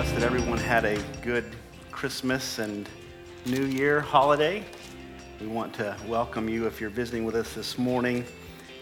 Trust 0.00 0.14
that 0.14 0.24
everyone 0.24 0.56
had 0.56 0.86
a 0.86 0.98
good 1.20 1.44
Christmas 1.90 2.58
and 2.58 2.88
New 3.44 3.66
Year 3.66 4.00
holiday. 4.00 4.64
We 5.42 5.46
want 5.46 5.74
to 5.74 5.94
welcome 6.08 6.48
you 6.48 6.66
if 6.66 6.80
you're 6.80 6.88
visiting 6.88 7.26
with 7.26 7.34
us 7.34 7.52
this 7.52 7.76
morning. 7.76 8.24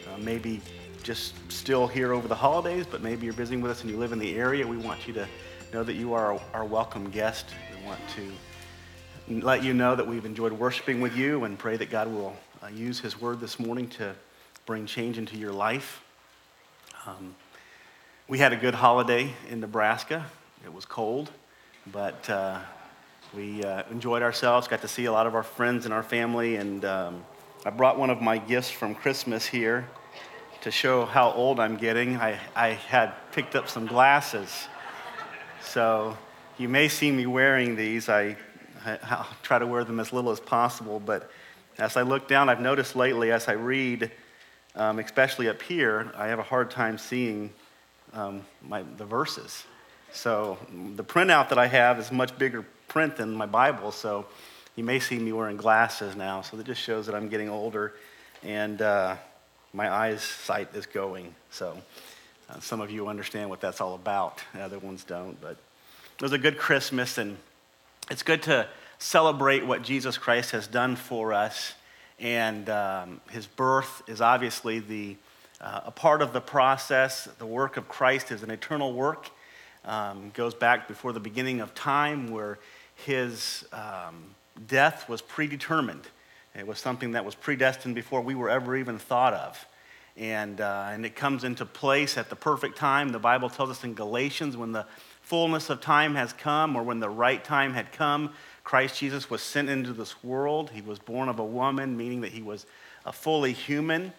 Uh, 0.06 0.16
maybe 0.18 0.60
just 1.02 1.34
still 1.50 1.88
here 1.88 2.12
over 2.12 2.28
the 2.28 2.36
holidays, 2.36 2.86
but 2.88 3.02
maybe 3.02 3.24
you're 3.24 3.34
visiting 3.34 3.60
with 3.60 3.72
us 3.72 3.80
and 3.80 3.90
you 3.90 3.96
live 3.96 4.12
in 4.12 4.20
the 4.20 4.36
area. 4.36 4.64
We 4.64 4.76
want 4.76 5.08
you 5.08 5.14
to 5.14 5.26
know 5.72 5.82
that 5.82 5.94
you 5.94 6.14
are 6.14 6.40
our 6.54 6.64
welcome 6.64 7.10
guest. 7.10 7.46
We 7.76 7.84
want 7.84 7.98
to 8.14 9.44
let 9.44 9.64
you 9.64 9.74
know 9.74 9.96
that 9.96 10.06
we've 10.06 10.24
enjoyed 10.24 10.52
worshiping 10.52 11.00
with 11.00 11.16
you 11.16 11.42
and 11.42 11.58
pray 11.58 11.76
that 11.78 11.90
God 11.90 12.06
will 12.06 12.36
uh, 12.62 12.68
use 12.68 13.00
His 13.00 13.20
word 13.20 13.40
this 13.40 13.58
morning 13.58 13.88
to 13.88 14.14
bring 14.66 14.86
change 14.86 15.18
into 15.18 15.36
your 15.36 15.52
life. 15.52 16.00
Um, 17.06 17.34
we 18.28 18.38
had 18.38 18.52
a 18.52 18.56
good 18.56 18.74
holiday 18.74 19.32
in 19.50 19.58
Nebraska. 19.58 20.24
It 20.64 20.74
was 20.74 20.84
cold, 20.84 21.30
but 21.92 22.28
uh, 22.28 22.58
we 23.34 23.62
uh, 23.62 23.84
enjoyed 23.90 24.22
ourselves, 24.22 24.66
got 24.66 24.80
to 24.82 24.88
see 24.88 25.04
a 25.04 25.12
lot 25.12 25.26
of 25.26 25.34
our 25.34 25.44
friends 25.44 25.84
and 25.84 25.94
our 25.94 26.02
family, 26.02 26.56
and 26.56 26.84
um, 26.84 27.24
I 27.64 27.70
brought 27.70 27.96
one 27.96 28.10
of 28.10 28.20
my 28.20 28.38
gifts 28.38 28.68
from 28.70 28.94
Christmas 28.94 29.46
here 29.46 29.88
to 30.62 30.70
show 30.72 31.06
how 31.06 31.30
old 31.30 31.60
I'm 31.60 31.76
getting. 31.76 32.16
I, 32.16 32.40
I 32.56 32.70
had 32.70 33.12
picked 33.30 33.54
up 33.54 33.68
some 33.68 33.86
glasses. 33.86 34.66
So 35.62 36.18
you 36.58 36.68
may 36.68 36.88
see 36.88 37.12
me 37.12 37.26
wearing 37.26 37.76
these. 37.76 38.08
I, 38.08 38.36
I'll 38.84 39.28
try 39.42 39.60
to 39.60 39.66
wear 39.66 39.84
them 39.84 40.00
as 40.00 40.12
little 40.12 40.32
as 40.32 40.40
possible, 40.40 40.98
but 40.98 41.30
as 41.78 41.96
I 41.96 42.02
look 42.02 42.26
down, 42.26 42.48
I've 42.48 42.60
noticed 42.60 42.96
lately 42.96 43.30
as 43.30 43.46
I 43.46 43.52
read, 43.52 44.10
um, 44.74 44.98
especially 44.98 45.48
up 45.48 45.62
here, 45.62 46.10
I 46.16 46.26
have 46.26 46.40
a 46.40 46.44
hard 46.44 46.70
time 46.70 46.98
seeing 46.98 47.52
um, 48.12 48.42
my, 48.60 48.82
the 48.96 49.04
verses. 49.04 49.64
So 50.12 50.58
the 50.96 51.04
printout 51.04 51.50
that 51.50 51.58
I 51.58 51.66
have 51.66 51.98
is 51.98 52.10
much 52.10 52.36
bigger 52.38 52.64
print 52.88 53.16
than 53.16 53.34
my 53.34 53.46
Bible, 53.46 53.92
so 53.92 54.26
you 54.76 54.84
may 54.84 54.98
see 55.00 55.18
me 55.18 55.32
wearing 55.32 55.56
glasses 55.56 56.16
now. 56.16 56.40
So 56.42 56.56
that 56.56 56.66
just 56.66 56.80
shows 56.80 57.06
that 57.06 57.14
I'm 57.14 57.28
getting 57.28 57.48
older 57.48 57.94
and 58.42 58.80
uh, 58.80 59.16
my 59.72 59.92
eyesight 59.92 60.74
is 60.74 60.86
going. 60.86 61.34
So 61.50 61.76
uh, 62.48 62.60
some 62.60 62.80
of 62.80 62.90
you 62.90 63.08
understand 63.08 63.50
what 63.50 63.60
that's 63.60 63.80
all 63.80 63.94
about, 63.94 64.40
the 64.54 64.60
other 64.60 64.78
ones 64.78 65.04
don't. 65.04 65.40
But 65.40 65.56
it 66.16 66.22
was 66.22 66.32
a 66.32 66.38
good 66.38 66.58
Christmas, 66.58 67.18
and 67.18 67.36
it's 68.10 68.22
good 68.22 68.42
to 68.44 68.68
celebrate 68.98 69.66
what 69.66 69.82
Jesus 69.82 70.18
Christ 70.18 70.52
has 70.52 70.66
done 70.66 70.96
for 70.96 71.32
us. 71.32 71.74
And 72.18 72.68
um, 72.68 73.20
his 73.30 73.46
birth 73.46 74.02
is 74.08 74.20
obviously 74.20 74.80
the, 74.80 75.16
uh, 75.60 75.82
a 75.86 75.90
part 75.90 76.22
of 76.22 76.32
the 76.32 76.40
process. 76.40 77.28
The 77.38 77.46
work 77.46 77.76
of 77.76 77.88
Christ 77.88 78.32
is 78.32 78.42
an 78.42 78.50
eternal 78.50 78.92
work 78.92 79.30
um, 79.88 80.30
goes 80.34 80.54
back 80.54 80.86
before 80.86 81.12
the 81.12 81.20
beginning 81.20 81.60
of 81.60 81.74
time 81.74 82.30
where 82.30 82.58
his 82.94 83.64
um, 83.72 84.34
death 84.68 85.08
was 85.08 85.22
predetermined. 85.22 86.06
It 86.54 86.66
was 86.66 86.78
something 86.78 87.12
that 87.12 87.24
was 87.24 87.34
predestined 87.34 87.94
before 87.94 88.20
we 88.20 88.34
were 88.34 88.50
ever 88.50 88.76
even 88.76 88.98
thought 88.98 89.32
of. 89.32 89.66
And, 90.16 90.60
uh, 90.60 90.88
and 90.90 91.06
it 91.06 91.14
comes 91.14 91.44
into 91.44 91.64
place 91.64 92.18
at 92.18 92.28
the 92.28 92.36
perfect 92.36 92.76
time. 92.76 93.10
The 93.10 93.20
Bible 93.20 93.48
tells 93.48 93.70
us 93.70 93.84
in 93.84 93.94
Galatians 93.94 94.56
when 94.56 94.72
the 94.72 94.84
fullness 95.22 95.70
of 95.70 95.80
time 95.80 96.16
has 96.16 96.32
come 96.32 96.74
or 96.76 96.82
when 96.82 97.00
the 97.00 97.08
right 97.08 97.42
time 97.42 97.74
had 97.74 97.92
come, 97.92 98.32
Christ 98.64 98.98
Jesus 98.98 99.30
was 99.30 99.40
sent 99.40 99.70
into 99.70 99.92
this 99.92 100.22
world. 100.24 100.70
He 100.70 100.82
was 100.82 100.98
born 100.98 101.28
of 101.28 101.38
a 101.38 101.44
woman, 101.44 101.96
meaning 101.96 102.22
that 102.22 102.32
he 102.32 102.42
was 102.42 102.66
a 103.06 103.12
fully 103.12 103.52
human. 103.52 104.12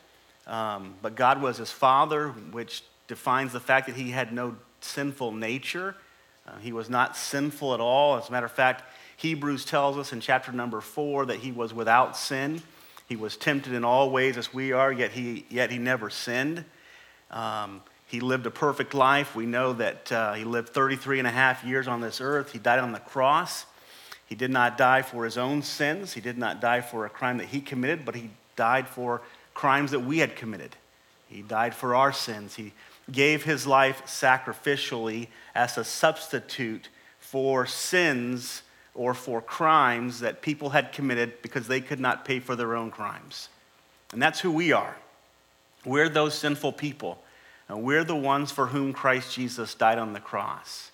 Um, 0.47 0.95
but 1.01 1.15
God 1.15 1.41
was 1.41 1.57
his 1.57 1.71
father, 1.71 2.29
which 2.29 2.83
defines 3.07 3.51
the 3.51 3.59
fact 3.59 3.87
that 3.87 3.95
he 3.95 4.11
had 4.11 4.31
no 4.31 4.55
sinful 4.81 5.31
nature. 5.31 5.95
Uh, 6.47 6.57
he 6.59 6.71
was 6.71 6.89
not 6.89 7.15
sinful 7.15 7.73
at 7.73 7.79
all. 7.79 8.17
As 8.17 8.29
a 8.29 8.31
matter 8.31 8.45
of 8.45 8.51
fact, 8.51 8.83
Hebrews 9.17 9.65
tells 9.65 9.97
us 9.97 10.13
in 10.13 10.21
chapter 10.21 10.51
number 10.51 10.81
four 10.81 11.25
that 11.25 11.39
he 11.39 11.51
was 11.51 11.73
without 11.73 12.17
sin. 12.17 12.61
He 13.07 13.15
was 13.15 13.35
tempted 13.35 13.73
in 13.73 13.83
all 13.83 14.11
ways 14.11 14.37
as 14.37 14.53
we 14.53 14.71
are, 14.71 14.91
yet 14.91 15.11
he, 15.11 15.45
yet 15.49 15.71
he 15.71 15.77
never 15.77 16.09
sinned. 16.09 16.63
Um, 17.31 17.81
he 18.07 18.19
lived 18.19 18.45
a 18.45 18.51
perfect 18.51 18.93
life. 18.93 19.35
We 19.35 19.45
know 19.45 19.73
that 19.73 20.11
uh, 20.11 20.33
he 20.33 20.43
lived 20.43 20.69
33 20.69 21.19
and 21.19 21.27
a 21.27 21.31
half 21.31 21.63
years 21.63 21.87
on 21.87 22.01
this 22.01 22.21
earth. 22.21 22.51
He 22.51 22.59
died 22.59 22.79
on 22.79 22.91
the 22.91 22.99
cross. 22.99 23.65
He 24.25 24.35
did 24.35 24.51
not 24.51 24.77
die 24.77 25.01
for 25.01 25.25
his 25.25 25.37
own 25.37 25.63
sins. 25.63 26.13
He 26.13 26.21
did 26.21 26.37
not 26.37 26.61
die 26.61 26.81
for 26.81 27.05
a 27.05 27.09
crime 27.09 27.37
that 27.37 27.47
he 27.47 27.61
committed, 27.61 28.05
but 28.05 28.15
he 28.15 28.29
died 28.55 28.87
for 28.87 29.21
crimes 29.53 29.91
that 29.91 30.01
we 30.01 30.19
had 30.19 30.35
committed. 30.35 30.75
He 31.27 31.41
died 31.41 31.75
for 31.75 31.95
our 31.95 32.13
sins. 32.13 32.55
He 32.55 32.73
gave 33.11 33.43
his 33.43 33.65
life 33.65 34.03
sacrificially 34.05 35.27
as 35.55 35.77
a 35.77 35.83
substitute 35.83 36.89
for 37.19 37.65
sins 37.65 38.63
or 38.93 39.13
for 39.13 39.41
crimes 39.41 40.19
that 40.19 40.41
people 40.41 40.71
had 40.71 40.91
committed 40.91 41.41
because 41.41 41.67
they 41.67 41.81
could 41.81 41.99
not 41.99 42.25
pay 42.25 42.39
for 42.39 42.55
their 42.55 42.75
own 42.75 42.91
crimes. 42.91 43.49
And 44.11 44.21
that's 44.21 44.39
who 44.39 44.51
we 44.51 44.71
are. 44.71 44.95
We're 45.85 46.09
those 46.09 46.33
sinful 46.33 46.73
people. 46.73 47.21
And 47.67 47.83
we're 47.83 48.03
the 48.03 48.15
ones 48.15 48.51
for 48.51 48.67
whom 48.67 48.93
Christ 48.93 49.35
Jesus 49.35 49.75
died 49.75 49.99
on 49.99 50.13
the 50.13 50.19
cross. 50.19 50.91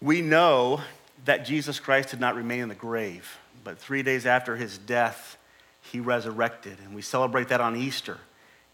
We 0.00 0.22
know 0.22 0.80
that 1.24 1.44
Jesus 1.44 1.80
Christ 1.80 2.10
did 2.10 2.20
not 2.20 2.36
remain 2.36 2.60
in 2.60 2.68
the 2.68 2.74
grave, 2.74 3.38
but 3.64 3.78
three 3.78 4.02
days 4.02 4.26
after 4.26 4.56
his 4.56 4.78
death, 4.78 5.36
he 5.80 5.98
resurrected. 5.98 6.78
And 6.84 6.94
we 6.94 7.02
celebrate 7.02 7.48
that 7.48 7.60
on 7.60 7.74
Easter. 7.74 8.18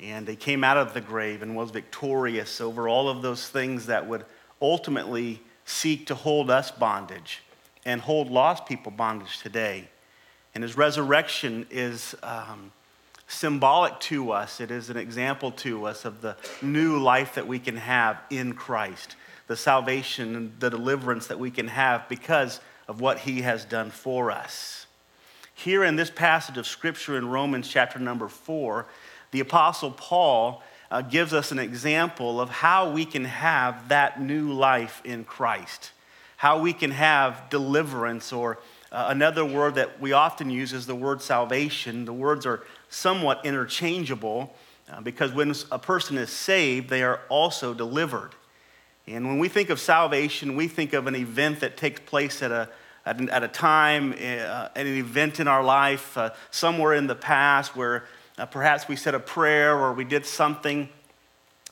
And 0.00 0.26
he 0.26 0.36
came 0.36 0.64
out 0.64 0.76
of 0.76 0.94
the 0.94 1.00
grave 1.00 1.42
and 1.42 1.54
was 1.54 1.70
victorious 1.70 2.60
over 2.60 2.88
all 2.88 3.08
of 3.08 3.22
those 3.22 3.48
things 3.48 3.86
that 3.86 4.06
would 4.06 4.24
ultimately 4.60 5.42
seek 5.64 6.06
to 6.06 6.14
hold 6.14 6.50
us 6.50 6.70
bondage 6.70 7.42
and 7.84 8.00
hold 8.00 8.30
lost 8.30 8.66
people 8.66 8.92
bondage 8.92 9.38
today. 9.38 9.88
And 10.54 10.64
his 10.64 10.76
resurrection 10.76 11.66
is 11.70 12.14
um, 12.22 12.72
symbolic 13.28 13.98
to 14.00 14.32
us, 14.32 14.60
it 14.60 14.70
is 14.70 14.90
an 14.90 14.96
example 14.96 15.52
to 15.52 15.86
us 15.86 16.04
of 16.04 16.20
the 16.20 16.36
new 16.60 16.98
life 16.98 17.34
that 17.36 17.46
we 17.46 17.58
can 17.58 17.76
have 17.76 18.18
in 18.30 18.54
Christ, 18.54 19.16
the 19.46 19.56
salvation 19.56 20.34
and 20.34 20.52
the 20.58 20.70
deliverance 20.70 21.28
that 21.28 21.38
we 21.38 21.50
can 21.50 21.68
have 21.68 22.08
because 22.08 22.60
of 22.88 23.00
what 23.00 23.20
he 23.20 23.42
has 23.42 23.64
done 23.64 23.90
for 23.90 24.30
us. 24.30 24.86
Here 25.54 25.84
in 25.84 25.96
this 25.96 26.10
passage 26.10 26.58
of 26.58 26.66
scripture 26.66 27.16
in 27.16 27.28
Romans 27.28 27.68
chapter 27.68 27.98
number 27.98 28.28
four, 28.28 28.86
the 29.30 29.40
Apostle 29.40 29.92
Paul 29.92 30.62
uh, 30.90 31.02
gives 31.02 31.32
us 31.32 31.52
an 31.52 31.58
example 31.58 32.40
of 32.40 32.48
how 32.48 32.90
we 32.90 33.04
can 33.04 33.24
have 33.24 33.88
that 33.88 34.20
new 34.20 34.52
life 34.52 35.00
in 35.04 35.24
Christ, 35.24 35.92
how 36.36 36.60
we 36.60 36.72
can 36.72 36.90
have 36.90 37.48
deliverance, 37.48 38.32
or 38.32 38.58
uh, 38.90 39.06
another 39.08 39.44
word 39.44 39.76
that 39.76 40.00
we 40.00 40.12
often 40.12 40.50
use 40.50 40.72
is 40.72 40.86
the 40.86 40.94
word 40.94 41.22
salvation. 41.22 42.04
The 42.04 42.12
words 42.12 42.44
are 42.44 42.64
somewhat 42.88 43.44
interchangeable 43.44 44.52
uh, 44.90 45.00
because 45.00 45.32
when 45.32 45.54
a 45.70 45.78
person 45.78 46.18
is 46.18 46.30
saved, 46.30 46.90
they 46.90 47.04
are 47.04 47.20
also 47.28 47.72
delivered. 47.72 48.34
And 49.06 49.26
when 49.26 49.38
we 49.38 49.48
think 49.48 49.70
of 49.70 49.78
salvation, 49.78 50.56
we 50.56 50.66
think 50.66 50.92
of 50.92 51.06
an 51.06 51.14
event 51.14 51.60
that 51.60 51.76
takes 51.76 52.00
place 52.00 52.42
at 52.42 52.50
a, 52.50 52.68
at, 53.06 53.42
a 53.42 53.48
time, 53.48 54.12
uh, 54.12 54.68
an 54.74 54.86
event 54.86 55.40
in 55.40 55.48
our 55.48 55.62
life, 55.62 56.18
uh, 56.18 56.30
somewhere 56.50 56.94
in 56.94 57.06
the 57.06 57.14
past 57.14 57.76
where 57.76 58.04
uh, 58.40 58.46
perhaps 58.46 58.88
we 58.88 58.96
said 58.96 59.14
a 59.14 59.20
prayer 59.20 59.76
or 59.76 59.92
we 59.92 60.04
did 60.04 60.24
something 60.24 60.88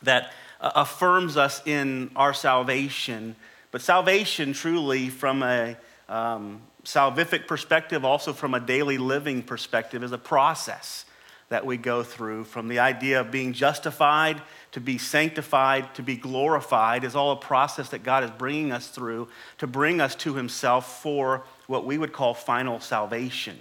that 0.03 0.33
uh, 0.61 0.71
affirms 0.75 1.37
us 1.37 1.63
in 1.67 2.11
our 2.15 2.35
salvation. 2.35 3.35
But 3.71 3.81
salvation, 3.81 4.53
truly, 4.53 5.09
from 5.09 5.43
a 5.43 5.77
um, 6.09 6.61
salvific 6.85 7.47
perspective, 7.47 8.05
also 8.05 8.33
from 8.33 8.55
a 8.55 8.61
daily 8.61 8.99
living 8.99 9.43
perspective, 9.43 10.03
is 10.03 10.13
a 10.13 10.19
process 10.19 11.05
that 11.49 11.65
we 11.65 11.79
go 11.79 12.03
through 12.03 12.45
from 12.45 12.69
the 12.69 12.79
idea 12.79 13.21
of 13.21 13.31
being 13.31 13.55
justified 13.55 14.43
to 14.73 14.81
be 14.81 14.99
sanctified 14.99 15.95
to 15.95 16.03
be 16.03 16.17
glorified 16.17 17.05
is 17.05 17.17
all 17.17 17.33
a 17.33 17.37
process 17.37 17.89
that 17.89 18.03
God 18.03 18.23
is 18.23 18.31
bringing 18.33 18.71
us 18.71 18.89
through 18.89 19.29
to 19.57 19.67
bring 19.67 20.01
us 20.01 20.15
to 20.17 20.35
Himself 20.35 21.03
for 21.03 21.45
what 21.67 21.87
we 21.87 21.97
would 21.97 22.13
call 22.13 22.35
final 22.35 22.81
salvation. 22.81 23.59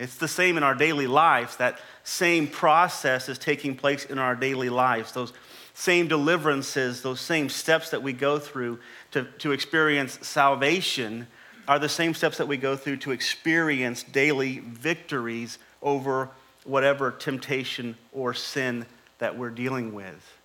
It's 0.00 0.16
the 0.16 0.28
same 0.28 0.56
in 0.56 0.62
our 0.62 0.74
daily 0.74 1.06
lives. 1.06 1.56
That 1.56 1.78
same 2.04 2.46
process 2.46 3.28
is 3.28 3.38
taking 3.38 3.76
place 3.76 4.06
in 4.06 4.18
our 4.18 4.34
daily 4.34 4.70
lives. 4.70 5.12
Those 5.12 5.34
same 5.74 6.08
deliverances, 6.08 7.02
those 7.02 7.20
same 7.20 7.50
steps 7.50 7.90
that 7.90 8.02
we 8.02 8.14
go 8.14 8.38
through 8.38 8.80
to, 9.10 9.24
to 9.40 9.52
experience 9.52 10.18
salvation 10.26 11.26
are 11.68 11.78
the 11.78 11.88
same 11.88 12.14
steps 12.14 12.38
that 12.38 12.48
we 12.48 12.56
go 12.56 12.76
through 12.76 12.96
to 12.96 13.10
experience 13.10 14.02
daily 14.02 14.60
victories 14.60 15.58
over 15.82 16.30
whatever 16.64 17.10
temptation 17.10 17.94
or 18.12 18.32
sin 18.32 18.86
that 19.18 19.36
we're 19.36 19.50
dealing 19.50 19.92
with. 19.92 20.38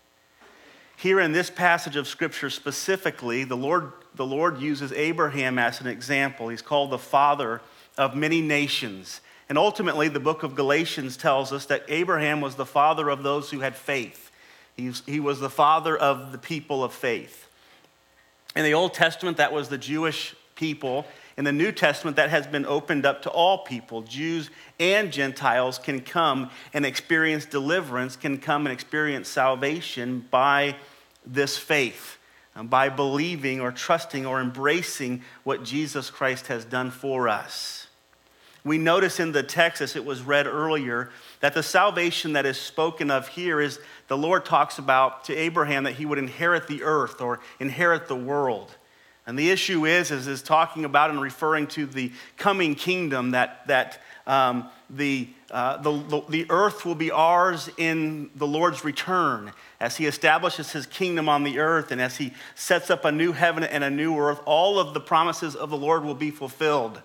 Here 0.97 1.21
in 1.21 1.31
this 1.31 1.49
passage 1.49 1.95
of 1.95 2.07
Scripture 2.09 2.49
specifically, 2.49 3.45
the 3.45 3.57
Lord, 3.57 3.93
the 4.15 4.25
Lord 4.25 4.59
uses 4.59 4.91
Abraham 4.91 5.57
as 5.57 5.79
an 5.79 5.87
example. 5.87 6.49
He's 6.49 6.61
called 6.61 6.89
the 6.89 6.97
father 6.97 7.61
of 7.97 8.15
many 8.15 8.41
nations. 8.41 9.21
And 9.47 9.57
ultimately, 9.57 10.07
the 10.07 10.19
book 10.19 10.43
of 10.43 10.55
Galatians 10.55 11.17
tells 11.17 11.53
us 11.53 11.65
that 11.67 11.83
Abraham 11.87 12.41
was 12.41 12.55
the 12.55 12.65
father 12.65 13.09
of 13.09 13.23
those 13.23 13.51
who 13.51 13.59
had 13.59 13.75
faith. 13.75 14.31
He 14.75 15.19
was 15.19 15.39
the 15.39 15.49
father 15.49 15.95
of 15.95 16.31
the 16.31 16.37
people 16.37 16.83
of 16.83 16.93
faith. 16.93 17.47
In 18.55 18.63
the 18.63 18.73
Old 18.73 18.93
Testament, 18.93 19.37
that 19.37 19.53
was 19.53 19.69
the 19.69 19.77
Jewish 19.77 20.35
people. 20.55 21.05
In 21.37 21.43
the 21.43 21.51
New 21.51 21.71
Testament, 21.71 22.17
that 22.17 22.29
has 22.29 22.47
been 22.47 22.65
opened 22.65 23.05
up 23.05 23.21
to 23.23 23.29
all 23.29 23.59
people. 23.59 24.01
Jews 24.01 24.49
and 24.79 25.11
Gentiles 25.11 25.77
can 25.77 26.01
come 26.01 26.49
and 26.73 26.85
experience 26.85 27.45
deliverance, 27.45 28.15
can 28.15 28.37
come 28.37 28.65
and 28.65 28.73
experience 28.73 29.27
salvation 29.27 30.25
by 30.31 30.75
this 31.25 31.57
faith, 31.57 32.17
um, 32.55 32.67
by 32.67 32.89
believing 32.89 33.59
or 33.59 33.71
trusting 33.71 34.25
or 34.25 34.39
embracing 34.39 35.21
what 35.43 35.63
Jesus 35.63 36.09
Christ 36.09 36.47
has 36.47 36.65
done 36.65 36.91
for 36.91 37.27
us. 37.27 37.84
We 38.65 38.79
notice 38.79 39.19
in 39.19 39.31
the 39.31 39.43
text, 39.43 39.79
as 39.79 39.95
it 39.95 40.03
was 40.03 40.23
read 40.23 40.47
earlier, 40.47 41.11
that 41.39 41.53
the 41.53 41.61
salvation 41.61 42.33
that 42.33 42.47
is 42.47 42.59
spoken 42.59 43.11
of 43.11 43.27
here 43.27 43.61
is 43.61 43.79
the 44.07 44.17
Lord 44.17 44.43
talks 44.43 44.79
about 44.79 45.25
to 45.25 45.35
Abraham 45.35 45.83
that 45.83 45.93
he 45.93 46.05
would 46.05 46.17
inherit 46.17 46.67
the 46.67 46.81
earth 46.81 47.21
or 47.21 47.39
inherit 47.59 48.07
the 48.07 48.15
world. 48.15 48.75
And 49.27 49.37
the 49.37 49.51
issue 49.51 49.85
is, 49.85 50.09
is, 50.09 50.27
is 50.27 50.41
talking 50.41 50.83
about 50.83 51.11
and 51.11 51.21
referring 51.21 51.67
to 51.67 51.85
the 51.85 52.11
coming 52.37 52.73
kingdom 52.73 53.31
that, 53.31 53.67
that 53.67 54.01
um, 54.25 54.69
the, 54.89 55.29
uh, 55.51 55.77
the, 55.77 56.23
the 56.29 56.47
earth 56.49 56.85
will 56.85 56.95
be 56.95 57.11
ours 57.11 57.69
in 57.77 58.31
the 58.35 58.47
Lord's 58.47 58.83
return 58.83 59.51
as 59.79 59.97
he 59.97 60.07
establishes 60.07 60.71
his 60.71 60.87
kingdom 60.87 61.29
on 61.29 61.43
the 61.43 61.59
earth 61.59 61.91
and 61.91 62.01
as 62.01 62.17
he 62.17 62.33
sets 62.55 62.89
up 62.89 63.05
a 63.05 63.11
new 63.11 63.31
heaven 63.31 63.63
and 63.63 63.83
a 63.83 63.91
new 63.91 64.17
earth. 64.17 64.41
All 64.45 64.79
of 64.79 64.95
the 64.95 64.99
promises 64.99 65.55
of 65.55 65.69
the 65.69 65.77
Lord 65.77 66.03
will 66.03 66.15
be 66.15 66.31
fulfilled. 66.31 67.01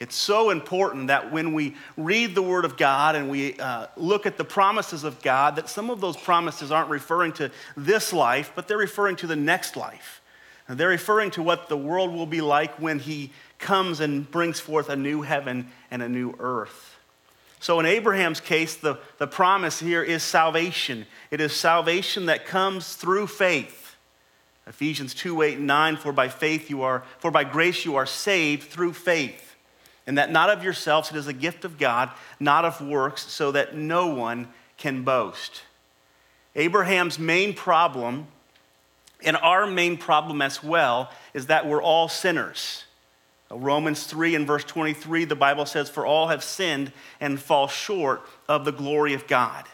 It's 0.00 0.14
so 0.14 0.50
important 0.50 1.08
that 1.08 1.32
when 1.32 1.54
we 1.54 1.74
read 1.96 2.36
the 2.36 2.42
Word 2.42 2.64
of 2.64 2.76
God 2.76 3.16
and 3.16 3.28
we 3.28 3.58
uh, 3.58 3.88
look 3.96 4.26
at 4.26 4.36
the 4.36 4.44
promises 4.44 5.02
of 5.02 5.20
God, 5.22 5.56
that 5.56 5.68
some 5.68 5.90
of 5.90 6.00
those 6.00 6.16
promises 6.16 6.70
aren't 6.70 6.88
referring 6.88 7.32
to 7.34 7.50
this 7.76 8.12
life, 8.12 8.52
but 8.54 8.68
they're 8.68 8.78
referring 8.78 9.16
to 9.16 9.26
the 9.26 9.34
next 9.34 9.76
life. 9.76 10.20
And 10.68 10.78
they're 10.78 10.88
referring 10.88 11.32
to 11.32 11.42
what 11.42 11.68
the 11.68 11.76
world 11.76 12.12
will 12.12 12.26
be 12.26 12.40
like 12.40 12.80
when 12.80 13.00
He 13.00 13.32
comes 13.58 13.98
and 13.98 14.30
brings 14.30 14.60
forth 14.60 14.88
a 14.88 14.94
new 14.94 15.22
heaven 15.22 15.68
and 15.90 16.00
a 16.00 16.08
new 16.08 16.34
earth. 16.38 16.96
So, 17.58 17.80
in 17.80 17.86
Abraham's 17.86 18.40
case, 18.40 18.76
the, 18.76 19.00
the 19.16 19.26
promise 19.26 19.80
here 19.80 20.04
is 20.04 20.22
salvation. 20.22 21.06
It 21.32 21.40
is 21.40 21.52
salvation 21.52 22.26
that 22.26 22.46
comes 22.46 22.94
through 22.94 23.26
faith. 23.26 23.96
Ephesians 24.68 25.12
2 25.14 25.42
8 25.42 25.58
and 25.58 25.66
9, 25.66 25.96
for 25.96 26.12
by 26.12 26.28
faith 26.28 26.70
you 26.70 26.82
are, 26.82 27.02
for 27.18 27.32
by 27.32 27.42
grace 27.42 27.84
you 27.84 27.96
are 27.96 28.06
saved 28.06 28.70
through 28.70 28.92
faith 28.92 29.47
and 30.08 30.16
that 30.16 30.32
not 30.32 30.48
of 30.48 30.64
yourselves, 30.64 31.10
it 31.10 31.16
is 31.16 31.26
a 31.26 31.34
gift 31.34 31.66
of 31.66 31.76
God, 31.76 32.10
not 32.40 32.64
of 32.64 32.80
works, 32.80 33.30
so 33.30 33.52
that 33.52 33.76
no 33.76 34.06
one 34.06 34.48
can 34.78 35.02
boast. 35.02 35.64
Abraham's 36.56 37.18
main 37.18 37.52
problem, 37.52 38.26
and 39.22 39.36
our 39.36 39.66
main 39.66 39.98
problem 39.98 40.40
as 40.40 40.64
well, 40.64 41.10
is 41.34 41.48
that 41.48 41.68
we're 41.68 41.82
all 41.82 42.08
sinners. 42.08 42.84
Romans 43.50 44.04
3 44.04 44.34
and 44.34 44.46
verse 44.46 44.64
23, 44.64 45.26
the 45.26 45.36
Bible 45.36 45.66
says, 45.66 45.90
For 45.90 46.06
all 46.06 46.28
have 46.28 46.42
sinned 46.42 46.90
and 47.20 47.38
fall 47.38 47.68
short 47.68 48.22
of 48.48 48.64
the 48.64 48.72
glory 48.72 49.12
of 49.12 49.26
God. 49.26 49.66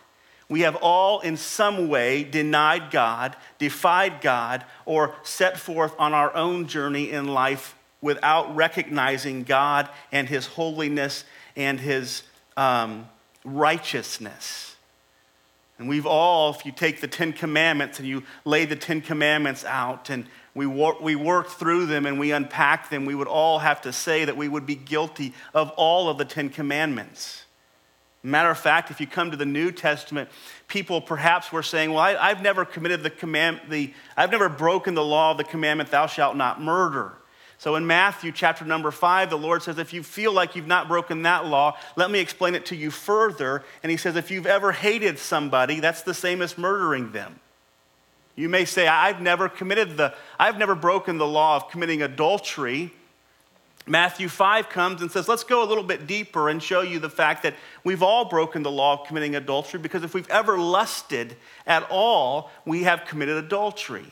We 0.48 0.62
have 0.62 0.74
all, 0.74 1.20
in 1.20 1.36
some 1.36 1.86
way, 1.88 2.24
denied 2.24 2.90
God, 2.90 3.36
defied 3.58 4.20
God, 4.20 4.64
or 4.84 5.14
set 5.22 5.60
forth 5.60 5.94
on 5.96 6.12
our 6.12 6.34
own 6.34 6.66
journey 6.66 7.12
in 7.12 7.28
life 7.28 7.73
without 8.04 8.54
recognizing 8.54 9.44
God 9.44 9.88
and 10.12 10.28
His 10.28 10.44
holiness 10.44 11.24
and 11.56 11.80
His 11.80 12.22
um, 12.54 13.08
righteousness. 13.46 14.76
And 15.78 15.88
we've 15.88 16.04
all, 16.04 16.50
if 16.50 16.66
you 16.66 16.70
take 16.70 17.00
the 17.00 17.08
Ten 17.08 17.32
Commandments 17.32 17.98
and 17.98 18.06
you 18.06 18.22
lay 18.44 18.66
the 18.66 18.76
Ten 18.76 19.00
Commandments 19.00 19.64
out 19.64 20.10
and 20.10 20.26
we, 20.54 20.66
wor- 20.66 20.98
we 21.00 21.16
work 21.16 21.48
through 21.48 21.86
them 21.86 22.04
and 22.04 22.20
we 22.20 22.30
unpack 22.30 22.90
them, 22.90 23.06
we 23.06 23.14
would 23.14 23.26
all 23.26 23.60
have 23.60 23.80
to 23.80 23.92
say 23.92 24.26
that 24.26 24.36
we 24.36 24.48
would 24.48 24.66
be 24.66 24.76
guilty 24.76 25.32
of 25.54 25.70
all 25.70 26.10
of 26.10 26.18
the 26.18 26.26
Ten 26.26 26.50
Commandments. 26.50 27.46
Matter 28.22 28.50
of 28.50 28.58
fact, 28.58 28.90
if 28.90 29.00
you 29.00 29.06
come 29.06 29.30
to 29.30 29.36
the 29.36 29.46
New 29.46 29.72
Testament, 29.72 30.28
people 30.68 31.00
perhaps 31.00 31.50
were 31.50 31.62
saying, 31.62 31.90
Well, 31.90 32.00
I, 32.00 32.28
have 32.28 32.42
never 32.42 32.66
committed 32.66 33.02
the 33.02 33.10
command, 33.10 33.62
the, 33.70 33.94
I've 34.14 34.30
never 34.30 34.50
broken 34.50 34.94
the 34.94 35.04
law 35.04 35.30
of 35.30 35.38
the 35.38 35.44
commandment, 35.44 35.90
thou 35.90 36.06
shalt 36.06 36.36
not 36.36 36.60
murder. 36.60 37.14
So 37.58 37.76
in 37.76 37.86
Matthew 37.86 38.32
chapter 38.32 38.64
number 38.64 38.90
five, 38.90 39.30
the 39.30 39.38
Lord 39.38 39.62
says, 39.62 39.78
if 39.78 39.92
you 39.92 40.02
feel 40.02 40.32
like 40.32 40.56
you've 40.56 40.66
not 40.66 40.88
broken 40.88 41.22
that 41.22 41.46
law, 41.46 41.76
let 41.96 42.10
me 42.10 42.20
explain 42.20 42.54
it 42.54 42.66
to 42.66 42.76
you 42.76 42.90
further. 42.90 43.62
And 43.82 43.90
he 43.90 43.96
says, 43.96 44.16
if 44.16 44.30
you've 44.30 44.46
ever 44.46 44.72
hated 44.72 45.18
somebody, 45.18 45.80
that's 45.80 46.02
the 46.02 46.14
same 46.14 46.42
as 46.42 46.58
murdering 46.58 47.12
them. 47.12 47.40
You 48.36 48.48
may 48.48 48.64
say, 48.64 48.88
I've 48.88 49.20
never 49.20 49.48
committed 49.48 49.96
the, 49.96 50.14
I've 50.38 50.58
never 50.58 50.74
broken 50.74 51.18
the 51.18 51.26
law 51.26 51.56
of 51.56 51.70
committing 51.70 52.02
adultery. 52.02 52.92
Matthew 53.86 54.28
5 54.28 54.70
comes 54.70 55.02
and 55.02 55.10
says, 55.10 55.28
let's 55.28 55.44
go 55.44 55.62
a 55.62 55.66
little 55.66 55.84
bit 55.84 56.06
deeper 56.06 56.48
and 56.48 56.62
show 56.62 56.80
you 56.80 56.98
the 56.98 57.10
fact 57.10 57.42
that 57.42 57.54
we've 57.84 58.02
all 58.02 58.24
broken 58.24 58.62
the 58.62 58.70
law 58.70 58.94
of 58.94 59.06
committing 59.06 59.36
adultery 59.36 59.78
because 59.78 60.02
if 60.02 60.14
we've 60.14 60.28
ever 60.30 60.58
lusted 60.58 61.36
at 61.66 61.86
all, 61.90 62.50
we 62.64 62.84
have 62.84 63.04
committed 63.04 63.36
adultery. 63.36 64.06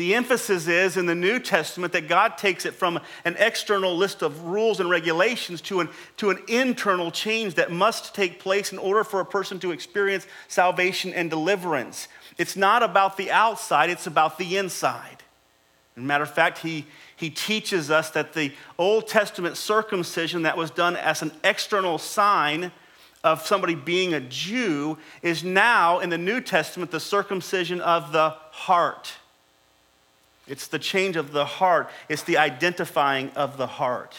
The 0.00 0.14
emphasis 0.14 0.66
is 0.66 0.96
in 0.96 1.04
the 1.04 1.14
New 1.14 1.38
Testament 1.38 1.92
that 1.92 2.08
God 2.08 2.38
takes 2.38 2.64
it 2.64 2.72
from 2.72 2.98
an 3.26 3.36
external 3.38 3.94
list 3.94 4.22
of 4.22 4.44
rules 4.44 4.80
and 4.80 4.88
regulations 4.88 5.60
to 5.60 5.80
an, 5.80 5.90
to 6.16 6.30
an 6.30 6.38
internal 6.48 7.10
change 7.10 7.56
that 7.56 7.70
must 7.70 8.14
take 8.14 8.40
place 8.40 8.72
in 8.72 8.78
order 8.78 9.04
for 9.04 9.20
a 9.20 9.26
person 9.26 9.60
to 9.60 9.72
experience 9.72 10.26
salvation 10.48 11.12
and 11.12 11.28
deliverance. 11.28 12.08
It's 12.38 12.56
not 12.56 12.82
about 12.82 13.18
the 13.18 13.30
outside, 13.30 13.90
it's 13.90 14.06
about 14.06 14.38
the 14.38 14.56
inside. 14.56 15.18
As 15.98 16.02
a 16.02 16.06
matter 16.06 16.24
of 16.24 16.32
fact, 16.32 16.60
he, 16.60 16.86
he 17.14 17.28
teaches 17.28 17.90
us 17.90 18.08
that 18.12 18.32
the 18.32 18.54
Old 18.78 19.06
Testament 19.06 19.58
circumcision 19.58 20.44
that 20.44 20.56
was 20.56 20.70
done 20.70 20.96
as 20.96 21.20
an 21.20 21.30
external 21.44 21.98
sign 21.98 22.72
of 23.22 23.46
somebody 23.46 23.74
being 23.74 24.14
a 24.14 24.20
Jew 24.20 24.96
is 25.20 25.44
now 25.44 25.98
in 25.98 26.08
the 26.08 26.16
New 26.16 26.40
Testament 26.40 26.90
the 26.90 27.00
circumcision 27.00 27.82
of 27.82 28.12
the 28.12 28.30
heart. 28.50 29.12
It's 30.50 30.66
the 30.66 30.80
change 30.80 31.14
of 31.14 31.30
the 31.30 31.44
heart, 31.44 31.90
it's 32.08 32.24
the 32.24 32.36
identifying 32.38 33.30
of 33.30 33.56
the 33.56 33.68
heart. 33.68 34.16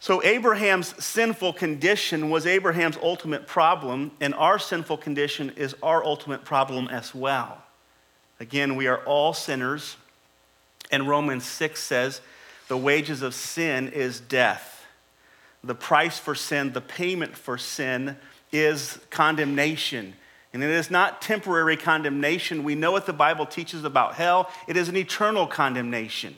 So, 0.00 0.22
Abraham's 0.24 1.04
sinful 1.04 1.52
condition 1.52 2.30
was 2.30 2.46
Abraham's 2.46 2.96
ultimate 3.02 3.46
problem, 3.46 4.12
and 4.20 4.34
our 4.34 4.58
sinful 4.58 4.96
condition 4.96 5.52
is 5.56 5.76
our 5.82 6.02
ultimate 6.02 6.44
problem 6.44 6.88
as 6.88 7.14
well. 7.14 7.62
Again, 8.40 8.76
we 8.76 8.86
are 8.86 9.04
all 9.04 9.34
sinners, 9.34 9.96
and 10.90 11.06
Romans 11.06 11.44
6 11.44 11.82
says 11.82 12.22
the 12.68 12.76
wages 12.78 13.20
of 13.20 13.34
sin 13.34 13.88
is 13.88 14.20
death. 14.20 14.86
The 15.62 15.74
price 15.74 16.18
for 16.18 16.34
sin, 16.34 16.72
the 16.72 16.80
payment 16.80 17.36
for 17.36 17.58
sin, 17.58 18.16
is 18.52 18.98
condemnation. 19.10 20.14
And 20.60 20.72
it 20.72 20.74
is 20.74 20.90
not 20.90 21.22
temporary 21.22 21.76
condemnation. 21.76 22.64
We 22.64 22.74
know 22.74 22.90
what 22.90 23.06
the 23.06 23.12
Bible 23.12 23.46
teaches 23.46 23.84
about 23.84 24.16
hell, 24.16 24.50
it 24.66 24.76
is 24.76 24.88
an 24.88 24.96
eternal 24.96 25.46
condemnation. 25.46 26.34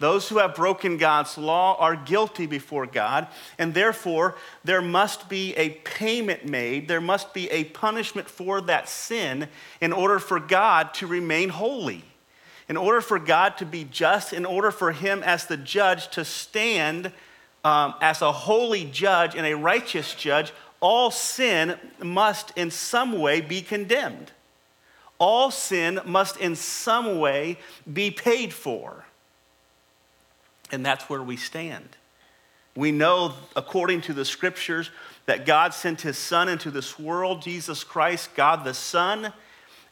Those 0.00 0.28
who 0.28 0.38
have 0.38 0.56
broken 0.56 0.96
God's 0.96 1.38
law 1.38 1.76
are 1.78 1.94
guilty 1.94 2.46
before 2.46 2.86
God, 2.86 3.28
and 3.58 3.72
therefore 3.72 4.34
there 4.64 4.82
must 4.82 5.28
be 5.28 5.54
a 5.54 5.70
payment 5.84 6.44
made, 6.44 6.88
there 6.88 7.00
must 7.00 7.32
be 7.32 7.48
a 7.50 7.62
punishment 7.62 8.28
for 8.28 8.60
that 8.62 8.88
sin 8.88 9.46
in 9.80 9.92
order 9.92 10.18
for 10.18 10.40
God 10.40 10.92
to 10.94 11.06
remain 11.06 11.50
holy. 11.50 12.02
In 12.68 12.76
order 12.76 13.00
for 13.00 13.20
God 13.20 13.56
to 13.58 13.64
be 13.64 13.84
just, 13.84 14.32
in 14.32 14.44
order 14.44 14.72
for 14.72 14.90
Him 14.90 15.22
as 15.22 15.46
the 15.46 15.56
judge 15.56 16.08
to 16.08 16.24
stand 16.24 17.12
um, 17.62 17.94
as 18.00 18.22
a 18.22 18.32
holy 18.32 18.86
judge 18.86 19.36
and 19.36 19.46
a 19.46 19.54
righteous 19.54 20.16
judge 20.16 20.52
all 20.82 21.12
sin 21.12 21.76
must 22.02 22.52
in 22.56 22.70
some 22.70 23.18
way 23.18 23.40
be 23.40 23.62
condemned. 23.62 24.32
All 25.18 25.52
sin 25.52 26.00
must 26.04 26.36
in 26.36 26.56
some 26.56 27.20
way 27.20 27.58
be 27.90 28.10
paid 28.10 28.52
for. 28.52 29.04
And 30.72 30.84
that's 30.84 31.08
where 31.08 31.22
we 31.22 31.36
stand. 31.36 31.88
We 32.74 32.90
know, 32.90 33.34
according 33.54 34.00
to 34.02 34.12
the 34.12 34.24
scriptures, 34.24 34.90
that 35.26 35.46
God 35.46 35.72
sent 35.72 36.00
his 36.00 36.18
Son 36.18 36.48
into 36.48 36.70
this 36.70 36.98
world, 36.98 37.42
Jesus 37.42 37.84
Christ, 37.84 38.34
God 38.34 38.64
the 38.64 38.74
Son, 38.74 39.32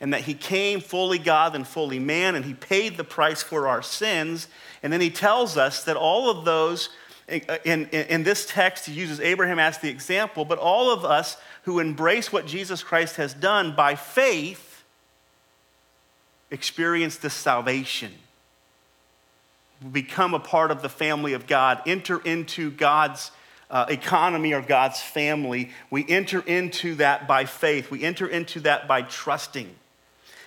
and 0.00 0.12
that 0.12 0.23
he 0.23 0.35
came 0.35 0.80
fully 0.80 1.18
God 1.18 1.54
and 1.54 1.66
fully 1.66 2.00
man, 2.00 2.35
and 2.35 2.44
he 2.44 2.54
paid 2.54 2.97
the 2.97 3.04
price 3.04 3.42
for 3.42 3.68
our 3.68 3.82
sins. 3.82 4.49
And 4.82 4.92
then 4.92 5.00
he 5.00 5.11
tells 5.11 5.56
us 5.56 5.85
that 5.85 5.97
all 5.97 6.30
of 6.30 6.44
those 6.44 6.88
in, 7.30 7.87
in, 7.87 8.06
in, 8.06 8.22
this 8.22 8.46
text, 8.46 8.87
he 8.87 8.92
uses 8.92 9.20
Abraham 9.20 9.58
as 9.58 9.78
the 9.78 9.88
example, 9.88 10.44
but 10.44 10.58
all 10.58 10.90
of 10.90 11.04
us 11.04 11.37
who 11.62 11.78
embrace 11.78 12.32
what 12.32 12.46
Jesus 12.46 12.82
Christ 12.82 13.16
has 13.16 13.34
done 13.34 13.75
by 13.75 13.94
faith 13.94 14.82
experience 16.50 17.16
this 17.16 17.34
salvation. 17.34 18.12
Become 19.92 20.34
a 20.34 20.40
part 20.40 20.70
of 20.70 20.82
the 20.82 20.88
family 20.88 21.32
of 21.32 21.46
God, 21.46 21.80
enter 21.87 22.20
into 22.20 22.70
God's 22.70 23.30
uh, 23.70 23.87
economy 23.88 24.52
or 24.52 24.60
God's 24.60 25.00
family. 25.00 25.70
We 25.90 26.04
enter 26.08 26.40
into 26.40 26.96
that 26.96 27.28
by 27.28 27.44
faith, 27.44 27.90
we 27.90 28.02
enter 28.02 28.26
into 28.26 28.60
that 28.60 28.88
by 28.88 29.02
trusting. 29.02 29.75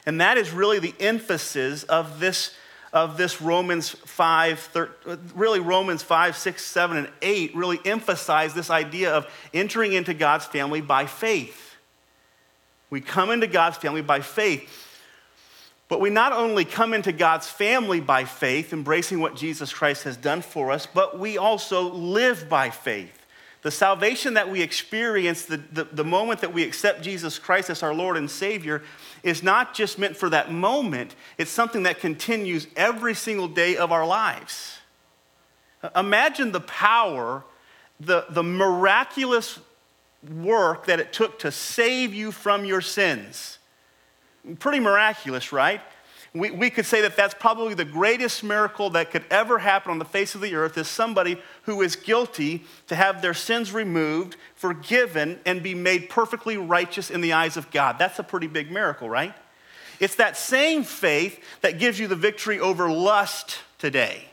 And 0.06 0.20
that 0.20 0.38
is 0.38 0.52
really 0.52 0.80
the 0.80 0.94
emphasis 1.00 1.84
of 1.84 2.20
this, 2.20 2.54
of 2.94 3.18
this 3.18 3.42
Romans 3.42 3.90
5, 3.90 4.60
13, 4.60 5.20
really 5.36 5.60
Romans 5.60 6.04
5, 6.04 6.38
6, 6.38 6.64
7, 6.64 6.98
and 6.98 7.10
8 7.24 7.56
really 7.56 7.80
emphasize 7.84 8.54
this 8.54 8.70
idea 8.70 9.12
of 9.12 9.28
entering 9.54 9.94
into 9.94 10.14
God's 10.14 10.46
family 10.46 10.80
by 10.80 11.08
faith. 11.08 11.76
We 12.92 13.02
come 13.02 13.32
into 13.32 13.48
God's 13.48 13.78
family 13.78 14.04
by 14.04 14.22
faith. 14.22 14.92
But 15.90 16.00
we 16.00 16.12
not 16.12 16.34
only 16.34 16.66
come 16.66 16.94
into 16.94 17.12
God's 17.12 17.50
family 17.50 18.00
by 18.00 18.26
faith, 18.26 18.72
embracing 18.72 19.20
what 19.20 19.36
Jesus 19.36 19.74
Christ 19.74 20.04
has 20.04 20.16
done 20.16 20.42
for 20.42 20.72
us, 20.72 20.88
but 20.88 21.20
we 21.20 21.38
also 21.38 21.92
live 21.92 22.48
by 22.48 22.70
faith. 22.70 23.23
The 23.64 23.72
salvation 23.72 24.34
that 24.34 24.50
we 24.50 24.62
experience, 24.62 25.46
the, 25.46 25.58
the, 25.58 25.86
the, 25.86 26.04
moment 26.04 26.42
that 26.42 26.54
we 26.54 26.64
accept 26.64 27.02
Jesus 27.02 27.40
Christ 27.40 27.70
as 27.70 27.82
our 27.82 27.94
Lord 27.94 28.18
and 28.18 28.30
Savior, 28.30 28.84
is 29.24 29.42
not 29.42 29.74
just 29.74 29.98
meant 29.98 30.18
for 30.18 30.30
that 30.30 30.52
moment, 30.52 31.16
it's 31.38 31.50
something 31.50 31.84
that 31.84 32.00
continues 32.00 32.68
every 32.76 33.14
single 33.14 33.48
day 33.48 33.78
of 33.78 33.92
our 33.92 34.06
lives. 34.06 34.80
Imagine 35.96 36.52
the 36.52 36.60
power, 36.60 37.46
the, 38.02 38.26
the 38.30 38.44
miraculous 38.44 39.60
work 40.30 40.86
that 40.88 41.00
it 41.00 41.14
took 41.14 41.40
to 41.40 41.52
save 41.52 42.14
you 42.14 42.34
from 42.34 42.66
your 42.66 42.82
sins. 42.82 43.60
Pretty 44.60 44.82
miraculous, 44.82 45.54
right? 45.54 45.80
We, 46.34 46.50
we 46.50 46.70
could 46.72 46.86
say 46.86 47.02
that 47.02 47.16
that's 47.16 47.36
probably 47.36 47.76
the 47.76 47.86
greatest 47.86 48.44
miracle 48.44 48.90
that 48.92 49.12
could 49.12 49.24
ever 49.30 49.60
happen 49.60 49.92
on 49.92 50.00
the 50.00 50.06
face 50.06 50.34
of 50.34 50.42
the 50.42 50.56
earth 50.56 50.78
is 50.78 50.88
somebody 50.88 51.38
who 51.64 51.82
is 51.82 51.96
guilty 51.96 52.64
to 52.88 52.96
have 52.96 53.22
their 53.22 53.36
sins 53.36 53.72
removed, 53.72 54.36
forgiven, 54.56 55.40
and 55.46 55.62
be 55.62 55.76
made 55.76 56.10
perfectly 56.10 56.58
righteous 56.58 57.12
in 57.12 57.22
the 57.22 57.34
eyes 57.34 57.56
of 57.56 57.70
God. 57.70 57.98
That's 58.00 58.18
a 58.18 58.24
pretty 58.24 58.48
big 58.48 58.72
miracle, 58.72 59.10
right? 59.10 59.34
It's 60.00 60.16
that 60.16 60.36
same 60.36 60.84
faith 60.84 61.40
that 61.62 61.78
gives 61.78 62.00
you 62.00 62.08
the 62.08 62.16
victory 62.16 62.60
over 62.60 62.90
lust 62.90 63.60
today. 63.78 64.26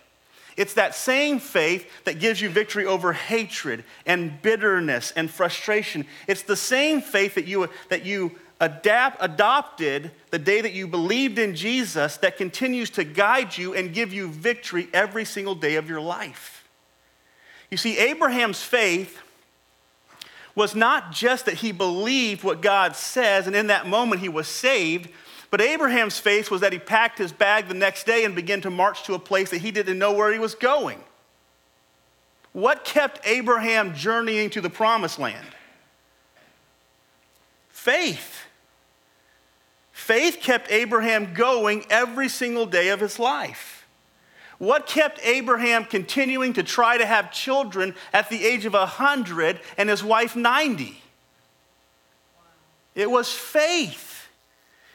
It's 0.57 0.75
that 0.75 0.95
same 0.95 1.39
faith 1.39 1.87
that 2.05 2.19
gives 2.19 2.41
you 2.41 2.49
victory 2.49 2.87
over 2.87 3.13
hatred 3.13 3.85
and 4.07 4.41
bitterness 4.43 5.13
and 5.15 5.31
frustration. 5.31 6.07
It's 6.27 6.43
the 6.43 6.57
same 6.57 7.03
faith 7.03 7.35
that 7.35 7.47
you, 7.47 7.69
that 7.89 8.05
you 8.05 8.33
adapt, 8.61 9.17
adopted 9.21 10.11
the 10.31 10.39
day 10.39 10.61
that 10.61 10.73
you 10.73 10.87
believed 10.87 11.39
in 11.39 11.57
Jesus 11.57 12.19
that 12.19 12.37
continues 12.37 12.91
to 12.91 13.05
guide 13.05 13.57
you 13.57 13.75
and 13.75 13.95
give 13.95 14.13
you 14.13 14.29
victory 14.29 14.89
every 14.93 15.25
single 15.25 15.55
day 15.55 15.77
of 15.77 15.89
your 15.89 16.01
life. 16.01 16.69
You 17.71 17.77
see, 17.77 17.99
Abraham's 17.99 18.63
faith 18.63 19.19
was 20.55 20.75
not 20.75 21.13
just 21.13 21.47
that 21.47 21.55
he 21.55 21.73
believed 21.73 22.45
what 22.45 22.61
God 22.61 22.95
says 22.97 23.47
and 23.47 23.57
in 23.57 23.69
that 23.69 23.87
moment 23.87 24.21
he 24.21 24.29
was 24.29 24.47
saved, 24.47 25.09
but 25.51 25.61
Abraham's 25.61 26.19
faith 26.19 26.51
was 26.51 26.61
that 26.61 26.73
he 26.73 26.79
packed 26.79 27.19
his 27.19 27.33
bag 27.33 27.69
the 27.69 27.75
next 27.75 28.05
day 28.05 28.25
and 28.25 28.35
began 28.35 28.61
to 28.61 28.71
march 28.71 29.05
to 29.05 29.15
a 29.15 29.19
place 29.19 29.51
that 29.51 29.59
he 29.59 29.71
didn't 29.71 29.99
know 29.99 30.13
where 30.13 30.33
he 30.33 30.39
was 30.39 30.55
going. 30.55 31.03
What 32.53 32.85
kept 32.85 33.27
Abraham 33.27 33.95
journeying 33.95 34.51
to 34.51 34.61
the 34.61 34.71
promised 34.71 35.19
land? 35.19 35.47
Faith. 37.71 38.40
Faith 40.11 40.41
kept 40.41 40.73
Abraham 40.73 41.35
going 41.35 41.85
every 41.89 42.29
single 42.29 42.67
day 42.67 42.89
of 42.89 42.99
his 42.99 43.21
life. 43.21 43.87
What 44.59 44.89
kept 44.89 45.21
Abraham 45.23 45.85
continuing 45.85 46.53
to 46.55 46.65
try 46.65 46.99
to 46.99 47.07
have 47.07 47.31
children 47.31 47.95
at 48.13 48.29
the 48.29 48.45
age 48.45 48.65
of 48.65 48.73
100 48.73 49.61
and 49.79 49.89
his 49.89 50.03
wife 50.03 50.35
90? 50.35 51.01
It 52.97 53.09
was 53.09 53.33
faith. 53.33 54.27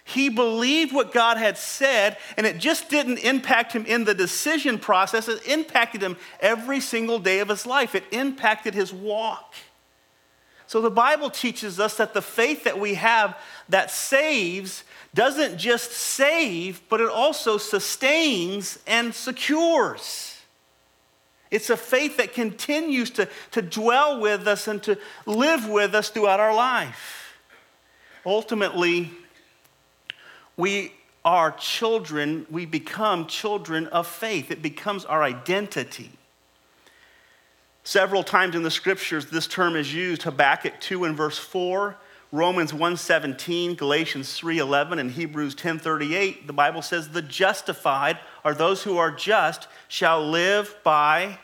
He 0.03 0.27
believed 0.27 0.93
what 0.93 1.13
God 1.13 1.37
had 1.37 1.57
said, 1.57 2.17
and 2.35 2.45
it 2.45 2.57
just 2.57 2.89
didn't 2.89 3.19
impact 3.19 3.71
him 3.71 3.85
in 3.85 4.03
the 4.03 4.13
decision 4.13 4.77
process. 4.77 5.29
It 5.29 5.47
impacted 5.47 6.01
him 6.01 6.17
every 6.41 6.81
single 6.81 7.19
day 7.19 7.39
of 7.39 7.47
his 7.47 7.65
life, 7.65 7.95
it 7.95 8.03
impacted 8.11 8.73
his 8.73 8.91
walk. 8.91 9.53
So 10.67 10.81
the 10.81 10.91
Bible 10.91 11.29
teaches 11.29 11.79
us 11.79 11.95
that 11.97 12.13
the 12.13 12.21
faith 12.21 12.65
that 12.65 12.79
we 12.79 12.95
have 12.95 13.37
that 13.69 13.91
saves 13.91 14.83
doesn't 15.15 15.57
just 15.57 15.91
save, 15.91 16.81
but 16.89 17.01
it 17.01 17.09
also 17.09 17.57
sustains 17.57 18.77
and 18.85 19.15
secures. 19.15 20.35
It's 21.49 21.69
a 21.69 21.77
faith 21.77 22.17
that 22.17 22.33
continues 22.33 23.09
to, 23.11 23.29
to 23.51 23.61
dwell 23.61 24.19
with 24.19 24.47
us 24.47 24.67
and 24.67 24.83
to 24.83 24.97
live 25.25 25.67
with 25.67 25.95
us 25.95 26.09
throughout 26.09 26.39
our 26.39 26.53
life. 26.53 27.37
Ultimately, 28.25 29.11
we 30.57 30.91
are 31.23 31.51
children, 31.51 32.45
we 32.51 32.65
become 32.65 33.25
children 33.25 33.87
of 33.87 34.07
faith. 34.07 34.51
It 34.51 34.61
becomes 34.61 35.05
our 35.05 35.23
identity. 35.23 36.11
Several 37.83 38.23
times 38.23 38.55
in 38.55 38.63
the 38.63 38.71
scriptures, 38.71 39.27
this 39.27 39.47
term 39.47 39.75
is 39.75 39.93
used 39.93 40.23
Habakkuk 40.23 40.73
2 40.81 41.05
and 41.05 41.15
verse 41.15 41.37
4, 41.37 41.95
Romans 42.35 42.73
1:17, 42.73 43.75
Galatians 43.75 44.37
3:11 44.37 44.99
and 44.99 45.11
Hebrews 45.11 45.55
10:38, 45.55 46.47
the 46.47 46.53
Bible 46.53 46.81
says 46.81 47.09
the 47.09 47.21
justified 47.21 48.19
are 48.43 48.53
those 48.53 48.83
who 48.83 48.97
are 48.97 49.09
just 49.09 49.67
shall 49.87 50.21
live 50.27 50.75
by 50.83 51.39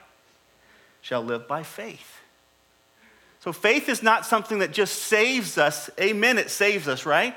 shall 1.00 1.24
live 1.24 1.48
by 1.48 1.64
faith. 1.64 2.20
So 3.40 3.54
faith 3.54 3.88
is 3.88 4.04
not 4.04 4.26
something 4.26 4.60
that 4.60 4.74
just 4.74 5.04
saves 5.04 5.58
us. 5.58 5.90
Amen, 5.98 6.38
it 6.38 6.52
saves 6.52 6.90
us, 6.90 7.06
right? 7.06 7.36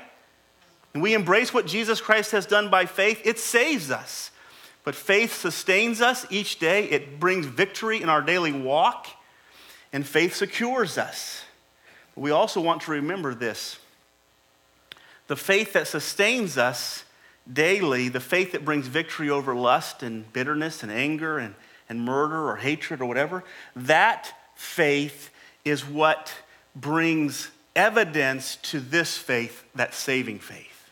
And 0.93 1.01
we 1.01 1.13
embrace 1.13 1.53
what 1.53 1.65
Jesus 1.65 2.01
Christ 2.01 2.31
has 2.31 2.45
done 2.45 2.69
by 2.69 2.85
faith, 2.85 3.21
it 3.23 3.39
saves 3.39 3.89
us. 3.89 4.31
But 4.83 4.95
faith 4.95 5.33
sustains 5.33 6.01
us 6.01 6.25
each 6.29 6.59
day. 6.59 6.89
It 6.89 7.21
brings 7.21 7.45
victory 7.45 8.01
in 8.01 8.09
our 8.09 8.21
daily 8.21 8.51
walk, 8.51 9.07
and 9.93 10.05
faith 10.05 10.35
secures 10.35 10.97
us. 10.97 11.44
We 12.15 12.31
also 12.31 12.61
want 12.61 12.81
to 12.83 12.91
remember 12.91 13.33
this 13.33 13.77
the 15.27 15.35
faith 15.35 15.73
that 15.73 15.87
sustains 15.87 16.57
us 16.57 17.03
daily, 17.51 18.09
the 18.09 18.19
faith 18.19 18.51
that 18.51 18.63
brings 18.63 18.87
victory 18.87 19.29
over 19.29 19.55
lust 19.55 20.03
and 20.03 20.31
bitterness 20.33 20.83
and 20.83 20.91
anger 20.91 21.37
and, 21.37 21.55
and 21.89 22.01
murder 22.01 22.47
or 22.47 22.57
hatred 22.57 23.01
or 23.01 23.05
whatever, 23.05 23.43
that 23.75 24.33
faith 24.55 25.31
is 25.63 25.85
what 25.85 26.33
brings 26.75 27.49
evidence 27.75 28.57
to 28.57 28.79
this 28.79 29.17
faith, 29.17 29.63
that 29.73 29.93
saving 29.93 30.39
faith. 30.39 30.89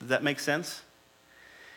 Does 0.00 0.08
that 0.08 0.22
make 0.22 0.40
sense? 0.40 0.82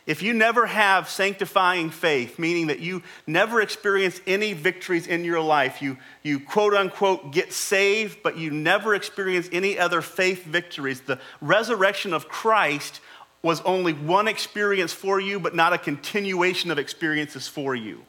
If 0.07 0.23
you 0.23 0.33
never 0.33 0.65
have 0.65 1.09
sanctifying 1.09 1.91
faith, 1.91 2.39
meaning 2.39 2.67
that 2.67 2.79
you 2.79 3.03
never 3.27 3.61
experience 3.61 4.19
any 4.25 4.53
victories 4.53 5.05
in 5.05 5.23
your 5.23 5.41
life, 5.41 5.81
you, 5.81 5.97
you 6.23 6.39
quote 6.39 6.73
unquote 6.73 7.31
get 7.31 7.53
saved, 7.53 8.23
but 8.23 8.37
you 8.37 8.49
never 8.49 8.95
experience 8.95 9.47
any 9.51 9.77
other 9.77 10.01
faith 10.01 10.43
victories, 10.43 11.01
the 11.01 11.19
resurrection 11.39 12.13
of 12.13 12.27
Christ 12.27 12.99
was 13.43 13.61
only 13.61 13.93
one 13.93 14.27
experience 14.27 14.93
for 14.93 15.19
you, 15.19 15.39
but 15.39 15.55
not 15.55 15.73
a 15.73 15.77
continuation 15.77 16.71
of 16.71 16.79
experiences 16.79 17.47
for 17.47 17.75
you. 17.75 18.03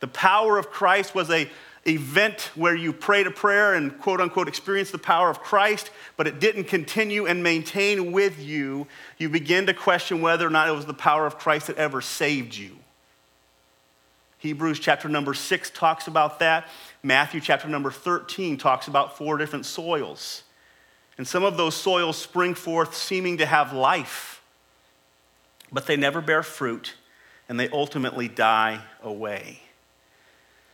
The 0.00 0.08
power 0.08 0.58
of 0.58 0.70
Christ 0.70 1.14
was 1.14 1.30
a 1.30 1.48
event 1.86 2.50
where 2.54 2.74
you 2.74 2.92
prayed 2.92 3.26
a 3.26 3.30
prayer 3.30 3.74
and 3.74 3.98
quote 4.00 4.20
unquote 4.20 4.48
experienced 4.48 4.92
the 4.92 4.98
power 4.98 5.28
of 5.30 5.40
Christ, 5.40 5.90
but 6.16 6.26
it 6.26 6.38
didn't 6.38 6.64
continue 6.64 7.26
and 7.26 7.42
maintain 7.42 8.12
with 8.12 8.40
you, 8.40 8.86
you 9.18 9.28
begin 9.28 9.66
to 9.66 9.74
question 9.74 10.20
whether 10.20 10.46
or 10.46 10.50
not 10.50 10.68
it 10.68 10.72
was 10.72 10.86
the 10.86 10.94
power 10.94 11.26
of 11.26 11.38
Christ 11.38 11.66
that 11.66 11.76
ever 11.76 12.00
saved 12.00 12.56
you. 12.56 12.76
Hebrews 14.38 14.80
chapter 14.80 15.08
number 15.08 15.34
six 15.34 15.70
talks 15.70 16.08
about 16.08 16.40
that. 16.40 16.66
Matthew 17.02 17.40
chapter 17.40 17.68
number 17.68 17.90
13 17.90 18.58
talks 18.58 18.88
about 18.88 19.16
four 19.16 19.36
different 19.36 19.66
soils. 19.66 20.42
And 21.18 21.26
some 21.28 21.44
of 21.44 21.56
those 21.56 21.76
soils 21.76 22.16
spring 22.16 22.54
forth 22.54 22.96
seeming 22.96 23.38
to 23.38 23.46
have 23.46 23.72
life, 23.72 24.42
but 25.70 25.86
they 25.86 25.96
never 25.96 26.20
bear 26.20 26.42
fruit 26.42 26.94
and 27.48 27.58
they 27.60 27.68
ultimately 27.68 28.28
die 28.28 28.80
away. 29.02 29.60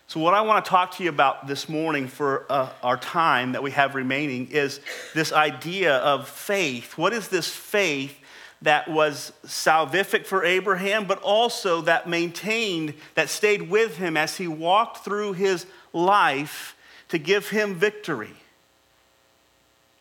So, 0.09 0.21
what 0.21 0.33
I 0.33 0.41
want 0.41 0.65
to 0.65 0.71
talk 0.71 0.93
to 0.93 1.03
you 1.03 1.11
about 1.11 1.47
this 1.47 1.69
morning 1.69 2.09
for 2.09 2.47
uh, 2.49 2.71
our 2.83 2.97
time 2.97 3.53
that 3.53 3.63
we 3.63 3.73
have 3.73 3.95
remaining 3.95 4.49
is 4.51 4.81
this 5.15 5.35
idea 5.35 5.97
of 5.99 6.27
faith. 6.27 6.97
What 6.97 7.13
is 7.13 7.29
this 7.29 7.47
faith 7.47 8.19
that 8.63 8.91
was 8.91 9.35
salvific 9.45 10.25
for 10.25 10.47
Abraham, 10.47 11.05
but 11.05 11.21
also 11.21 11.83
that 11.83 12.09
maintained, 12.09 12.95
that 13.17 13.29
stayed 13.29 13.69
with 13.69 13.99
him 13.99 14.17
as 14.17 14.39
he 14.39 14.49
walked 14.49 15.05
through 15.05 15.35
his 15.35 15.67
life 15.93 16.75
to 17.11 17.19
give 17.19 17.51
him 17.51 17.75
victory? 17.75 18.33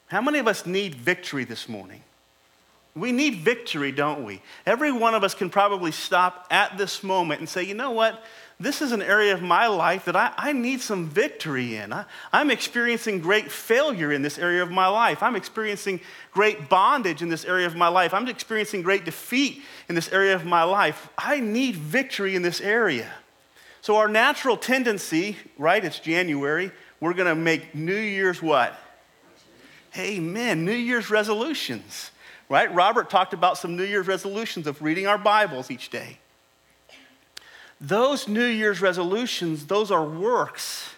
How 0.07 0.21
many 0.21 0.39
of 0.39 0.47
us 0.47 0.65
need 0.65 0.95
victory 0.95 1.43
this 1.43 1.67
morning? 1.67 2.01
We 2.95 3.11
need 3.11 3.35
victory, 3.35 3.91
don't 3.91 4.23
we? 4.23 4.41
Every 4.65 4.93
one 4.93 5.13
of 5.13 5.25
us 5.25 5.35
can 5.35 5.49
probably 5.49 5.91
stop 5.91 6.47
at 6.49 6.77
this 6.77 7.03
moment 7.03 7.41
and 7.41 7.49
say, 7.49 7.63
you 7.63 7.73
know 7.73 7.91
what? 7.91 8.23
This 8.59 8.81
is 8.81 8.91
an 8.91 9.03
area 9.03 9.35
of 9.35 9.43
my 9.43 9.67
life 9.67 10.05
that 10.05 10.15
I, 10.15 10.33
I 10.35 10.51
need 10.51 10.81
some 10.81 11.07
victory 11.07 11.75
in. 11.75 11.93
I, 11.93 12.05
I'm 12.33 12.49
experiencing 12.49 13.19
great 13.19 13.51
failure 13.51 14.11
in 14.11 14.23
this 14.23 14.39
area 14.39 14.63
of 14.63 14.71
my 14.71 14.87
life. 14.87 15.21
I'm 15.21 15.35
experiencing 15.35 15.99
great 16.31 16.67
bondage 16.67 17.21
in 17.21 17.29
this 17.29 17.45
area 17.45 17.67
of 17.67 17.75
my 17.75 17.87
life. 17.87 18.15
I'm 18.15 18.27
experiencing 18.27 18.81
great 18.81 19.05
defeat 19.05 19.61
in 19.89 19.93
this 19.93 20.11
area 20.11 20.33
of 20.33 20.43
my 20.43 20.63
life. 20.63 21.07
I 21.19 21.39
need 21.39 21.75
victory 21.75 22.35
in 22.35 22.41
this 22.41 22.59
area. 22.59 23.11
So, 23.81 23.97
our 23.97 24.07
natural 24.07 24.57
tendency, 24.57 25.37
right? 25.59 25.85
It's 25.85 25.99
January. 25.99 26.71
We're 26.99 27.13
going 27.13 27.29
to 27.29 27.35
make 27.35 27.75
New 27.75 27.95
Year's 27.95 28.41
what? 28.41 28.77
Amen. 29.95 30.65
New 30.65 30.73
Year's 30.73 31.11
resolutions, 31.11 32.09
right? 32.49 32.73
Robert 32.73 33.11
talked 33.11 33.33
about 33.33 33.59
some 33.59 33.77
New 33.77 33.83
Year's 33.83 34.07
resolutions 34.07 34.65
of 34.65 34.81
reading 34.81 35.05
our 35.05 35.19
Bibles 35.19 35.69
each 35.69 35.91
day. 35.91 36.17
Those 37.79 38.27
New 38.27 38.45
Year's 38.45 38.81
resolutions, 38.81 39.65
those 39.67 39.91
are 39.91 40.03
works. 40.03 40.89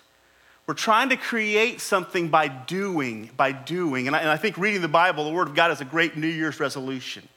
We're 0.65 0.75
trying 0.75 1.09
to 1.09 1.17
create 1.17 1.81
something 1.81 2.29
by 2.29 2.47
doing, 2.47 3.31
by 3.35 3.51
doing. 3.51 4.07
And 4.07 4.15
I, 4.15 4.19
and 4.19 4.29
I 4.29 4.37
think 4.37 4.57
reading 4.57 4.81
the 4.81 4.87
Bible, 4.87 5.25
the 5.25 5.31
Word 5.31 5.47
of 5.47 5.55
God, 5.55 5.71
is 5.71 5.81
a 5.81 5.85
great 5.85 6.15
New 6.15 6.27
Year's 6.27 6.59
resolution. 6.59 7.27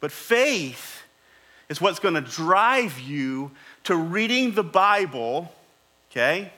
But 0.00 0.10
faith 0.10 1.02
is 1.68 1.80
what's 1.80 1.98
going 1.98 2.14
to 2.14 2.20
drive 2.20 2.98
you 2.98 3.50
to 3.84 3.94
reading 3.94 4.52
the 4.52 4.64
Bible, 4.64 5.52
okay? 6.10 6.52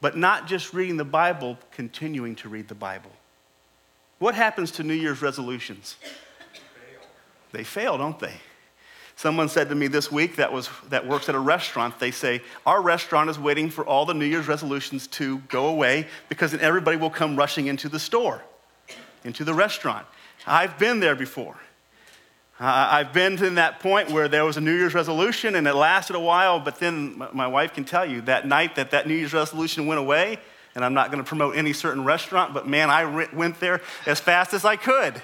But 0.00 0.16
not 0.16 0.46
just 0.46 0.74
reading 0.74 0.96
the 0.96 1.04
Bible, 1.04 1.58
continuing 1.72 2.34
to 2.36 2.48
read 2.48 2.68
the 2.68 2.74
Bible. 2.74 3.10
What 4.18 4.34
happens 4.34 4.70
to 4.72 4.82
New 4.82 4.94
Year's 4.94 5.22
resolutions? 5.22 5.96
They 7.52 7.64
fail, 7.64 7.98
don't 7.98 8.18
they? 8.18 8.34
Someone 9.22 9.48
said 9.48 9.68
to 9.68 9.76
me 9.76 9.86
this 9.86 10.10
week 10.10 10.34
that, 10.34 10.52
was, 10.52 10.68
that 10.88 11.06
works 11.06 11.28
at 11.28 11.36
a 11.36 11.38
restaurant, 11.38 11.96
they 12.00 12.10
say, 12.10 12.42
Our 12.66 12.82
restaurant 12.82 13.30
is 13.30 13.38
waiting 13.38 13.70
for 13.70 13.86
all 13.86 14.04
the 14.04 14.14
New 14.14 14.24
Year's 14.24 14.48
resolutions 14.48 15.06
to 15.18 15.38
go 15.46 15.66
away 15.66 16.08
because 16.28 16.50
then 16.50 16.60
everybody 16.60 16.96
will 16.96 17.08
come 17.08 17.36
rushing 17.36 17.68
into 17.68 17.88
the 17.88 18.00
store, 18.00 18.42
into 19.22 19.44
the 19.44 19.54
restaurant. 19.54 20.08
I've 20.44 20.76
been 20.76 20.98
there 20.98 21.14
before. 21.14 21.54
I've 22.58 23.12
been 23.12 23.36
to 23.36 23.50
that 23.50 23.78
point 23.78 24.10
where 24.10 24.26
there 24.26 24.44
was 24.44 24.56
a 24.56 24.60
New 24.60 24.74
Year's 24.74 24.92
resolution 24.92 25.54
and 25.54 25.68
it 25.68 25.74
lasted 25.76 26.16
a 26.16 26.20
while, 26.20 26.58
but 26.58 26.80
then 26.80 27.24
my 27.32 27.46
wife 27.46 27.74
can 27.74 27.84
tell 27.84 28.04
you 28.04 28.22
that 28.22 28.48
night 28.48 28.74
that 28.74 28.90
that 28.90 29.06
New 29.06 29.14
Year's 29.14 29.32
resolution 29.32 29.86
went 29.86 30.00
away, 30.00 30.36
and 30.74 30.84
I'm 30.84 30.94
not 30.94 31.12
going 31.12 31.22
to 31.22 31.28
promote 31.28 31.54
any 31.54 31.72
certain 31.72 32.02
restaurant, 32.02 32.54
but 32.54 32.66
man, 32.66 32.90
I 32.90 33.04
went 33.32 33.60
there 33.60 33.82
as 34.04 34.18
fast 34.18 34.52
as 34.52 34.64
I 34.64 34.74
could 34.74 35.22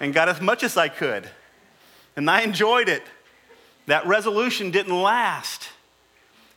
and 0.00 0.12
got 0.12 0.28
as 0.28 0.42
much 0.42 0.62
as 0.62 0.76
I 0.76 0.90
could. 0.90 1.30
And 2.16 2.30
I 2.30 2.42
enjoyed 2.42 2.88
it. 2.88 3.02
That 3.86 4.06
resolution 4.06 4.70
didn't 4.70 5.00
last. 5.00 5.68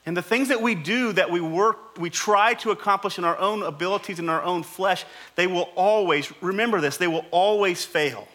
And 0.05 0.17
the 0.17 0.21
things 0.21 0.47
that 0.47 0.61
we 0.61 0.73
do 0.73 1.13
that 1.13 1.29
we 1.29 1.41
work, 1.41 1.99
we 1.99 2.09
try 2.09 2.55
to 2.55 2.71
accomplish 2.71 3.17
in 3.17 3.25
our 3.25 3.37
own 3.37 3.61
abilities 3.61 4.17
in 4.17 4.29
our 4.29 4.41
own 4.41 4.63
flesh, 4.63 5.05
they 5.35 5.45
will 5.45 5.69
always, 5.75 6.31
remember 6.41 6.81
this, 6.81 6.97
they 6.97 7.07
will 7.07 7.25
always 7.29 7.85
fail. 7.85 8.27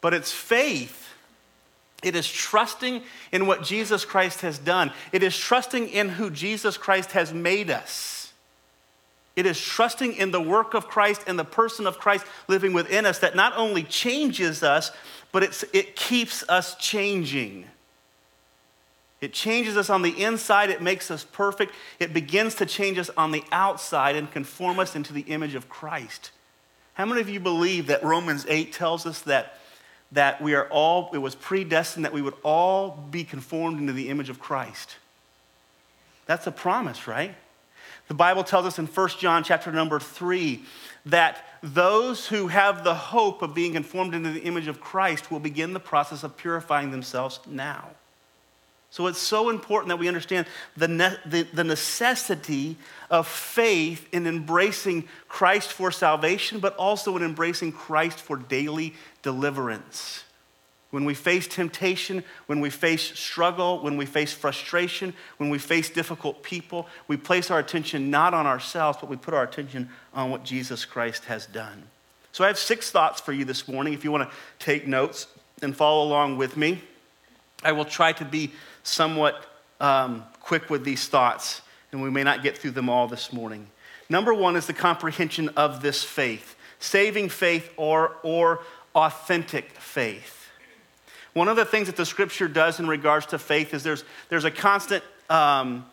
But 0.00 0.12
it's 0.12 0.32
faith. 0.32 1.08
It 2.02 2.16
is 2.16 2.30
trusting 2.30 3.02
in 3.32 3.46
what 3.46 3.62
Jesus 3.62 4.04
Christ 4.04 4.40
has 4.40 4.58
done. 4.58 4.92
It 5.12 5.22
is 5.22 5.36
trusting 5.36 5.88
in 5.88 6.08
who 6.10 6.30
Jesus 6.30 6.76
Christ 6.76 7.12
has 7.12 7.32
made 7.32 7.70
us. 7.70 8.19
It 9.36 9.46
is 9.46 9.60
trusting 9.60 10.14
in 10.14 10.32
the 10.32 10.40
work 10.40 10.74
of 10.74 10.88
Christ 10.88 11.22
and 11.26 11.38
the 11.38 11.44
person 11.44 11.86
of 11.86 11.98
Christ 11.98 12.26
living 12.48 12.72
within 12.72 13.06
us 13.06 13.18
that 13.20 13.36
not 13.36 13.56
only 13.56 13.82
changes 13.82 14.62
us, 14.62 14.90
but 15.32 15.64
it 15.72 15.96
keeps 15.96 16.46
us 16.48 16.74
changing. 16.76 17.66
It 19.20 19.32
changes 19.32 19.76
us 19.76 19.90
on 19.90 20.02
the 20.02 20.22
inside, 20.22 20.70
it 20.70 20.82
makes 20.82 21.10
us 21.10 21.24
perfect. 21.24 21.74
It 21.98 22.12
begins 22.12 22.54
to 22.56 22.66
change 22.66 22.98
us 22.98 23.10
on 23.16 23.30
the 23.30 23.44
outside 23.52 24.16
and 24.16 24.30
conform 24.30 24.78
us 24.78 24.96
into 24.96 25.12
the 25.12 25.22
image 25.22 25.54
of 25.54 25.68
Christ. 25.68 26.32
How 26.94 27.04
many 27.04 27.20
of 27.20 27.28
you 27.28 27.38
believe 27.38 27.86
that 27.86 28.02
Romans 28.02 28.44
8 28.48 28.72
tells 28.72 29.06
us 29.06 29.20
that 29.22 29.60
that 30.12 30.40
we 30.40 30.54
are 30.54 30.68
all, 30.68 31.10
it 31.12 31.18
was 31.18 31.34
predestined 31.34 32.04
that 32.04 32.12
we 32.12 32.22
would 32.22 32.34
all 32.42 32.90
be 33.10 33.24
conformed 33.24 33.78
into 33.78 33.92
the 33.92 34.08
image 34.08 34.28
of 34.28 34.40
Christ. 34.40 34.96
That's 36.26 36.46
a 36.46 36.52
promise, 36.52 37.06
right? 37.06 37.34
The 38.10 38.14
Bible 38.14 38.42
tells 38.42 38.66
us 38.66 38.80
in 38.80 38.86
1 38.86 39.08
John 39.20 39.44
chapter 39.44 39.70
number 39.70 40.00
3 40.00 40.64
that 41.06 41.44
those 41.62 42.26
who 42.26 42.48
have 42.48 42.82
the 42.82 42.92
hope 42.92 43.40
of 43.40 43.54
being 43.54 43.74
conformed 43.74 44.16
into 44.16 44.32
the 44.32 44.42
image 44.42 44.66
of 44.66 44.80
Christ 44.80 45.30
will 45.30 45.38
begin 45.38 45.74
the 45.74 45.78
process 45.78 46.24
of 46.24 46.36
purifying 46.36 46.90
themselves 46.90 47.38
now. 47.46 47.90
So 48.90 49.06
it's 49.06 49.20
so 49.20 49.48
important 49.48 49.90
that 49.90 50.00
we 50.00 50.08
understand 50.08 50.48
the, 50.76 50.88
ne- 50.88 51.18
the, 51.24 51.42
the, 51.54 51.62
necessity 51.62 52.76
of 53.12 53.28
faith 53.28 54.08
in 54.10 54.26
embracing 54.26 55.08
Christ 55.28 55.72
for 55.72 55.92
salvation, 55.92 56.58
but 56.58 56.74
also 56.74 57.16
in 57.16 57.22
embracing 57.22 57.70
Christ 57.70 58.18
for 58.18 58.36
daily 58.36 58.94
deliverance. 59.22 60.24
When 60.90 61.04
we 61.04 61.14
face 61.14 61.46
temptation, 61.46 62.24
when 62.46 62.60
we 62.60 62.68
face 62.68 63.16
struggle, 63.18 63.80
when 63.80 63.96
we 63.96 64.06
face 64.06 64.32
frustration, 64.32 65.14
when 65.36 65.48
we 65.48 65.58
face 65.58 65.88
difficult 65.88 66.42
people, 66.42 66.88
we 67.06 67.16
place 67.16 67.50
our 67.50 67.60
attention 67.60 68.10
not 68.10 68.34
on 68.34 68.46
ourselves, 68.46 68.98
but 69.00 69.08
we 69.08 69.16
put 69.16 69.32
our 69.32 69.44
attention 69.44 69.88
on 70.12 70.30
what 70.30 70.44
Jesus 70.44 70.84
Christ 70.84 71.26
has 71.26 71.46
done. 71.46 71.84
So 72.32 72.42
I 72.42 72.48
have 72.48 72.58
six 72.58 72.90
thoughts 72.90 73.20
for 73.20 73.32
you 73.32 73.44
this 73.44 73.68
morning. 73.68 73.92
If 73.92 74.02
you 74.02 74.10
want 74.10 74.28
to 74.28 74.36
take 74.58 74.86
notes 74.86 75.28
and 75.62 75.76
follow 75.76 76.06
along 76.06 76.38
with 76.38 76.56
me, 76.56 76.82
I 77.62 77.72
will 77.72 77.84
try 77.84 78.12
to 78.12 78.24
be 78.24 78.52
somewhat 78.82 79.46
um, 79.80 80.24
quick 80.40 80.70
with 80.70 80.84
these 80.84 81.06
thoughts, 81.06 81.62
and 81.92 82.02
we 82.02 82.10
may 82.10 82.24
not 82.24 82.42
get 82.42 82.58
through 82.58 82.72
them 82.72 82.88
all 82.88 83.06
this 83.06 83.32
morning. 83.32 83.68
Number 84.08 84.34
one 84.34 84.56
is 84.56 84.66
the 84.66 84.72
comprehension 84.72 85.50
of 85.50 85.82
this 85.82 86.02
faith 86.02 86.56
saving 86.80 87.28
faith 87.28 87.70
or, 87.76 88.16
or 88.22 88.60
authentic 88.94 89.70
faith. 89.72 90.39
One 91.32 91.48
of 91.48 91.56
the 91.56 91.64
things 91.64 91.86
that 91.86 91.96
the 91.96 92.06
scripture 92.06 92.48
does 92.48 92.80
in 92.80 92.88
regards 92.88 93.26
to 93.26 93.38
faith 93.38 93.72
is 93.72 93.82
there's, 93.82 94.04
there's 94.28 94.44
a 94.44 94.50
constant 94.50 95.04
um, 95.28 95.86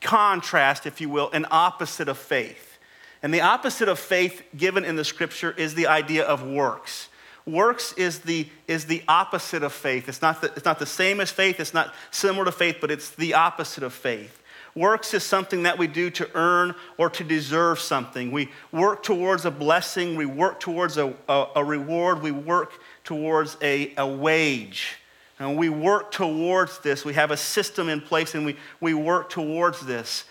contrast, 0.00 0.86
if 0.86 1.00
you 1.00 1.08
will, 1.08 1.30
an 1.32 1.46
opposite 1.50 2.08
of 2.08 2.18
faith. 2.18 2.78
And 3.22 3.32
the 3.32 3.40
opposite 3.40 3.88
of 3.88 3.98
faith 3.98 4.42
given 4.56 4.84
in 4.84 4.96
the 4.96 5.04
scripture 5.04 5.52
is 5.52 5.74
the 5.74 5.86
idea 5.86 6.24
of 6.24 6.46
works. 6.46 7.08
Works 7.46 7.92
is 7.94 8.20
the, 8.20 8.48
is 8.68 8.86
the 8.86 9.02
opposite 9.08 9.62
of 9.62 9.72
faith. 9.72 10.08
It's 10.08 10.22
not, 10.22 10.40
the, 10.40 10.52
it's 10.54 10.64
not 10.64 10.78
the 10.78 10.86
same 10.86 11.20
as 11.20 11.30
faith, 11.30 11.60
it's 11.60 11.74
not 11.74 11.94
similar 12.10 12.44
to 12.44 12.52
faith, 12.52 12.78
but 12.80 12.90
it's 12.90 13.10
the 13.10 13.34
opposite 13.34 13.82
of 13.82 13.92
faith. 13.92 14.42
Works 14.74 15.14
is 15.14 15.22
something 15.22 15.62
that 15.64 15.78
we 15.78 15.86
do 15.86 16.10
to 16.10 16.28
earn 16.34 16.74
or 16.98 17.08
to 17.10 17.22
deserve 17.22 17.78
something. 17.78 18.32
We 18.32 18.50
work 18.72 19.02
towards 19.02 19.44
a 19.44 19.50
blessing, 19.50 20.16
we 20.16 20.26
work 20.26 20.58
towards 20.58 20.96
a, 20.96 21.14
a, 21.28 21.46
a 21.56 21.64
reward, 21.64 22.22
we 22.22 22.32
work 22.32 22.72
towards 23.04 23.56
a, 23.62 23.94
a 23.96 24.06
wage. 24.06 24.96
And 25.38 25.56
we 25.56 25.68
work 25.68 26.10
towards 26.10 26.78
this. 26.78 27.04
We 27.04 27.14
have 27.14 27.30
a 27.30 27.36
system 27.36 27.88
in 27.88 28.00
place 28.00 28.34
and 28.34 28.46
we, 28.46 28.56
we 28.80 28.94
work 28.94 29.30
towards 29.30 29.80
this. 29.80 30.24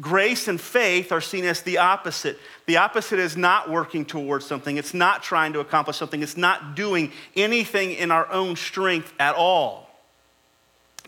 Grace 0.00 0.48
and 0.48 0.60
faith 0.60 1.12
are 1.12 1.20
seen 1.20 1.44
as 1.44 1.62
the 1.62 1.78
opposite. 1.78 2.38
The 2.66 2.76
opposite 2.76 3.18
is 3.18 3.36
not 3.36 3.68
working 3.68 4.04
towards 4.04 4.46
something, 4.46 4.76
it's 4.76 4.94
not 4.94 5.22
trying 5.22 5.52
to 5.54 5.60
accomplish 5.60 5.96
something, 5.96 6.22
it's 6.22 6.36
not 6.36 6.74
doing 6.76 7.12
anything 7.36 7.92
in 7.92 8.10
our 8.10 8.30
own 8.30 8.56
strength 8.56 9.12
at 9.18 9.34
all. 9.34 9.90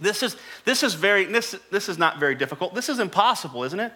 This 0.00 0.22
is, 0.22 0.36
this 0.64 0.82
is, 0.82 0.94
very, 0.94 1.26
this, 1.26 1.54
this 1.70 1.88
is 1.88 1.96
not 1.96 2.18
very 2.18 2.34
difficult. 2.34 2.74
This 2.74 2.88
is 2.88 2.98
impossible, 2.98 3.62
isn't 3.64 3.78
it? 3.78 3.92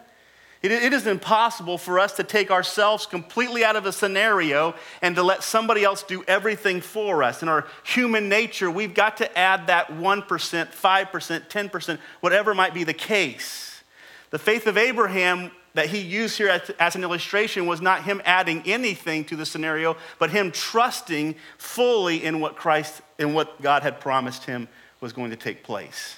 It? 0.62 0.92
Is 0.92 1.06
impossible 1.06 1.78
for 1.78 1.98
us 1.98 2.12
to 2.14 2.24
take 2.24 2.50
ourselves 2.50 3.06
completely 3.06 3.64
out 3.64 3.76
of 3.76 3.86
a 3.86 3.92
scenario 3.92 4.74
and 5.02 5.14
to 5.16 5.22
let 5.22 5.42
somebody 5.42 5.84
else 5.84 6.02
do 6.02 6.24
everything 6.26 6.80
for 6.80 7.22
us. 7.22 7.42
In 7.42 7.48
our 7.48 7.66
human 7.84 8.28
nature, 8.28 8.70
we've 8.70 8.94
got 8.94 9.18
to 9.18 9.38
add 9.38 9.66
that 9.68 9.88
1%, 9.88 10.26
5%, 10.26 11.48
10%, 11.48 11.98
whatever 12.20 12.54
might 12.54 12.74
be 12.74 12.84
the 12.84 12.94
case. 12.94 13.82
The 14.30 14.38
faith 14.38 14.66
of 14.66 14.76
Abraham 14.76 15.50
that 15.74 15.90
he 15.90 16.00
used 16.00 16.38
here 16.38 16.60
as 16.80 16.96
an 16.96 17.02
illustration 17.02 17.66
was 17.66 17.82
not 17.82 18.04
him 18.04 18.22
adding 18.24 18.62
anything 18.64 19.24
to 19.26 19.36
the 19.36 19.44
scenario, 19.44 19.94
but 20.18 20.30
him 20.30 20.50
trusting 20.50 21.34
fully 21.58 22.24
in 22.24 22.40
what 22.40 22.56
Christ 22.56 23.02
and 23.18 23.34
what 23.34 23.60
God 23.60 23.82
had 23.82 24.00
promised 24.00 24.44
him 24.44 24.68
was 25.02 25.12
going 25.12 25.30
to 25.30 25.36
take 25.36 25.62
place. 25.62 26.16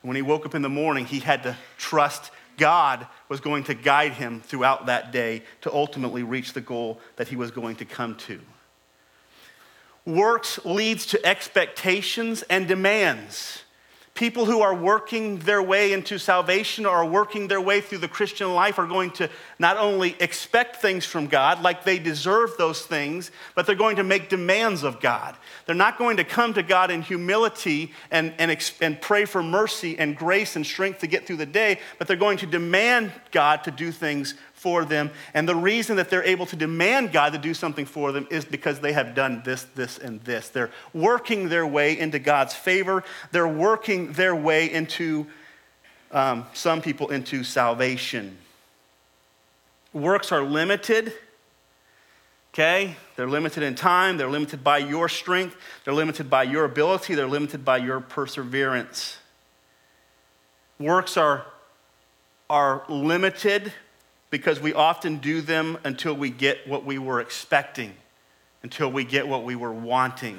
When 0.00 0.16
he 0.16 0.22
woke 0.22 0.46
up 0.46 0.54
in 0.54 0.62
the 0.62 0.70
morning, 0.70 1.04
he 1.04 1.20
had 1.20 1.42
to 1.42 1.56
trust 1.76 2.30
God 2.56 3.06
was 3.28 3.40
going 3.40 3.64
to 3.64 3.74
guide 3.74 4.12
him 4.12 4.40
throughout 4.40 4.86
that 4.86 5.12
day 5.12 5.42
to 5.62 5.72
ultimately 5.72 6.22
reach 6.22 6.52
the 6.52 6.60
goal 6.60 7.00
that 7.16 7.28
he 7.28 7.36
was 7.36 7.50
going 7.50 7.76
to 7.76 7.84
come 7.84 8.14
to. 8.16 8.40
Works 10.04 10.64
leads 10.64 11.06
to 11.06 11.26
expectations 11.26 12.42
and 12.42 12.68
demands. 12.68 13.64
People 14.16 14.46
who 14.46 14.62
are 14.62 14.74
working 14.74 15.38
their 15.40 15.62
way 15.62 15.92
into 15.92 16.18
salvation 16.18 16.86
or 16.86 16.96
are 16.96 17.06
working 17.06 17.48
their 17.48 17.60
way 17.60 17.82
through 17.82 17.98
the 17.98 18.08
Christian 18.08 18.54
life 18.54 18.78
are 18.78 18.86
going 18.86 19.10
to 19.12 19.28
not 19.58 19.76
only 19.76 20.16
expect 20.20 20.76
things 20.76 21.04
from 21.04 21.26
God, 21.26 21.62
like 21.62 21.84
they 21.84 21.98
deserve 21.98 22.52
those 22.56 22.84
things, 22.84 23.30
but 23.54 23.66
they're 23.66 23.76
going 23.76 23.96
to 23.96 24.02
make 24.02 24.30
demands 24.30 24.82
of 24.82 25.00
God. 25.00 25.36
They're 25.66 25.74
not 25.74 25.98
going 25.98 26.16
to 26.16 26.24
come 26.24 26.54
to 26.54 26.62
God 26.62 26.90
in 26.90 27.02
humility 27.02 27.92
and, 28.10 28.32
and, 28.38 28.72
and 28.80 29.00
pray 29.00 29.26
for 29.26 29.42
mercy 29.42 29.98
and 29.98 30.16
grace 30.16 30.56
and 30.56 30.66
strength 30.66 31.00
to 31.00 31.06
get 31.06 31.26
through 31.26 31.36
the 31.36 31.46
day, 31.46 31.78
but 31.98 32.08
they're 32.08 32.16
going 32.16 32.38
to 32.38 32.46
demand 32.46 33.12
God 33.30 33.64
to 33.64 33.70
do 33.70 33.92
things 33.92 34.34
for 34.66 34.84
them. 34.84 35.12
And 35.32 35.48
the 35.48 35.54
reason 35.54 35.94
that 35.94 36.10
they're 36.10 36.24
able 36.24 36.44
to 36.46 36.56
demand 36.56 37.12
God 37.12 37.34
to 37.34 37.38
do 37.38 37.54
something 37.54 37.86
for 37.86 38.10
them 38.10 38.26
is 38.32 38.44
because 38.44 38.80
they 38.80 38.92
have 38.94 39.14
done 39.14 39.42
this, 39.44 39.62
this, 39.76 39.96
and 39.96 40.20
this. 40.22 40.48
They're 40.48 40.72
working 40.92 41.48
their 41.48 41.64
way 41.64 41.96
into 41.96 42.18
God's 42.18 42.52
favor, 42.52 43.04
they're 43.30 43.46
working 43.46 44.10
their 44.14 44.34
way 44.34 44.68
into, 44.72 45.28
um, 46.10 46.46
some 46.52 46.82
people, 46.82 47.12
into 47.12 47.44
salvation. 47.44 48.38
Works 49.92 50.32
are 50.32 50.42
limited. 50.42 51.12
Okay? 52.52 52.96
They're 53.14 53.28
limited 53.28 53.62
in 53.62 53.76
time. 53.76 54.16
They're 54.16 54.28
limited 54.28 54.64
by 54.64 54.78
your 54.78 55.08
strength. 55.08 55.54
They're 55.84 55.94
limited 55.94 56.28
by 56.28 56.42
your 56.42 56.64
ability. 56.64 57.14
They're 57.14 57.28
limited 57.28 57.64
by 57.64 57.76
your 57.76 58.00
perseverance. 58.00 59.18
Works 60.80 61.16
are, 61.16 61.46
are 62.50 62.82
limited 62.88 63.72
because 64.36 64.60
we 64.60 64.74
often 64.74 65.16
do 65.16 65.40
them 65.40 65.78
until 65.82 66.12
we 66.12 66.28
get 66.28 66.68
what 66.68 66.84
we 66.84 66.98
were 66.98 67.22
expecting, 67.22 67.94
until 68.62 68.92
we 68.92 69.02
get 69.02 69.26
what 69.26 69.44
we 69.44 69.56
were 69.56 69.72
wanting. 69.72 70.38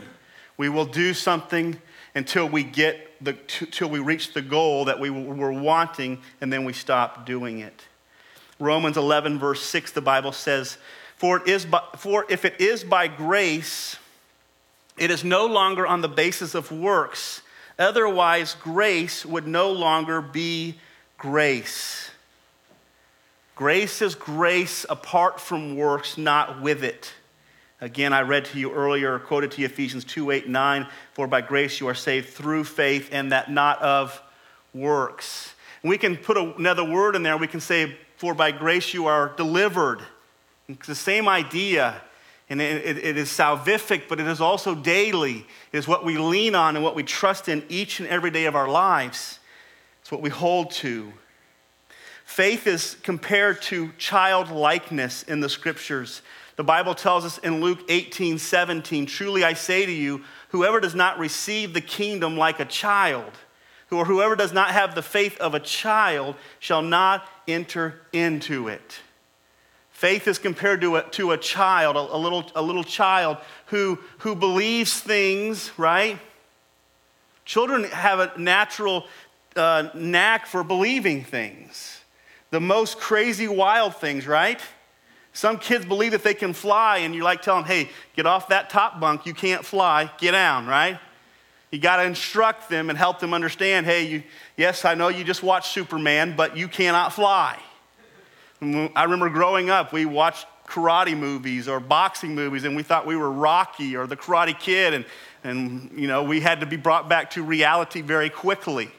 We 0.56 0.70
will 0.70 0.86
do 0.86 1.16
something 1.16 1.82
until 2.14 2.48
we 2.48 2.64
get 2.64 3.24
the 3.24 3.36
until 3.60 3.90
we 3.90 3.98
reach 3.98 4.36
the 4.36 4.44
goal 4.44 4.86
that 4.86 5.00
we 5.00 5.10
were 5.10 5.52
wanting 5.52 6.22
and 6.42 6.54
then 6.54 6.64
we 6.64 6.74
stop 6.74 7.26
doing 7.26 7.58
it. 7.58 7.86
Romans 8.60 8.98
11 8.98 9.40
verse 9.40 9.64
6 9.64 9.94
the 9.94 10.02
Bible 10.02 10.32
says, 10.32 10.78
"For 11.16 11.38
it 11.38 11.48
is 11.48 11.66
by, 11.66 11.82
for 11.98 12.24
if 12.30 12.46
it 12.46 12.62
is 12.62 12.84
by 12.84 13.08
grace, 13.08 13.98
it 14.96 15.10
is 15.10 15.24
no 15.24 15.48
longer 15.48 15.88
on 15.88 16.02
the 16.02 16.08
basis 16.08 16.54
of 16.54 16.72
works. 16.72 17.42
Otherwise 17.80 18.56
grace 18.62 19.26
would 19.26 19.48
no 19.48 19.72
longer 19.72 20.22
be 20.22 20.80
grace." 21.18 22.07
Grace 23.58 24.04
is 24.04 24.14
grace 24.14 24.86
apart 24.88 25.42
from 25.42 25.76
works, 25.76 26.16
not 26.16 26.62
with 26.62 26.84
it. 26.84 27.12
Again, 27.82 28.14
I 28.14 28.22
read 28.22 28.46
to 28.46 28.60
you 28.60 28.72
earlier, 28.72 29.18
quoted 29.18 29.50
to 29.52 29.62
you 29.62 29.66
Ephesians 29.66 30.04
2 30.04 30.30
8, 30.30 30.48
9, 30.48 30.88
for 31.14 31.26
by 31.26 31.42
grace 31.42 31.80
you 31.80 31.88
are 31.88 31.96
saved 31.96 32.30
through 32.30 32.66
faith, 32.66 33.10
and 33.12 33.32
that 33.32 33.50
not 33.52 33.82
of 33.82 34.22
works. 34.76 35.56
And 35.82 35.90
we 35.90 35.98
can 35.98 36.18
put 36.18 36.38
another 36.38 36.84
word 36.84 37.16
in 37.16 37.24
there. 37.24 37.36
We 37.36 37.48
can 37.48 37.60
say, 37.60 37.98
for 38.18 38.36
by 38.36 38.52
grace 38.52 38.94
you 38.94 39.08
are 39.08 39.34
delivered. 39.38 40.02
It's 40.70 40.86
the 40.86 40.94
same 40.94 41.28
idea. 41.28 42.00
And 42.52 42.62
it, 42.62 42.86
it, 42.86 42.98
it 43.04 43.18
is 43.18 43.28
salvific, 43.30 44.04
but 44.08 44.20
it 44.20 44.28
is 44.28 44.40
also 44.40 44.76
daily. 44.76 45.48
It 45.72 45.78
is 45.78 45.88
what 45.88 46.06
we 46.06 46.20
lean 46.20 46.54
on 46.54 46.76
and 46.76 46.86
what 46.86 46.94
we 46.94 47.02
trust 47.02 47.50
in 47.50 47.64
each 47.70 48.00
and 48.00 48.08
every 48.08 48.30
day 48.30 48.46
of 48.46 48.56
our 48.56 48.70
lives. 48.70 49.40
It's 50.02 50.12
what 50.12 50.22
we 50.22 50.30
hold 50.30 50.70
to. 50.72 51.12
Faith 52.28 52.68
is 52.68 52.98
compared 53.04 53.62
to 53.62 53.90
childlikeness 53.98 55.24
in 55.24 55.40
the 55.40 55.48
scriptures. 55.48 56.22
The 56.58 56.64
Bible 56.64 56.94
tells 56.94 57.24
us 57.24 57.38
in 57.38 57.62
Luke 57.62 57.80
18 57.88 58.38
17, 58.38 59.06
truly 59.06 59.46
I 59.46 59.54
say 59.54 59.86
to 59.86 59.92
you, 59.92 60.24
whoever 60.50 60.82
does 60.82 60.94
not 60.94 61.18
receive 61.18 61.74
the 61.74 61.82
kingdom 61.82 62.38
like 62.38 62.60
a 62.60 62.66
child, 62.66 63.32
or 63.90 64.04
whoever 64.04 64.36
does 64.36 64.52
not 64.52 64.72
have 64.72 64.94
the 64.94 65.02
faith 65.02 65.38
of 65.40 65.56
a 65.56 65.60
child, 65.60 66.36
shall 66.60 66.82
not 66.82 67.28
enter 67.48 68.02
into 68.12 68.68
it. 68.68 69.00
Faith 69.90 70.28
is 70.28 70.38
compared 70.38 70.82
to 70.82 70.98
a, 70.98 71.04
to 71.12 71.32
a 71.32 71.38
child, 71.38 71.96
a, 71.96 72.14
a, 72.14 72.20
little, 72.20 72.52
a 72.56 72.62
little 72.62 72.84
child 72.84 73.38
who, 73.68 73.98
who 74.20 74.36
believes 74.36 75.00
things, 75.00 75.72
right? 75.78 76.20
Children 77.46 77.86
have 77.86 78.20
a 78.20 78.38
natural 78.38 79.06
uh, 79.56 79.90
knack 79.96 80.46
for 80.46 80.64
believing 80.66 81.24
things 81.24 82.02
the 82.50 82.62
most 82.62 83.00
crazy, 83.00 83.48
wild 83.48 83.96
things, 83.96 84.28
right? 84.28 84.62
Some 85.34 85.60
kids 85.60 85.86
believe 85.86 86.14
that 86.14 86.24
they 86.24 86.34
can 86.34 86.54
fly, 86.54 87.00
and 87.00 87.14
you 87.14 87.24
like 87.24 87.42
tell 87.42 87.56
them, 87.58 87.66
hey, 87.66 87.90
get 88.16 88.26
off 88.26 88.48
that 88.50 88.70
top 88.70 89.00
bunk, 89.00 89.26
you 89.26 89.34
can't 89.34 89.64
fly, 89.64 90.10
get 90.18 90.32
down, 90.32 90.66
right? 90.66 91.00
You 91.72 91.80
got 91.80 91.98
to 91.98 92.04
instruct 92.04 92.70
them 92.70 92.90
and 92.90 92.98
help 92.98 93.20
them 93.20 93.34
understand, 93.34 93.86
hey, 93.86 94.08
you, 94.08 94.24
yes, 94.56 94.86
I 94.86 94.96
know 94.96 95.10
you 95.10 95.24
just 95.24 95.44
watched 95.44 95.72
Superman, 95.74 96.36
but 96.36 96.56
you 96.56 96.68
cannot 96.68 97.14
fly. 97.14 97.60
I 98.62 99.04
remember 99.04 99.30
growing 99.30 99.70
up, 99.70 99.94
we 99.94 100.06
watched 100.06 100.48
karate 100.66 101.16
movies 101.16 101.68
or 101.68 101.80
boxing 101.80 102.34
movies, 102.34 102.64
and 102.64 102.76
we 102.76 102.84
thought 102.84 103.06
we 103.06 103.16
were 103.16 103.32
Rocky 103.32 103.96
or 103.96 104.08
the 104.08 104.18
Karate 104.18 104.58
Kid, 104.58 104.94
and, 104.94 105.06
and 105.44 105.92
you 105.96 106.08
know, 106.08 106.24
we 106.24 106.40
had 106.40 106.62
to 106.62 106.66
be 106.66 106.78
brought 106.78 107.08
back 107.08 107.30
to 107.32 107.44
reality 107.44 108.02
very 108.02 108.30
quickly. 108.30 108.90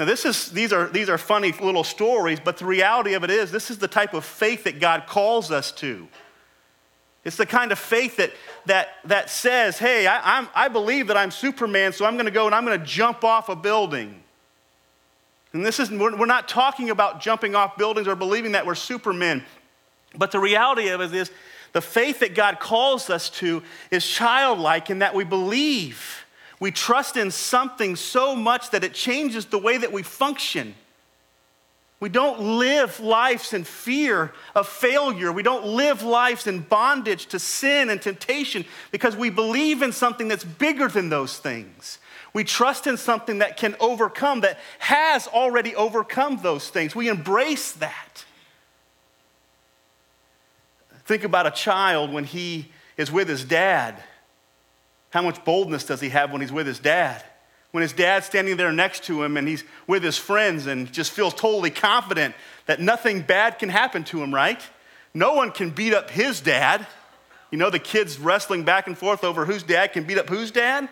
Now, 0.00 0.06
this 0.06 0.24
is, 0.24 0.50
these, 0.50 0.72
are, 0.72 0.88
these 0.88 1.10
are 1.10 1.18
funny 1.18 1.52
little 1.52 1.84
stories, 1.84 2.40
but 2.42 2.56
the 2.56 2.64
reality 2.64 3.12
of 3.12 3.22
it 3.22 3.28
is, 3.28 3.52
this 3.52 3.70
is 3.70 3.76
the 3.76 3.86
type 3.86 4.14
of 4.14 4.24
faith 4.24 4.64
that 4.64 4.80
God 4.80 5.06
calls 5.06 5.50
us 5.50 5.70
to. 5.72 6.08
It's 7.22 7.36
the 7.36 7.44
kind 7.44 7.70
of 7.70 7.78
faith 7.78 8.16
that, 8.16 8.32
that, 8.64 8.88
that 9.04 9.28
says, 9.28 9.78
hey, 9.78 10.06
I, 10.06 10.38
I'm, 10.38 10.48
I 10.54 10.68
believe 10.68 11.08
that 11.08 11.18
I'm 11.18 11.30
Superman, 11.30 11.92
so 11.92 12.06
I'm 12.06 12.14
going 12.14 12.24
to 12.24 12.30
go 12.30 12.46
and 12.46 12.54
I'm 12.54 12.64
going 12.64 12.80
to 12.80 12.86
jump 12.86 13.24
off 13.24 13.50
a 13.50 13.54
building. 13.54 14.22
And 15.52 15.66
this 15.66 15.78
is, 15.78 15.90
we're, 15.90 16.16
we're 16.16 16.24
not 16.24 16.48
talking 16.48 16.88
about 16.88 17.20
jumping 17.20 17.54
off 17.54 17.76
buildings 17.76 18.08
or 18.08 18.16
believing 18.16 18.52
that 18.52 18.64
we're 18.64 18.76
Supermen. 18.76 19.44
But 20.16 20.32
the 20.32 20.40
reality 20.40 20.88
of 20.88 21.02
it 21.02 21.12
is, 21.12 21.30
the 21.74 21.82
faith 21.82 22.20
that 22.20 22.34
God 22.34 22.58
calls 22.58 23.10
us 23.10 23.28
to 23.30 23.62
is 23.90 24.06
childlike 24.06 24.88
in 24.88 25.00
that 25.00 25.14
we 25.14 25.24
believe 25.24 26.24
we 26.60 26.70
trust 26.70 27.16
in 27.16 27.30
something 27.30 27.96
so 27.96 28.36
much 28.36 28.70
that 28.70 28.84
it 28.84 28.92
changes 28.92 29.46
the 29.46 29.58
way 29.58 29.78
that 29.78 29.92
we 29.92 30.02
function. 30.02 30.74
We 32.00 32.10
don't 32.10 32.58
live 32.58 33.00
lives 33.00 33.54
in 33.54 33.64
fear 33.64 34.32
of 34.54 34.68
failure. 34.68 35.32
We 35.32 35.42
don't 35.42 35.64
live 35.64 36.02
lives 36.02 36.46
in 36.46 36.60
bondage 36.60 37.26
to 37.26 37.38
sin 37.38 37.88
and 37.88 38.00
temptation 38.00 38.66
because 38.90 39.16
we 39.16 39.30
believe 39.30 39.82
in 39.82 39.92
something 39.92 40.28
that's 40.28 40.44
bigger 40.44 40.88
than 40.88 41.08
those 41.08 41.38
things. 41.38 41.98
We 42.32 42.44
trust 42.44 42.86
in 42.86 42.96
something 42.96 43.38
that 43.38 43.56
can 43.56 43.74
overcome, 43.80 44.42
that 44.42 44.58
has 44.78 45.26
already 45.28 45.74
overcome 45.74 46.40
those 46.42 46.68
things. 46.68 46.94
We 46.94 47.08
embrace 47.08 47.72
that. 47.72 48.24
Think 51.06 51.24
about 51.24 51.46
a 51.46 51.50
child 51.50 52.12
when 52.12 52.24
he 52.24 52.70
is 52.96 53.10
with 53.10 53.28
his 53.28 53.44
dad 53.44 54.02
how 55.10 55.22
much 55.22 55.44
boldness 55.44 55.84
does 55.84 56.00
he 56.00 56.08
have 56.08 56.32
when 56.32 56.40
he's 56.40 56.52
with 56.52 56.66
his 56.66 56.78
dad? 56.78 57.22
When 57.72 57.82
his 57.82 57.92
dad's 57.92 58.26
standing 58.26 58.56
there 58.56 58.72
next 58.72 59.04
to 59.04 59.22
him 59.22 59.36
and 59.36 59.46
he's 59.46 59.62
with 59.86 60.02
his 60.02 60.16
friends 60.16 60.66
and 60.66 60.90
just 60.92 61.12
feels 61.12 61.34
totally 61.34 61.70
confident 61.70 62.34
that 62.66 62.80
nothing 62.80 63.22
bad 63.22 63.58
can 63.58 63.68
happen 63.68 64.02
to 64.04 64.22
him, 64.22 64.34
right? 64.34 64.60
No 65.14 65.34
one 65.34 65.52
can 65.52 65.70
beat 65.70 65.94
up 65.94 66.10
his 66.10 66.40
dad. 66.40 66.86
You 67.50 67.58
know, 67.58 67.70
the 67.70 67.78
kids 67.78 68.18
wrestling 68.18 68.64
back 68.64 68.86
and 68.86 68.96
forth 68.96 69.22
over 69.22 69.44
whose 69.44 69.62
dad 69.62 69.92
can 69.92 70.04
beat 70.04 70.18
up 70.18 70.28
whose 70.28 70.50
dad? 70.50 70.88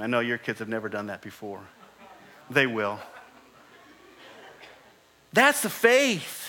I 0.00 0.06
know 0.06 0.20
your 0.20 0.38
kids 0.38 0.58
have 0.58 0.68
never 0.68 0.88
done 0.88 1.06
that 1.06 1.20
before. 1.20 1.60
They 2.50 2.66
will. 2.66 2.98
That's 5.32 5.62
the 5.62 5.70
faith. 5.70 6.41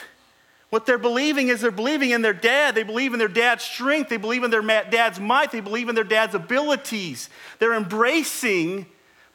What 0.73 0.87
they're 0.87 0.97
believing 0.97 1.49
is 1.49 1.61
they're 1.61 1.69
believing 1.69 2.09
in 2.09 2.23
their 2.23 2.33
dad. 2.33 2.73
They 2.73 2.81
believe 2.81 3.13
in 3.13 3.19
their 3.19 3.27
dad's 3.27 3.63
strength. 3.63 4.09
They 4.09 4.17
believe 4.17 4.43
in 4.43 4.49
their 4.49 4.63
dad's 4.63 5.19
might. 5.19 5.51
They 5.51 5.59
believe 5.59 5.87
in 5.87 5.93
their 5.93 6.03
dad's 6.03 6.33
abilities. 6.33 7.29
They're 7.59 7.75
embracing 7.75 8.87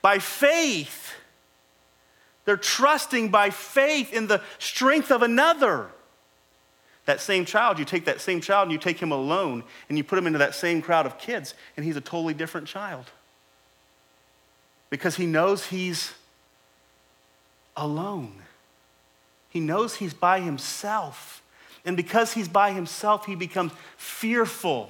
by 0.03 0.18
faith. 0.18 1.12
They're 2.44 2.57
trusting 2.57 3.29
by 3.29 3.51
faith 3.51 4.12
in 4.12 4.27
the 4.27 4.42
strength 4.59 5.12
of 5.12 5.22
another. 5.22 5.87
That 7.05 7.20
same 7.20 7.44
child, 7.44 7.79
you 7.79 7.85
take 7.85 8.07
that 8.07 8.20
same 8.20 8.40
child 8.40 8.64
and 8.64 8.72
you 8.72 8.79
take 8.79 8.98
him 8.98 9.12
alone 9.12 9.62
and 9.88 9.96
you 9.96 10.03
put 10.03 10.18
him 10.18 10.27
into 10.27 10.40
that 10.40 10.57
same 10.57 10.83
crowd 10.83 11.07
of 11.07 11.18
kids, 11.18 11.55
and 11.77 11.87
he's 11.87 11.96
a 11.96 12.01
totally 12.01 12.35
different 12.35 12.66
child. 12.66 13.12
Because 14.90 15.14
he 15.14 15.24
knows 15.24 15.66
he's 15.66 16.14
alone. 17.77 18.42
He 19.58 19.64
knows 19.64 19.96
he's 19.96 20.14
by 20.14 20.38
himself. 20.38 21.42
And 21.84 21.96
because 21.96 22.32
he's 22.32 22.46
by 22.46 22.70
himself, 22.70 23.26
he 23.26 23.34
becomes 23.34 23.72
fearful. 23.96 24.88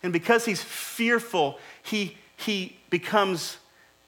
And 0.00 0.12
because 0.12 0.44
he's 0.44 0.62
fearful, 0.62 1.58
he, 1.82 2.16
he 2.36 2.76
becomes 2.88 3.56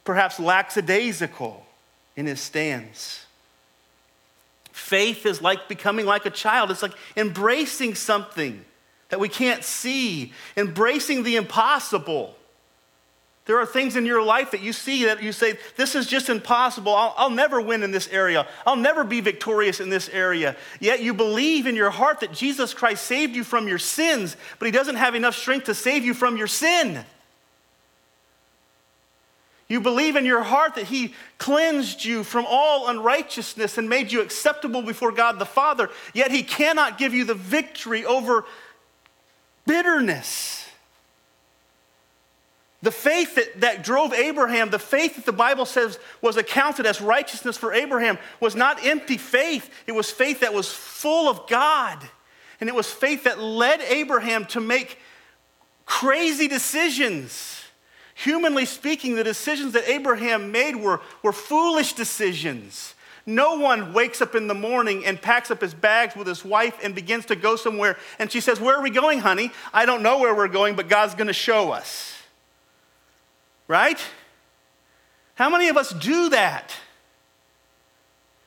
perhaps 0.04 0.38
lackadaisical 0.38 1.66
in 2.14 2.26
his 2.26 2.40
stance. 2.40 3.26
Faith 4.70 5.26
is 5.26 5.42
like 5.42 5.66
becoming 5.66 6.06
like 6.06 6.26
a 6.26 6.30
child, 6.30 6.70
it's 6.70 6.82
like 6.82 6.94
embracing 7.16 7.96
something 7.96 8.64
that 9.08 9.18
we 9.18 9.28
can't 9.28 9.64
see, 9.64 10.32
embracing 10.56 11.24
the 11.24 11.34
impossible. 11.34 12.36
There 13.50 13.58
are 13.58 13.66
things 13.66 13.96
in 13.96 14.06
your 14.06 14.22
life 14.22 14.52
that 14.52 14.62
you 14.62 14.72
see 14.72 15.06
that 15.06 15.24
you 15.24 15.32
say, 15.32 15.58
This 15.74 15.96
is 15.96 16.06
just 16.06 16.28
impossible. 16.28 16.94
I'll, 16.94 17.14
I'll, 17.16 17.30
never 17.30 17.60
win 17.60 17.82
in 17.82 17.90
this 17.90 18.06
area. 18.06 18.46
I'll 18.64 18.76
never 18.76 19.02
be 19.02 19.20
victorious 19.20 19.80
in 19.80 19.90
this 19.90 20.08
area. 20.08 20.54
Yet 20.78 21.02
you 21.02 21.12
believe 21.12 21.66
in 21.66 21.74
your 21.74 21.90
heart 21.90 22.20
that 22.20 22.32
Jesus 22.32 22.72
Christ 22.72 23.04
saved 23.04 23.34
you 23.34 23.42
from 23.42 23.66
your 23.66 23.80
sins, 23.80 24.36
but 24.60 24.66
He 24.66 24.70
doesn't 24.70 24.94
have 24.94 25.16
enough 25.16 25.34
strength 25.34 25.64
to 25.64 25.74
save 25.74 26.04
you 26.04 26.14
from 26.14 26.36
your 26.36 26.46
sin. 26.46 27.04
You 29.66 29.80
believe 29.80 30.14
in 30.14 30.24
your 30.24 30.44
heart 30.44 30.76
that 30.76 30.84
He 30.84 31.12
cleansed 31.38 32.04
you 32.04 32.22
from 32.22 32.46
all 32.48 32.88
unrighteousness 32.88 33.78
and 33.78 33.88
made 33.88 34.12
you 34.12 34.20
acceptable 34.20 34.82
before 34.82 35.10
God 35.10 35.40
the 35.40 35.44
Father, 35.44 35.90
yet 36.14 36.30
He 36.30 36.44
cannot 36.44 36.98
give 36.98 37.14
you 37.14 37.24
the 37.24 37.34
victory 37.34 38.04
over 38.04 38.44
bitterness. 39.66 40.59
The 42.82 42.90
faith 42.90 43.34
that, 43.34 43.60
that 43.60 43.84
drove 43.84 44.14
Abraham, 44.14 44.70
the 44.70 44.78
faith 44.78 45.16
that 45.16 45.26
the 45.26 45.32
Bible 45.32 45.66
says 45.66 45.98
was 46.22 46.36
accounted 46.36 46.86
as 46.86 47.00
righteousness 47.00 47.56
for 47.56 47.74
Abraham, 47.74 48.18
was 48.40 48.56
not 48.56 48.84
empty 48.84 49.18
faith. 49.18 49.70
It 49.86 49.92
was 49.92 50.10
faith 50.10 50.40
that 50.40 50.54
was 50.54 50.72
full 50.72 51.28
of 51.28 51.46
God. 51.46 51.98
And 52.60 52.68
it 52.68 52.74
was 52.74 52.90
faith 52.90 53.24
that 53.24 53.38
led 53.38 53.80
Abraham 53.82 54.46
to 54.46 54.60
make 54.60 54.98
crazy 55.84 56.48
decisions 56.48 57.60
Humanly 58.24 58.66
speaking, 58.66 59.14
the 59.14 59.24
decisions 59.24 59.72
that 59.72 59.88
Abraham 59.88 60.52
made 60.52 60.76
were, 60.76 61.00
were 61.22 61.32
foolish 61.32 61.94
decisions. 61.94 62.94
No 63.24 63.54
one 63.54 63.94
wakes 63.94 64.20
up 64.20 64.34
in 64.34 64.46
the 64.46 64.52
morning 64.52 65.06
and 65.06 65.20
packs 65.20 65.50
up 65.50 65.62
his 65.62 65.72
bags 65.72 66.14
with 66.14 66.26
his 66.26 66.44
wife 66.44 66.78
and 66.82 66.94
begins 66.94 67.24
to 67.26 67.36
go 67.36 67.56
somewhere. 67.56 67.96
And 68.18 68.30
she 68.30 68.42
says, 68.42 68.60
Where 68.60 68.76
are 68.76 68.82
we 68.82 68.90
going, 68.90 69.20
honey? 69.20 69.52
I 69.72 69.86
don't 69.86 70.02
know 70.02 70.18
where 70.18 70.34
we're 70.34 70.48
going, 70.48 70.76
but 70.76 70.86
God's 70.86 71.14
going 71.14 71.28
to 71.28 71.32
show 71.32 71.70
us. 71.70 72.19
Right? 73.70 74.02
How 75.36 75.48
many 75.48 75.68
of 75.68 75.76
us 75.76 75.90
do 75.90 76.30
that? 76.30 76.74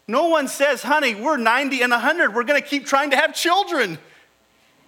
No 0.06 0.28
one 0.28 0.50
says, 0.50 0.84
Honey, 0.84 1.16
we're 1.16 1.38
90 1.38 1.82
and 1.82 1.92
100. 1.92 2.36
We're 2.36 2.44
going 2.44 2.62
to 2.62 2.68
keep 2.68 2.86
trying 2.86 3.12
to 3.12 3.16
have 3.16 3.34
children. 3.34 3.98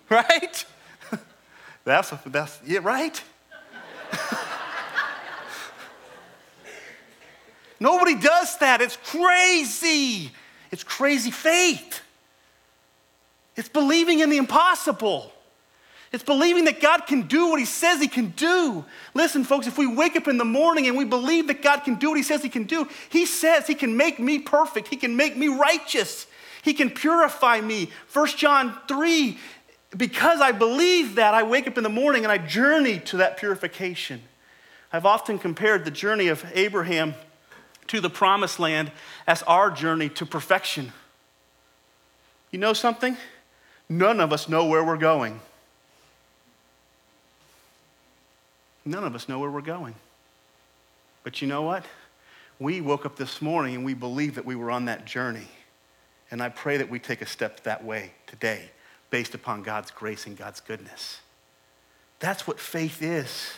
Right? 0.08 0.66
that's, 1.84 2.14
that's, 2.28 2.60
yeah, 2.64 2.78
right? 2.84 3.24
Nobody 7.80 8.14
does 8.14 8.56
that. 8.60 8.82
It's 8.82 9.00
crazy. 9.04 10.32
It's 10.70 10.84
crazy 10.84 11.32
faith. 11.32 12.04
It's 13.56 13.68
believing 13.68 14.20
in 14.20 14.30
the 14.30 14.38
impossible. 14.38 15.32
It's 16.16 16.24
believing 16.24 16.64
that 16.64 16.80
God 16.80 17.08
can 17.08 17.24
do 17.24 17.50
what 17.50 17.60
He 17.60 17.66
says 17.66 18.00
He 18.00 18.08
can 18.08 18.30
do. 18.38 18.86
Listen, 19.14 19.44
folks, 19.44 19.68
if 19.68 19.78
we 19.78 19.86
wake 19.86 20.16
up 20.16 20.30
in 20.30 20.38
the 20.38 20.46
morning 20.46 20.88
and 20.88 20.96
we 20.96 21.04
believe 21.04 21.48
that 21.48 21.62
God 21.62 21.82
can 21.82 21.96
do 21.96 22.08
what 22.08 22.16
He 22.16 22.24
says 22.24 22.42
He 22.42 22.48
can 22.48 22.64
do, 22.64 22.88
He 23.10 23.26
says 23.26 23.68
He 23.68 23.76
can 23.76 23.98
make 23.98 24.18
me 24.18 24.40
perfect, 24.40 24.88
He 24.88 24.96
can 24.96 25.18
make 25.18 25.36
me 25.36 25.50
righteous, 25.50 26.26
He 26.64 26.74
can 26.74 26.90
purify 26.90 27.60
me. 27.60 27.92
1 28.14 28.28
John 28.28 28.78
3, 28.88 29.38
because 29.98 30.40
I 30.40 30.54
believe 30.54 31.16
that, 31.16 31.34
I 31.34 31.44
wake 31.44 31.68
up 31.68 31.78
in 31.78 31.84
the 31.84 31.90
morning 31.90 32.24
and 32.24 32.32
I 32.32 32.38
journey 32.38 33.00
to 33.00 33.18
that 33.18 33.36
purification. 33.36 34.22
I've 34.94 35.06
often 35.06 35.38
compared 35.38 35.84
the 35.84 35.92
journey 35.92 36.30
of 36.30 36.46
Abraham 36.54 37.16
to 37.88 38.00
the 38.00 38.10
promised 38.10 38.58
land 38.58 38.90
as 39.28 39.44
our 39.44 39.70
journey 39.70 40.08
to 40.08 40.26
perfection. 40.26 40.94
You 42.52 42.60
know 42.60 42.72
something? 42.72 43.18
None 43.90 44.22
of 44.22 44.32
us 44.32 44.48
know 44.48 44.66
where 44.66 44.82
we're 44.82 44.96
going. 44.96 45.42
None 48.86 49.04
of 49.04 49.16
us 49.16 49.28
know 49.28 49.40
where 49.40 49.50
we're 49.50 49.62
going. 49.62 49.96
But 51.24 51.42
you 51.42 51.48
know 51.48 51.64
what? 51.64 51.86
We 52.60 52.82
woke 52.82 53.06
up 53.06 53.18
this 53.18 53.42
morning 53.42 53.76
and 53.76 53.84
we 53.84 53.94
believe 53.94 54.36
that 54.36 54.46
we 54.46 54.56
were 54.56 54.72
on 54.72 54.86
that 54.86 55.06
journey. 55.06 55.48
And 56.32 56.42
I 56.42 56.50
pray 56.50 56.78
that 56.78 56.90
we 56.90 57.00
take 57.00 57.22
a 57.22 57.26
step 57.26 57.64
that 57.64 57.84
way 57.84 58.12
today 58.28 58.70
based 59.10 59.34
upon 59.34 59.64
God's 59.64 59.92
grace 59.92 60.26
and 60.26 60.38
God's 60.38 60.60
goodness. 60.60 61.20
That's 62.20 62.48
what 62.48 62.60
faith 62.60 63.02
is. 63.02 63.52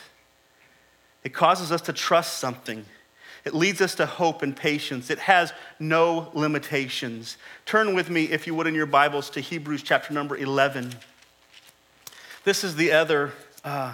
It 1.23 1.33
causes 1.33 1.71
us 1.71 1.81
to 1.81 1.93
trust 1.93 2.39
something 2.39 2.85
it 3.47 3.53
leads 3.53 3.79
us 3.79 3.95
to 3.95 4.05
hope 4.05 4.41
and 4.41 4.53
patience. 4.53 5.09
It 5.09 5.19
has 5.19 5.53
no 5.79 6.31
limitations. 6.33 7.37
Turn 7.65 7.95
with 7.95 8.09
me, 8.09 8.25
if 8.25 8.45
you 8.45 8.53
would, 8.53 8.67
in 8.67 8.75
your 8.75 8.85
Bibles 8.85 9.29
to 9.29 9.39
Hebrews 9.39 9.83
chapter 9.83 10.13
number 10.13 10.35
11. 10.35 10.93
This 12.43 12.65
is 12.65 12.75
the 12.75 12.91
other, 12.91 13.31
uh, 13.63 13.93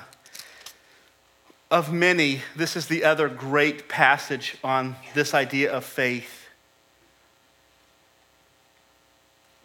of 1.74 1.92
many, 1.92 2.40
this 2.56 2.76
is 2.76 2.86
the 2.86 3.04
other 3.04 3.28
great 3.28 3.90
passage 3.90 4.56
on 4.64 4.96
this 5.16 5.34
idea 5.34 5.74
of 5.74 5.84
faith. 5.84 6.48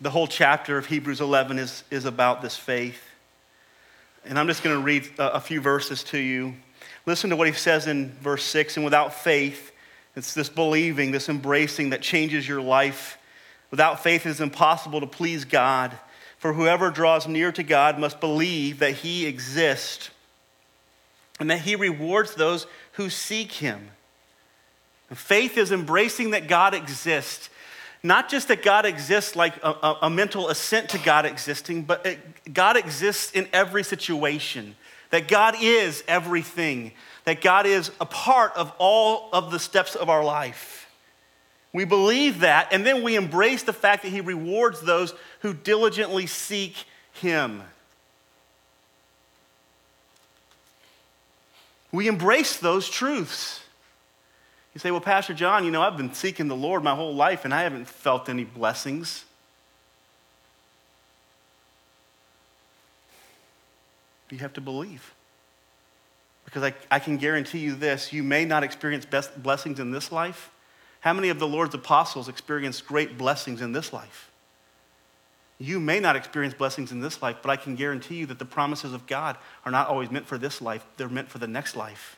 The 0.01 0.09
whole 0.09 0.27
chapter 0.27 0.79
of 0.79 0.87
Hebrews 0.87 1.21
11 1.21 1.59
is, 1.59 1.85
is 1.91 2.07
about 2.07 2.41
this 2.41 2.57
faith. 2.57 3.03
And 4.25 4.39
I'm 4.39 4.47
just 4.47 4.63
going 4.63 4.75
to 4.75 4.83
read 4.83 5.07
a, 5.19 5.35
a 5.35 5.41
few 5.41 5.61
verses 5.61 6.03
to 6.05 6.19
you. 6.19 6.55
Listen 7.05 7.29
to 7.29 7.37
what 7.37 7.47
he 7.47 7.53
says 7.53 7.87
in 7.87 8.13
verse 8.23 8.43
6 8.45 8.77
And 8.77 8.85
without 8.87 9.13
faith, 9.13 9.71
it's 10.17 10.33
this 10.33 10.49
believing, 10.49 11.11
this 11.11 11.29
embracing 11.29 11.91
that 11.91 12.01
changes 12.01 12.49
your 12.49 12.63
life. 12.63 13.19
Without 13.71 14.03
faith, 14.03 14.25
it 14.25 14.31
is 14.31 14.41
impossible 14.41 15.01
to 15.01 15.07
please 15.07 15.45
God. 15.45 15.93
For 16.39 16.55
whoever 16.55 16.91
draws 16.91 17.29
near 17.29 17.53
to 17.53 17.63
God 17.63 17.99
must 17.99 18.19
believe 18.19 18.79
that 18.79 18.95
he 18.95 19.27
exists 19.27 20.09
and 21.39 21.51
that 21.51 21.61
he 21.61 21.77
rewards 21.77 22.35
those 22.35 22.67
who 22.93 23.11
seek 23.11 23.53
him. 23.53 23.91
Faith 25.13 25.57
is 25.57 25.73
embracing 25.73 26.33
that 26.33 26.49
God 26.49 26.75
exists. 26.75 27.49
Not 28.03 28.29
just 28.29 28.49
that 28.49 28.63
God 28.63 28.85
exists 28.87 29.35
like 29.35 29.57
a, 29.63 29.71
a, 29.71 29.99
a 30.03 30.11
mental 30.11 30.49
assent 30.49 30.91
to 30.91 30.99
God 30.99 31.25
existing, 31.27 31.83
but 31.83 32.05
it, 32.07 32.55
God 32.55 32.77
exists 32.77 33.33
in 33.33 33.49
every 33.53 33.83
situation. 33.83 34.77
That 35.11 35.27
God 35.27 35.57
is 35.59 36.05
everything 36.07 36.93
that 37.29 37.43
God 37.43 37.67
is 37.67 37.91
a 38.01 38.07
part 38.07 38.57
of 38.57 38.73
all 38.79 39.29
of 39.35 39.51
the 39.51 39.59
steps 39.59 39.95
of 39.95 40.09
our 40.09 40.25
life. 40.25 40.91
We 41.75 41.85
believe 41.85 42.41
that, 42.41 42.73
and 42.73 42.87
then 42.87 43.03
we 43.03 43.17
embrace 43.17 43.65
the 43.65 43.75
fact 43.75 44.03
that 44.05 44.09
He 44.09 44.23
rewards 44.23 44.81
those 44.81 45.13
who 45.41 45.53
diligently 45.53 46.25
seek 46.25 46.87
Him. 47.13 47.63
We 51.93 52.09
embrace 52.09 52.59
those 52.59 52.89
truths. 52.89 53.61
You 54.75 54.81
say, 54.81 54.91
Well, 54.91 55.01
Pastor 55.01 55.35
John, 55.35 55.65
you 55.65 55.71
know, 55.71 55.83
I've 55.83 55.97
been 55.97 56.13
seeking 56.13 56.49
the 56.49 56.57
Lord 56.57 56.83
my 56.83 56.95
whole 56.95 57.15
life 57.15 57.45
and 57.45 57.55
I 57.55 57.63
haven't 57.63 57.87
felt 57.87 58.29
any 58.29 58.45
blessings. 58.45 59.25
You 64.31 64.39
have 64.39 64.53
to 64.55 64.61
believe. 64.61 65.15
Because 66.45 66.63
I, 66.63 66.75
I 66.91 66.99
can 66.99 67.17
guarantee 67.17 67.59
you 67.61 67.75
this 67.75 68.13
you 68.13 68.23
may 68.23 68.45
not 68.45 68.63
experience 68.63 69.07
blessings 69.37 69.81
in 69.81 69.91
this 69.91 70.13
life. 70.13 70.51
How 71.01 71.13
many 71.13 71.29
of 71.29 71.39
the 71.39 71.47
Lord's 71.47 71.75
apostles 71.75 72.29
experienced 72.29 72.87
great 72.87 73.17
blessings 73.17 73.61
in 73.61 73.73
this 73.73 73.93
life? 73.93 74.28
You 75.59 75.81
may 75.81 75.99
not 75.99 76.15
experience 76.15 76.55
blessings 76.55 76.93
in 76.93 77.01
this 77.01 77.21
life, 77.21 77.37
but 77.43 77.51
I 77.51 77.57
can 77.57 77.75
guarantee 77.75 78.17
you 78.17 78.27
that 78.27 78.39
the 78.39 78.45
promises 78.45 78.93
of 78.93 79.07
God 79.07 79.37
are 79.65 79.73
not 79.73 79.89
always 79.89 80.11
meant 80.11 80.27
for 80.27 80.39
this 80.39 80.63
life, 80.63 80.87
they're 80.97 81.09
meant 81.09 81.29
for 81.29 81.39
the 81.39 81.49
next 81.49 81.75
life. 81.75 82.17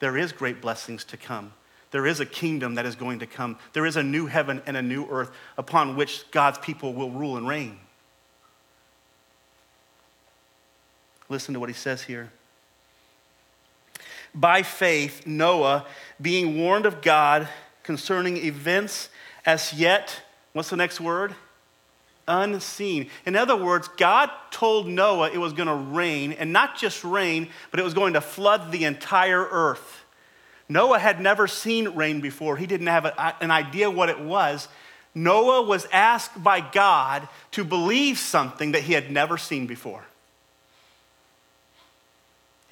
There 0.00 0.16
is 0.16 0.32
great 0.32 0.60
blessings 0.60 1.04
to 1.04 1.16
come. 1.16 1.52
There 1.92 2.06
is 2.06 2.18
a 2.18 2.26
kingdom 2.26 2.74
that 2.74 2.86
is 2.86 2.96
going 2.96 3.20
to 3.20 3.26
come. 3.26 3.58
There 3.74 3.86
is 3.86 3.96
a 3.96 4.02
new 4.02 4.26
heaven 4.26 4.62
and 4.66 4.76
a 4.76 4.82
new 4.82 5.06
earth 5.08 5.30
upon 5.56 5.94
which 5.94 6.28
God's 6.30 6.58
people 6.58 6.94
will 6.94 7.10
rule 7.10 7.36
and 7.36 7.46
reign. 7.46 7.78
Listen 11.28 11.54
to 11.54 11.60
what 11.60 11.68
he 11.68 11.74
says 11.74 12.02
here 12.02 12.32
by 14.34 14.62
faith, 14.62 15.26
Noah, 15.26 15.86
being 16.20 16.58
warned 16.58 16.86
of 16.86 17.02
God 17.02 17.48
concerning 17.82 18.38
events 18.38 19.08
as 19.44 19.72
yet, 19.72 20.22
what's 20.52 20.70
the 20.70 20.76
next 20.76 21.00
word? 21.00 21.34
Unseen. 22.32 23.08
In 23.26 23.36
other 23.36 23.54
words, 23.56 23.88
God 23.88 24.30
told 24.50 24.88
Noah 24.88 25.30
it 25.30 25.38
was 25.38 25.52
going 25.52 25.68
to 25.68 25.74
rain, 25.74 26.32
and 26.32 26.52
not 26.52 26.76
just 26.76 27.04
rain, 27.04 27.48
but 27.70 27.78
it 27.78 27.82
was 27.82 27.94
going 27.94 28.14
to 28.14 28.20
flood 28.20 28.72
the 28.72 28.84
entire 28.84 29.46
earth. 29.50 30.04
Noah 30.68 30.98
had 30.98 31.20
never 31.20 31.46
seen 31.46 31.90
rain 31.90 32.20
before, 32.20 32.56
he 32.56 32.66
didn't 32.66 32.86
have 32.86 33.04
a, 33.04 33.36
an 33.40 33.50
idea 33.50 33.90
what 33.90 34.08
it 34.08 34.18
was. 34.18 34.68
Noah 35.14 35.62
was 35.62 35.86
asked 35.92 36.42
by 36.42 36.60
God 36.60 37.28
to 37.50 37.64
believe 37.64 38.18
something 38.18 38.72
that 38.72 38.82
he 38.82 38.94
had 38.94 39.10
never 39.10 39.36
seen 39.36 39.66
before. 39.66 40.04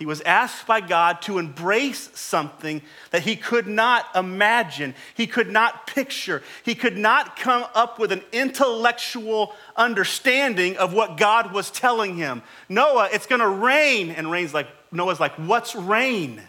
He 0.01 0.07
was 0.07 0.23
asked 0.23 0.67
by 0.67 0.81
God 0.81 1.21
to 1.23 1.39
embrace 1.39 2.09
something 2.15 2.81
that 3.11 3.21
he 3.21 3.37
could 3.37 3.67
not 3.67 4.07
imagine, 4.17 4.95
he 5.15 5.27
could 5.27 5.51
not 5.51 5.87
picture, 5.87 6.43
he 6.65 6.75
could 6.75 6.97
not 6.97 7.37
come 7.37 7.67
up 7.75 7.99
with 7.99 8.11
an 8.11 8.23
intellectual 8.33 9.55
understanding 9.77 10.79
of 10.79 10.95
what 10.95 11.19
God 11.19 11.53
was 11.53 11.71
telling 11.71 12.17
him. 12.17 12.41
Noah, 12.67 13.11
it's 13.13 13.27
going 13.27 13.43
to 13.43 13.49
rain. 13.49 14.09
And 14.11 14.31
rain's 14.31 14.55
like, 14.55 14.69
Noah's 14.91 15.21
like, 15.21 15.35
what's 15.35 15.75
rain? 15.77 16.41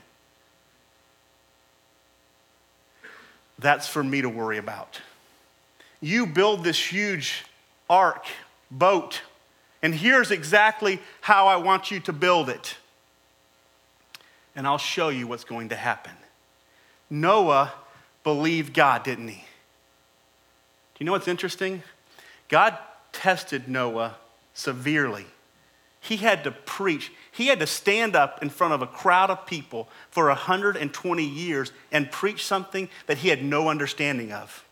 That's 3.60 3.86
for 3.86 4.02
me 4.02 4.22
to 4.22 4.30
worry 4.30 4.60
about. 4.60 5.02
You 6.00 6.26
build 6.26 6.64
this 6.64 6.80
huge 6.80 7.44
ark, 7.90 8.24
boat, 8.72 9.20
and 9.82 9.94
here's 9.94 10.32
exactly 10.32 11.02
how 11.20 11.48
I 11.48 11.58
want 11.58 11.92
you 11.92 12.00
to 12.00 12.14
build 12.14 12.48
it. 12.48 12.78
And 14.56 14.68
I'll 14.68 14.78
show 14.78 15.10
you 15.10 15.28
what's 15.28 15.44
going 15.44 15.70
to 15.70 15.76
happen. 15.76 16.14
Noah 17.10 17.74
believed 18.24 18.74
God, 18.74 19.04
didn't 19.04 19.30
he? 19.30 19.44
Do 20.96 20.98
you 21.00 21.06
know 21.06 21.14
what's 21.14 21.28
interesting? 21.28 21.84
God 22.50 22.78
tested 23.12 23.68
Noah 23.68 24.16
severely. 24.54 25.26
He 26.00 26.18
had 26.18 26.44
to 26.46 26.52
preach, 26.52 27.12
he 27.32 27.48
had 27.48 27.60
to 27.60 27.68
stand 27.68 28.16
up 28.16 28.42
in 28.42 28.50
front 28.50 28.74
of 28.74 28.82
a 28.82 28.88
crowd 28.88 29.30
of 29.30 29.46
people 29.46 29.88
for 30.10 30.28
120 30.28 31.24
years 31.24 31.72
and 31.92 32.12
preach 32.12 32.46
something 32.46 32.90
that 33.06 33.20
he 33.20 33.30
had 33.30 33.44
no 33.44 33.70
understanding 33.70 34.32
of. 34.32 34.66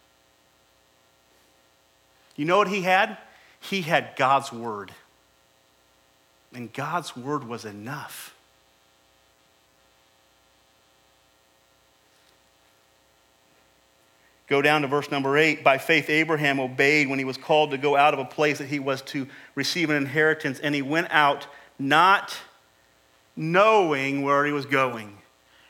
You 2.35 2.45
know 2.45 2.57
what 2.57 2.69
he 2.69 2.81
had? 2.81 3.17
He 3.59 3.81
had 3.81 4.15
God's 4.15 4.51
word. 4.51 4.91
And 6.53 6.73
God's 6.73 7.15
word 7.15 7.47
was 7.47 7.65
enough. 7.65 8.33
Go 14.49 14.63
down 14.63 14.81
to 14.81 14.87
verse 14.87 15.11
number 15.11 15.37
eight. 15.37 15.63
By 15.63 15.77
faith, 15.77 16.09
Abraham 16.09 16.59
obeyed 16.59 17.07
when 17.07 17.19
he 17.19 17.25
was 17.25 17.37
called 17.37 17.69
to 17.71 17.77
go 17.77 17.95
out 17.95 18.15
of 18.15 18.19
a 18.19 18.25
place 18.25 18.57
that 18.57 18.67
he 18.67 18.79
was 18.79 19.03
to 19.03 19.27
receive 19.53 19.91
an 19.91 19.95
inheritance, 19.95 20.59
and 20.59 20.73
he 20.73 20.81
went 20.81 21.07
out 21.11 21.47
not 21.77 22.35
knowing 23.35 24.23
where 24.23 24.45
he 24.45 24.51
was 24.51 24.65
going. 24.65 25.19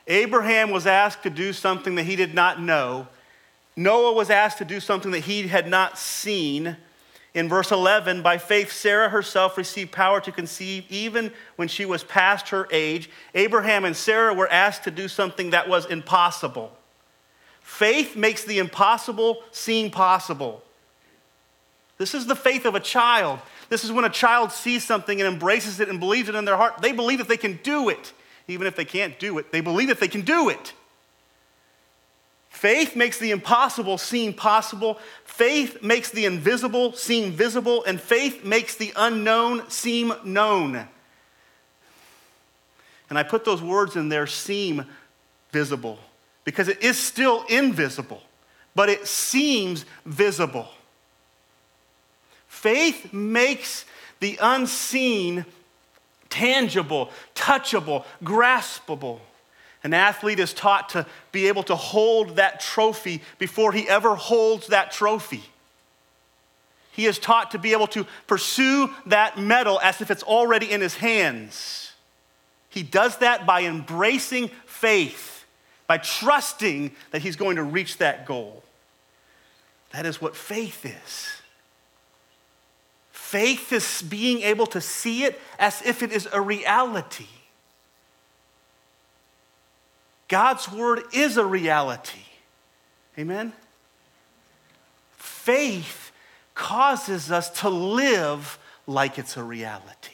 Abraham 0.06 0.70
was 0.70 0.86
asked 0.86 1.22
to 1.24 1.30
do 1.30 1.52
something 1.52 1.94
that 1.96 2.04
he 2.04 2.16
did 2.16 2.34
not 2.34 2.60
know. 2.60 3.06
Noah 3.76 4.14
was 4.14 4.30
asked 4.30 4.58
to 4.58 4.64
do 4.64 4.80
something 4.80 5.12
that 5.12 5.20
he 5.20 5.46
had 5.46 5.68
not 5.68 5.98
seen. 5.98 6.76
In 7.34 7.48
verse 7.48 7.70
11, 7.70 8.22
by 8.22 8.38
faith, 8.38 8.72
Sarah 8.72 9.10
herself 9.10 9.56
received 9.56 9.92
power 9.92 10.20
to 10.22 10.32
conceive 10.32 10.84
even 10.88 11.32
when 11.56 11.68
she 11.68 11.84
was 11.84 12.02
past 12.02 12.48
her 12.48 12.66
age. 12.72 13.10
Abraham 13.34 13.84
and 13.84 13.94
Sarah 13.94 14.34
were 14.34 14.50
asked 14.50 14.84
to 14.84 14.90
do 14.90 15.06
something 15.06 15.50
that 15.50 15.68
was 15.68 15.86
impossible. 15.86 16.76
Faith 17.70 18.16
makes 18.16 18.44
the 18.44 18.58
impossible 18.58 19.42
seem 19.52 19.92
possible. 19.92 20.62
This 21.98 22.14
is 22.14 22.26
the 22.26 22.34
faith 22.34 22.66
of 22.66 22.74
a 22.74 22.80
child. 22.80 23.38
This 23.70 23.84
is 23.84 23.92
when 23.92 24.04
a 24.04 24.10
child 24.10 24.50
sees 24.50 24.84
something 24.84 25.18
and 25.18 25.32
embraces 25.32 25.78
it 25.78 25.88
and 25.88 25.98
believes 25.98 26.28
it 26.28 26.34
in 26.34 26.44
their 26.44 26.56
heart. 26.56 26.82
They 26.82 26.92
believe 26.92 27.18
that 27.18 27.28
they 27.28 27.38
can 27.38 27.60
do 27.62 27.88
it. 27.88 28.12
Even 28.48 28.66
if 28.66 28.74
they 28.74 28.84
can't 28.84 29.18
do 29.20 29.38
it, 29.38 29.50
they 29.52 29.62
believe 29.62 29.88
that 29.88 30.00
they 30.00 30.08
can 30.08 30.22
do 30.22 30.48
it. 30.50 30.74
Faith 32.50 32.96
makes 32.96 33.18
the 33.18 33.30
impossible 33.30 33.96
seem 33.96 34.34
possible. 34.34 34.98
Faith 35.24 35.80
makes 35.80 36.10
the 36.10 36.26
invisible 36.26 36.92
seem 36.92 37.30
visible. 37.30 37.84
And 37.84 37.98
faith 38.00 38.44
makes 38.44 38.74
the 38.74 38.92
unknown 38.96 39.70
seem 39.70 40.12
known. 40.24 40.86
And 43.08 43.18
I 43.18 43.22
put 43.22 43.44
those 43.44 43.62
words 43.62 43.94
in 43.96 44.10
there 44.10 44.26
seem 44.26 44.84
visible 45.52 46.00
because 46.50 46.66
it 46.66 46.82
is 46.82 46.98
still 46.98 47.44
invisible, 47.48 48.20
but 48.74 48.88
it 48.88 49.06
seems 49.06 49.84
visible. 50.04 50.66
Faith 52.48 53.12
makes 53.12 53.84
the 54.18 54.36
unseen 54.42 55.46
tangible, 56.28 57.10
touchable, 57.36 58.04
graspable. 58.24 59.20
An 59.84 59.94
athlete 59.94 60.40
is 60.40 60.52
taught 60.52 60.88
to 60.90 61.06
be 61.30 61.46
able 61.46 61.62
to 61.62 61.76
hold 61.76 62.34
that 62.34 62.58
trophy 62.58 63.22
before 63.38 63.70
he 63.70 63.88
ever 63.88 64.16
holds 64.16 64.66
that 64.66 64.90
trophy. 64.90 65.44
He 66.90 67.06
is 67.06 67.20
taught 67.20 67.52
to 67.52 67.58
be 67.60 67.70
able 67.72 67.86
to 67.88 68.04
pursue 68.26 68.90
that 69.06 69.38
medal 69.38 69.78
as 69.80 70.00
if 70.00 70.10
it's 70.10 70.24
already 70.24 70.72
in 70.72 70.80
his 70.80 70.96
hands. 70.96 71.92
He 72.68 72.82
does 72.82 73.18
that 73.18 73.46
by 73.46 73.62
embracing 73.62 74.50
faith, 74.66 75.39
by 75.90 75.98
trusting 75.98 76.92
that 77.10 77.20
he's 77.20 77.34
going 77.34 77.56
to 77.56 77.64
reach 77.64 77.98
that 77.98 78.24
goal. 78.24 78.62
That 79.92 80.06
is 80.06 80.22
what 80.22 80.36
faith 80.36 80.86
is. 80.86 81.26
Faith 83.10 83.72
is 83.72 84.00
being 84.02 84.42
able 84.42 84.66
to 84.66 84.80
see 84.80 85.24
it 85.24 85.40
as 85.58 85.82
if 85.82 86.04
it 86.04 86.12
is 86.12 86.28
a 86.32 86.40
reality. 86.40 87.26
God's 90.28 90.70
word 90.70 91.02
is 91.12 91.36
a 91.36 91.44
reality. 91.44 92.22
Amen? 93.18 93.52
Faith 95.16 96.12
causes 96.54 97.32
us 97.32 97.50
to 97.62 97.68
live 97.68 98.60
like 98.86 99.18
it's 99.18 99.36
a 99.36 99.42
reality. 99.42 100.12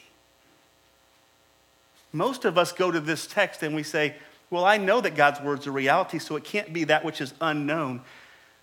Most 2.15 2.47
of 2.47 2.57
us 2.57 2.73
go 2.73 2.91
to 2.91 2.99
this 2.99 3.27
text 3.27 3.63
and 3.63 3.75
we 3.75 3.83
say, 3.83 4.15
Well, 4.51 4.65
I 4.65 4.77
know 4.77 5.01
that 5.01 5.17
God's 5.17 5.41
word's 5.41 5.67
a 5.67 5.71
reality, 5.71 6.19
so 6.19 6.37
it 6.37 6.45
can't 6.45 6.73
be 6.73 6.85
that 6.85 7.05
which 7.05 7.21
is 7.21 7.35
unknown. 7.41 8.03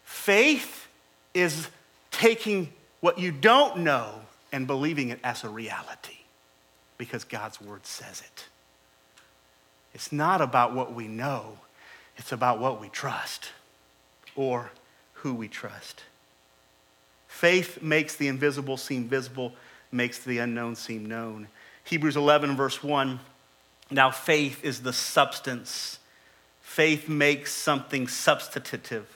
Faith 0.03 0.87
is 1.33 1.67
taking 2.11 2.71
what 3.01 3.19
you 3.19 3.31
don't 3.31 3.79
know 3.79 4.21
and 4.51 4.65
believing 4.65 5.09
it 5.09 5.19
as 5.23 5.43
a 5.43 5.49
reality 5.49 6.17
because 6.97 7.23
God's 7.23 7.59
word 7.59 7.85
says 7.85 8.21
it. 8.21 8.45
It's 9.93 10.11
not 10.11 10.41
about 10.41 10.73
what 10.73 10.93
we 10.93 11.07
know, 11.07 11.57
it's 12.17 12.31
about 12.31 12.59
what 12.59 12.79
we 12.79 12.89
trust 12.89 13.51
or 14.35 14.71
who 15.15 15.33
we 15.33 15.47
trust. 15.47 16.03
Faith 17.27 17.81
makes 17.81 18.15
the 18.15 18.27
invisible 18.27 18.77
seem 18.77 19.07
visible, 19.07 19.53
makes 19.91 20.19
the 20.19 20.37
unknown 20.37 20.75
seem 20.75 21.05
known. 21.05 21.47
Hebrews 21.83 22.15
11, 22.15 22.55
verse 22.55 22.81
1 22.81 23.19
now 23.93 24.11
faith 24.11 24.63
is 24.63 24.81
the 24.81 24.93
substance. 24.93 25.99
Faith 26.61 27.07
makes 27.07 27.53
something 27.53 28.07
substantive. 28.07 29.07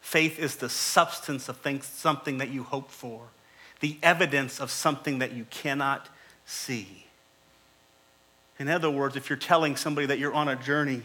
Faith 0.00 0.38
is 0.38 0.56
the 0.56 0.68
substance 0.68 1.48
of 1.48 1.58
things, 1.58 1.86
something 1.86 2.38
that 2.38 2.50
you 2.50 2.64
hope 2.64 2.90
for, 2.90 3.28
the 3.80 3.96
evidence 4.02 4.60
of 4.60 4.70
something 4.70 5.20
that 5.20 5.32
you 5.32 5.46
cannot 5.50 6.08
see. 6.44 7.06
In 8.58 8.68
other 8.68 8.90
words, 8.90 9.16
if 9.16 9.30
you're 9.30 9.38
telling 9.38 9.76
somebody 9.76 10.06
that 10.08 10.18
you're 10.18 10.34
on 10.34 10.48
a 10.48 10.56
journey, 10.56 11.02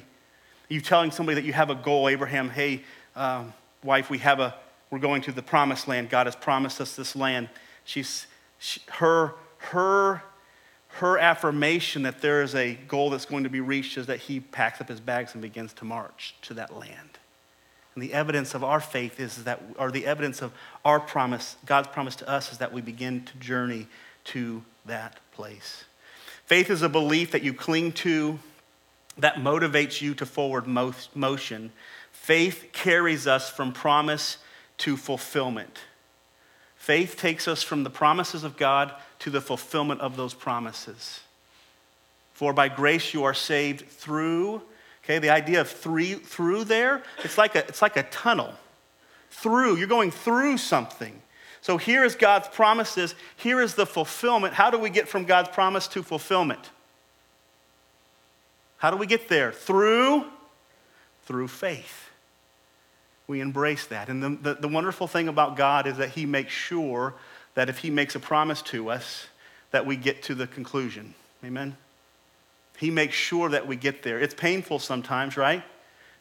you're 0.68 0.82
telling 0.82 1.12
somebody 1.12 1.36
that 1.36 1.46
you 1.46 1.54
have 1.54 1.70
a 1.70 1.76
goal, 1.76 2.10
Abraham, 2.10 2.50
hey, 2.50 2.84
um, 3.16 3.54
wife, 3.84 4.10
we 4.10 4.18
have 4.18 4.40
a, 4.40 4.56
we're 4.90 5.00
going 5.00 5.22
to 5.22 5.32
the 5.32 5.44
promised 5.44 5.88
land. 5.88 6.10
God 6.10 6.26
has 6.26 6.36
promised 6.36 6.82
us 6.82 6.96
this 6.96 7.16
land. 7.16 7.50
She's, 7.84 8.26
she, 8.58 8.82
her, 8.94 9.36
her, 9.58 10.24
her 10.96 11.18
affirmation 11.18 12.04
that 12.04 12.22
there 12.22 12.42
is 12.42 12.56
a 12.56 12.76
goal 12.88 13.10
that's 13.10 13.26
going 13.26 13.44
to 13.44 13.50
be 13.50 13.60
reached 13.60 13.98
is 13.98 14.06
that 14.06 14.22
he 14.22 14.40
packs 14.40 14.80
up 14.80 14.88
his 14.88 15.02
bags 15.02 15.34
and 15.34 15.42
begins 15.42 15.74
to 15.74 15.84
march 15.84 16.36
to 16.42 16.54
that 16.54 16.74
land. 16.74 17.20
And 17.94 18.04
the 18.04 18.14
evidence 18.14 18.54
of 18.54 18.64
our 18.64 18.80
faith 18.80 19.20
is 19.20 19.44
that, 19.44 19.62
or 19.78 19.92
the 19.92 20.06
evidence 20.06 20.42
of 20.42 20.54
our 20.86 21.02
promise, 21.02 21.58
God's 21.66 21.90
promise 21.90 22.16
to 22.18 22.30
us, 22.30 22.54
is 22.54 22.60
that 22.60 22.72
we 22.72 22.82
begin 22.82 23.26
to 23.26 23.38
journey 23.40 23.88
to 24.26 24.64
that 24.86 25.20
place. 25.34 25.84
Faith 26.46 26.70
is 26.70 26.82
a 26.82 26.90
belief 26.90 27.32
that 27.32 27.44
you 27.44 27.54
cling 27.54 27.92
to 27.92 28.40
that 29.18 29.36
motivates 29.36 30.02
you 30.02 30.14
to 30.16 30.26
forward 30.26 30.66
motion. 30.66 31.72
Faith 32.12 32.70
carries 32.72 33.28
us 33.28 33.50
from 33.50 33.74
promise 33.74 34.38
to 34.78 34.96
fulfillment. 34.96 35.80
Faith 36.86 37.18
takes 37.18 37.48
us 37.48 37.64
from 37.64 37.84
the 37.84 37.90
promises 37.90 38.44
of 38.44 38.58
God 38.58 38.94
to 39.18 39.32
the 39.32 39.42
fulfillment 39.42 40.02
of 40.02 40.18
those 40.18 40.36
promises. 40.36 41.22
For 42.36 42.54
by 42.54 42.68
grace 42.68 43.12
you 43.12 43.24
are 43.24 43.34
saved 43.34 43.90
through, 43.90 44.62
okay, 45.04 45.18
the 45.18 45.32
idea 45.32 45.62
of 45.62 45.68
three, 45.68 46.14
through 46.14 46.66
there, 46.66 47.02
it's 47.24 47.40
like, 47.40 47.56
a, 47.56 47.66
it's 47.68 47.82
like 47.82 47.98
a 47.98 48.04
tunnel. 48.04 48.54
Through, 49.32 49.78
you're 49.78 49.88
going 49.88 50.12
through 50.12 50.60
something. 50.60 51.20
So 51.62 51.78
here 51.78 52.04
is 52.04 52.14
God's 52.14 52.50
promises. 52.50 53.16
Here 53.36 53.62
is 53.62 53.74
the 53.74 53.88
fulfillment. 53.88 54.54
How 54.54 54.70
do 54.70 54.78
we 54.78 54.92
get 54.92 55.08
from 55.08 55.26
God's 55.26 55.50
promise 55.50 55.88
to 55.88 56.04
fulfillment? 56.04 56.70
How 58.78 58.92
do 58.92 58.98
we 58.98 59.08
get 59.08 59.28
there? 59.28 59.52
Through, 59.52 60.26
through 61.24 61.48
faith. 61.48 62.05
We 63.28 63.42
embrace 63.42 63.88
that. 63.88 64.10
And 64.10 64.22
the, 64.22 64.30
the, 64.30 64.54
the 64.62 64.68
wonderful 64.68 65.08
thing 65.08 65.28
about 65.28 65.56
God 65.56 65.88
is 65.88 65.98
that 65.98 66.10
He 66.10 66.26
makes 66.26 66.54
sure 66.54 67.14
that 67.56 67.70
if 67.70 67.80
He 67.80 67.90
makes 67.90 68.16
a 68.16 68.20
promise 68.20 68.62
to 68.64 68.90
us, 68.90 69.28
that 69.72 69.86
we 69.86 69.96
get 69.96 70.24
to 70.24 70.36
the 70.36 70.48
conclusion. 70.48 71.14
Amen? 71.44 71.76
He 72.78 72.92
makes 72.92 73.16
sure 73.16 73.50
that 73.50 73.68
we 73.68 73.76
get 73.76 74.04
there. 74.04 74.20
It's 74.20 74.34
painful 74.34 74.80
sometimes, 74.80 75.38
right? 75.38 75.64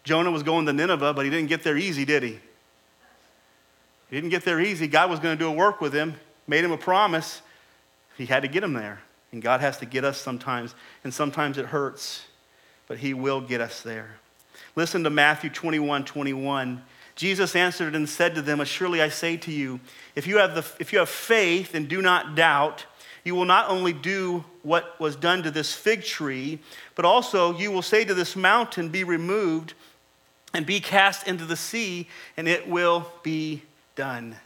Jonah 0.03 0.31
was 0.31 0.43
going 0.43 0.67
to 0.67 0.73
Nineveh, 0.73 1.15
but 1.15 1.25
he 1.25 1.31
didn't 1.31 1.49
get 1.49 1.63
there 1.63 1.77
easy, 1.77 2.05
did 2.05 2.23
he? 2.23 2.39
He 4.11 4.17
didn't 4.17 4.31
get 4.31 4.45
there 4.45 4.61
easy. 4.61 4.87
God 4.87 5.11
was 5.11 5.19
going 5.19 5.37
to 5.37 5.43
do 5.43 5.49
a 5.49 5.53
work 5.53 5.81
with 5.81 5.93
him, 5.93 6.15
made 6.47 6.65
him 6.65 6.73
a 6.73 6.79
promise. 6.79 7.43
He 8.17 8.27
had 8.27 8.43
to 8.43 8.49
get 8.49 8.63
him 8.63 8.75
there. 8.75 9.01
And 9.35 9.43
God 9.43 9.61
has 9.63 9.79
to 9.79 9.85
get 9.85 10.05
us 10.05 10.21
sometimes, 10.21 10.77
and 11.03 11.13
sometimes 11.13 11.59
it 11.59 11.67
hurts, 11.67 12.23
but 12.87 12.99
He 12.99 13.15
will 13.15 13.41
get 13.41 13.61
us 13.61 13.83
there. 13.83 14.15
Listen 14.77 15.03
to 15.03 15.11
Matthew 15.11 15.51
21 15.51 16.05
21. 16.05 16.81
Jesus 17.17 17.55
answered 17.55 17.95
and 17.95 18.09
said 18.09 18.35
to 18.35 18.43
them, 18.43 18.65
Surely 18.65 19.01
I 19.01 19.09
say 19.09 19.37
to 19.39 19.53
you, 19.53 19.81
if 20.17 20.27
you, 20.27 20.39
have 20.39 20.55
the, 20.55 20.65
if 20.81 20.93
you 20.93 20.99
have 20.99 21.09
faith 21.09 21.75
and 21.75 21.89
do 21.89 22.03
not 22.03 22.35
doubt, 22.35 22.87
you 23.25 23.35
will 23.35 23.45
not 23.45 23.71
only 23.71 23.93
do 23.93 24.45
what 24.63 24.99
was 25.01 25.17
done 25.17 25.43
to 25.45 25.51
this 25.51 25.73
fig 25.73 26.03
tree, 26.03 26.59
but 26.95 27.05
also 27.05 27.57
you 27.57 27.71
will 27.71 27.83
say 27.83 28.05
to 28.05 28.15
this 28.15 28.35
mountain, 28.35 28.89
Be 28.89 29.05
removed 29.05 29.75
and 30.53 30.67
be 30.67 30.81
cast 30.81 31.27
into 31.27 31.45
the 31.45 31.57
sea, 31.57 32.09
and 32.37 32.49
it 32.49 32.69
will 32.69 33.11
be 33.23 33.63
done. 33.97 34.37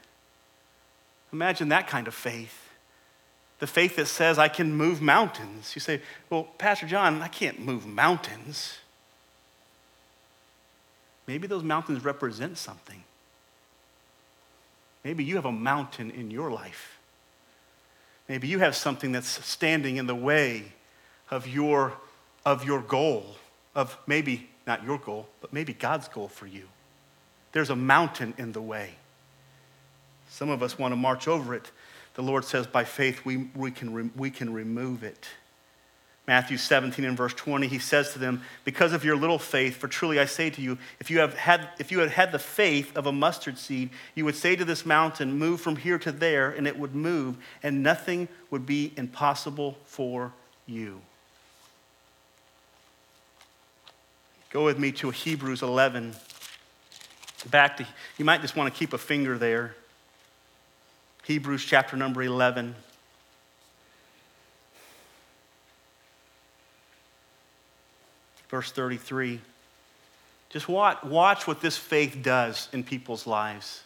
Imagine 1.32 1.68
that 1.70 1.88
kind 1.88 2.06
of 2.06 2.14
faith. 2.14 2.68
The 3.58 3.66
faith 3.66 3.96
that 3.96 4.06
says, 4.06 4.38
I 4.38 4.48
can 4.48 4.72
move 4.72 5.02
mountains. 5.02 5.72
You 5.74 5.80
say, 5.80 6.00
Well, 6.30 6.44
Pastor 6.58 6.86
John, 6.86 7.22
I 7.22 7.28
can't 7.28 7.60
move 7.60 7.86
mountains. 7.86 8.78
Maybe 11.28 11.46
those 11.46 11.62
mountains 11.62 12.04
represent 12.04 12.56
something. 12.56 13.04
Maybe 15.04 15.22
you 15.22 15.36
have 15.36 15.44
a 15.44 15.52
mountain 15.52 16.10
in 16.10 16.30
your 16.30 16.50
life. 16.50 16.98
Maybe 18.28 18.48
you 18.48 18.58
have 18.58 18.74
something 18.74 19.12
that's 19.12 19.44
standing 19.44 19.98
in 19.98 20.06
the 20.06 20.14
way 20.14 20.72
of 21.30 21.46
your, 21.46 21.92
of 22.44 22.64
your 22.64 22.80
goal, 22.80 23.36
of 23.74 23.96
maybe 24.06 24.48
not 24.66 24.82
your 24.84 24.98
goal, 24.98 25.28
but 25.42 25.52
maybe 25.52 25.74
God's 25.74 26.08
goal 26.08 26.28
for 26.28 26.46
you. 26.46 26.64
There's 27.52 27.70
a 27.70 27.76
mountain 27.76 28.32
in 28.38 28.52
the 28.52 28.62
way. 28.62 28.94
Some 30.30 30.48
of 30.48 30.62
us 30.62 30.78
want 30.78 30.92
to 30.92 30.96
march 30.96 31.28
over 31.28 31.54
it. 31.54 31.70
The 32.14 32.22
Lord 32.22 32.44
says, 32.44 32.66
by 32.66 32.84
faith, 32.84 33.24
we, 33.24 33.48
we, 33.54 33.70
can, 33.70 34.12
we 34.16 34.30
can 34.30 34.52
remove 34.52 35.02
it. 35.02 35.28
Matthew 36.28 36.58
17 36.58 37.06
and 37.06 37.16
verse 37.16 37.32
20, 37.32 37.68
he 37.68 37.78
says 37.78 38.12
to 38.12 38.18
them, 38.18 38.42
Because 38.64 38.92
of 38.92 39.02
your 39.02 39.16
little 39.16 39.38
faith, 39.38 39.78
for 39.78 39.88
truly 39.88 40.20
I 40.20 40.26
say 40.26 40.50
to 40.50 40.60
you, 40.60 40.76
if 41.00 41.10
you, 41.10 41.20
have 41.20 41.32
had, 41.32 41.70
if 41.78 41.90
you 41.90 42.00
had 42.00 42.10
had 42.10 42.32
the 42.32 42.38
faith 42.38 42.94
of 42.98 43.06
a 43.06 43.12
mustard 43.12 43.56
seed, 43.56 43.88
you 44.14 44.26
would 44.26 44.36
say 44.36 44.54
to 44.54 44.66
this 44.66 44.84
mountain, 44.84 45.38
Move 45.38 45.58
from 45.58 45.76
here 45.76 45.98
to 46.00 46.12
there, 46.12 46.50
and 46.50 46.66
it 46.66 46.78
would 46.78 46.94
move, 46.94 47.38
and 47.62 47.82
nothing 47.82 48.28
would 48.50 48.66
be 48.66 48.92
impossible 48.98 49.78
for 49.86 50.34
you. 50.66 51.00
Go 54.50 54.66
with 54.66 54.78
me 54.78 54.92
to 54.92 55.08
Hebrews 55.08 55.62
11. 55.62 56.14
Back 57.50 57.78
to, 57.78 57.86
you 58.18 58.26
might 58.26 58.42
just 58.42 58.54
want 58.54 58.72
to 58.72 58.78
keep 58.78 58.92
a 58.92 58.98
finger 58.98 59.38
there. 59.38 59.74
Hebrews 61.24 61.64
chapter 61.64 61.96
number 61.96 62.22
11. 62.22 62.74
Verse 68.48 68.70
33. 68.72 69.40
Just 70.50 70.68
watch, 70.68 71.02
watch 71.02 71.46
what 71.46 71.60
this 71.60 71.76
faith 71.76 72.18
does 72.22 72.68
in 72.72 72.82
people's 72.82 73.26
lives. 73.26 73.82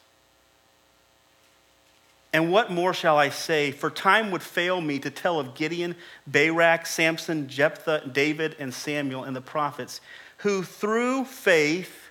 And 2.33 2.51
what 2.51 2.71
more 2.71 2.95
shall 2.95 3.19
I 3.19 3.29
say? 3.29 3.73
For 3.73 3.91
time 3.91 4.31
would 4.31 4.43
fail 4.43 4.81
me 4.81 4.99
to 5.01 5.11
tell 5.11 5.39
of 5.39 5.55
Gideon, 5.55 5.97
Barak, 6.27 6.87
Samson, 6.87 7.47
Jephthah, 7.49 8.11
David, 8.11 8.57
and 8.59 8.73
Samuel, 8.73 9.25
and 9.25 9.37
the 9.37 9.43
prophets, 9.43 10.01
who 10.39 10.63
through 10.63 11.27
faith, 11.27 12.02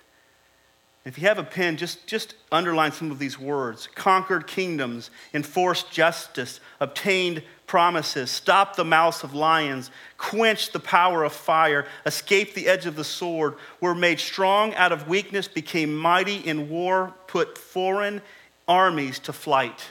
if 1.04 1.18
you 1.18 1.26
have 1.26 1.38
a 1.38 1.44
pen, 1.44 1.76
just, 1.76 2.06
just 2.06 2.34
underline 2.52 2.92
some 2.92 3.10
of 3.10 3.18
these 3.18 3.38
words 3.38 3.88
conquered 3.94 4.46
kingdoms, 4.46 5.10
enforced 5.34 5.90
justice, 5.90 6.60
obtained 6.78 7.42
promises, 7.66 8.30
stopped 8.30 8.76
the 8.76 8.84
mouths 8.84 9.24
of 9.24 9.34
lions, 9.34 9.90
quenched 10.16 10.72
the 10.72 10.78
power 10.78 11.24
of 11.24 11.32
fire, 11.32 11.86
escaped 12.06 12.54
the 12.54 12.68
edge 12.68 12.86
of 12.86 12.94
the 12.94 13.04
sword, 13.04 13.54
were 13.80 13.94
made 13.94 14.20
strong 14.20 14.74
out 14.74 14.92
of 14.92 15.08
weakness, 15.08 15.48
became 15.48 15.96
mighty 15.96 16.36
in 16.36 16.68
war, 16.68 17.12
put 17.26 17.58
foreign 17.58 18.22
armies 18.68 19.18
to 19.18 19.32
flight. 19.32 19.86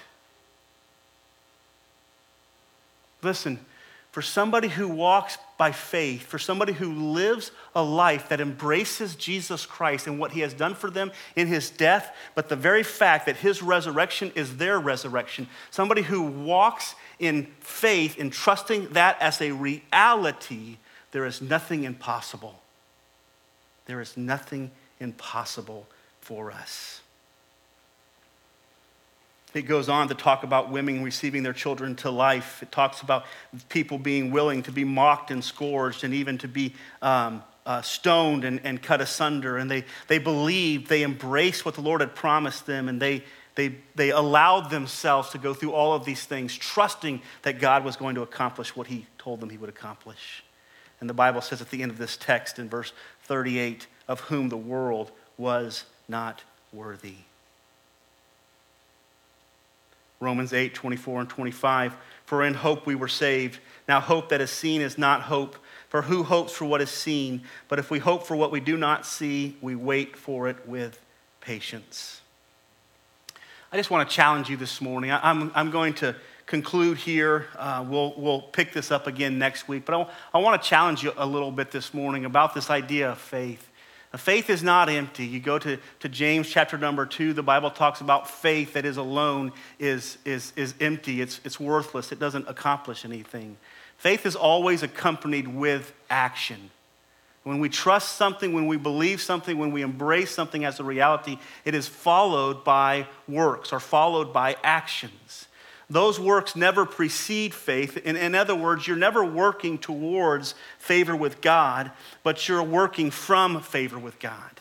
Listen, 3.22 3.60
for 4.12 4.22
somebody 4.22 4.70
who 4.70 4.88
walks 4.88 5.38
by 5.62 5.72
faith, 5.72 6.24
for 6.24 6.40
somebody 6.40 6.74
who 6.74 6.92
lives 6.92 7.52
a 7.76 7.84
life 7.84 8.30
that 8.30 8.42
embraces 8.42 9.14
Jesus 9.14 9.64
Christ 9.64 10.08
and 10.08 10.18
what 10.18 10.32
he 10.32 10.40
has 10.40 10.56
done 10.56 10.74
for 10.74 10.90
them 10.90 11.12
in 11.36 11.46
his 11.46 11.70
death, 11.70 12.16
but 12.34 12.50
the 12.50 12.56
very 12.56 12.82
fact 12.82 13.28
that 13.28 13.36
his 13.36 13.62
resurrection 13.62 14.32
is 14.34 14.58
their 14.58 14.80
resurrection, 14.80 15.48
somebody 15.70 16.02
who 16.02 16.24
walks 16.24 16.96
in 17.20 17.46
faith 17.60 18.18
in 18.18 18.32
trusting 18.32 18.88
that 18.94 19.22
as 19.22 19.40
a 19.40 19.52
reality, 19.52 20.78
there 21.12 21.28
is 21.28 21.44
nothing 21.44 21.84
impossible. 21.84 22.60
There 23.86 24.02
is 24.02 24.18
nothing 24.18 24.72
impossible 25.00 25.86
for 26.22 26.52
us. 26.52 27.01
It 29.54 29.64
goes 29.64 29.90
on 29.90 30.08
to 30.08 30.16
talk 30.16 30.44
about 30.44 30.70
women 30.70 31.04
receiving 31.04 31.44
their 31.44 31.54
children 31.54 31.96
to 31.98 32.10
life. 32.10 32.64
It 32.64 32.72
talks 32.72 33.02
about 33.02 33.26
people 33.70 33.98
being 33.98 34.32
willing 34.32 34.64
to 34.64 34.72
be 34.72 34.86
mocked 34.86 35.30
and 35.30 35.44
scourged 35.44 36.04
and 36.04 36.14
even 36.14 36.38
to 36.40 36.48
be 36.48 36.74
um, 37.02 37.44
uh, 37.66 37.82
stoned 37.82 38.46
and, 38.46 38.62
and 38.64 38.82
cut 38.82 39.02
asunder. 39.02 39.58
And 39.58 39.70
they, 39.70 39.84
they 40.08 40.20
believed, 40.20 40.88
they 40.88 41.04
embraced 41.04 41.66
what 41.66 41.76
the 41.76 41.82
Lord 41.82 42.02
had 42.02 42.16
promised 42.16 42.66
them, 42.66 42.88
and 42.88 43.02
they, 43.02 43.24
they, 43.56 43.76
they 43.96 44.12
allowed 44.12 44.70
themselves 44.70 45.30
to 45.32 45.38
go 45.38 45.54
through 45.54 45.74
all 45.74 45.94
of 45.94 46.06
these 46.06 46.24
things, 46.24 46.56
trusting 46.56 47.22
that 47.42 47.60
God 47.60 47.84
was 47.84 47.98
going 47.98 48.16
to 48.16 48.22
accomplish 48.22 48.76
what 48.76 48.88
He 48.88 49.06
told 49.18 49.42
them 49.42 49.50
He 49.50 49.58
would 49.58 49.70
accomplish. 49.70 50.44
And 51.02 51.10
the 51.10 51.14
Bible 51.14 51.42
says 51.42 51.62
at 51.62 51.70
the 51.72 51.82
end 51.82 51.92
of 51.92 51.98
this 51.98 52.16
text 52.16 52.60
in 52.60 52.70
verse 52.70 52.94
38 53.24 53.88
of 54.08 54.22
whom 54.22 54.50
the 54.50 54.58
world 54.58 55.12
was 55.38 55.86
not 56.08 56.44
worthy. 56.72 57.16
Romans 60.22 60.54
8, 60.54 60.74
24 60.74 61.22
and 61.22 61.30
25. 61.30 61.96
For 62.26 62.46
in 62.46 62.54
hope 62.54 62.86
we 62.86 62.96
were 62.96 63.10
saved. 63.10 63.60
Now, 63.88 64.00
hope 64.00 64.30
that 64.30 64.40
is 64.40 64.52
seen 64.52 64.80
is 64.80 64.98
not 64.98 65.24
hope. 65.24 65.58
For 65.90 66.04
who 66.04 66.24
hopes 66.24 66.54
for 66.54 66.64
what 66.64 66.80
is 66.80 66.90
seen? 66.90 67.42
But 67.68 67.80
if 67.80 67.92
we 67.92 68.00
hope 68.00 68.26
for 68.26 68.38
what 68.38 68.52
we 68.52 68.62
do 68.62 68.78
not 68.78 69.06
see, 69.06 69.58
we 69.60 69.76
wait 69.76 70.16
for 70.16 70.48
it 70.48 70.66
with 70.66 71.02
patience. 71.42 72.22
I 73.74 73.78
just 73.78 73.90
want 73.90 74.08
to 74.08 74.16
challenge 74.16 74.50
you 74.50 74.56
this 74.56 74.80
morning. 74.80 75.12
I'm, 75.12 75.52
I'm 75.56 75.72
going 75.72 75.94
to 75.96 76.16
conclude 76.46 76.98
here. 76.98 77.48
Uh, 77.58 77.84
we'll, 77.88 78.14
we'll 78.16 78.42
pick 78.42 78.74
this 78.74 78.92
up 78.92 79.08
again 79.08 79.40
next 79.40 79.68
week. 79.68 79.86
But 79.86 79.96
I, 79.96 80.08
I 80.36 80.38
want 80.38 80.62
to 80.62 80.68
challenge 80.68 81.04
you 81.04 81.14
a 81.18 81.26
little 81.26 81.52
bit 81.52 81.72
this 81.72 81.94
morning 81.94 82.26
about 82.26 82.54
this 82.54 82.70
idea 82.70 83.12
of 83.12 83.18
faith. 83.18 83.71
Faith 84.18 84.50
is 84.50 84.62
not 84.62 84.90
empty. 84.90 85.26
You 85.26 85.40
go 85.40 85.58
to, 85.60 85.78
to 86.02 86.10
James 86.10 86.50
chapter 86.50 86.78
number 86.78 87.06
two, 87.06 87.32
the 87.32 87.44
Bible 87.44 87.72
talks 87.72 88.02
about 88.02 88.30
faith 88.30 88.74
that 88.74 88.86
is 88.86 88.98
alone 88.98 89.54
is, 89.80 90.18
is, 90.26 90.52
is 90.58 90.74
empty, 90.82 91.22
it's, 91.22 91.40
it's 91.46 91.60
worthless, 91.60 92.12
it 92.12 92.20
doesn't 92.20 92.48
accomplish 92.50 93.06
anything. 93.06 93.56
Faith 93.98 94.26
is 94.26 94.36
always 94.36 94.84
accompanied 94.84 95.48
with 95.48 95.94
action. 96.10 96.72
When 97.44 97.60
we 97.60 97.70
trust 97.70 98.18
something, 98.18 98.52
when 98.54 98.68
we 98.68 98.78
believe 98.78 99.22
something, 99.22 99.58
when 99.58 99.72
we 99.72 99.82
embrace 99.82 100.32
something 100.32 100.66
as 100.66 100.80
a 100.80 100.84
reality, 100.84 101.40
it 101.64 101.74
is 101.74 101.88
followed 101.88 102.64
by 102.64 103.08
works 103.28 103.72
or 103.72 103.80
followed 103.80 104.34
by 104.34 104.58
actions 104.62 105.48
those 105.92 106.20
works 106.20 106.56
never 106.56 106.86
precede 106.86 107.54
faith. 107.54 107.98
In, 107.98 108.16
in, 108.16 108.34
other 108.34 108.56
words, 108.56 108.88
you're 108.88 108.96
never 108.96 109.26
working 109.26 109.78
towards 109.78 110.56
favor 110.80 111.16
with 111.16 111.42
God, 111.42 111.92
but 112.24 112.48
you're 112.48 112.64
working 112.64 113.12
from 113.12 113.60
favor 113.62 114.00
with 114.00 114.18
God. 114.18 114.52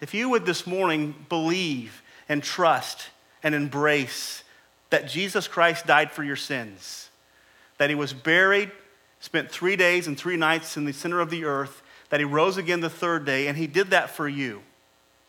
If 0.00 0.14
you 0.14 0.30
would 0.30 0.46
this 0.46 0.66
morning 0.66 1.14
believe 1.28 2.02
and 2.26 2.42
trust 2.42 3.10
and 3.42 3.54
embrace 3.54 4.42
that 4.88 5.06
Jesus 5.06 5.46
Christ 5.46 5.86
died 5.86 6.10
for 6.10 6.24
your 6.24 6.36
sins, 6.36 7.10
that 7.76 7.90
he 7.90 7.94
was 7.94 8.14
buried, 8.14 8.70
spent 9.20 9.50
three 9.50 9.76
days 9.76 10.06
and 10.06 10.16
three 10.16 10.38
nights 10.38 10.78
in 10.78 10.86
the 10.86 10.92
center 10.92 11.20
of 11.20 11.28
the 11.28 11.44
earth, 11.44 11.82
that 12.08 12.18
he 12.18 12.24
rose 12.24 12.56
again 12.56 12.80
the 12.80 12.88
third 12.88 13.26
day, 13.26 13.46
and 13.46 13.58
he 13.58 13.66
did 13.66 13.90
that 13.90 14.08
for 14.08 14.26
you 14.26 14.62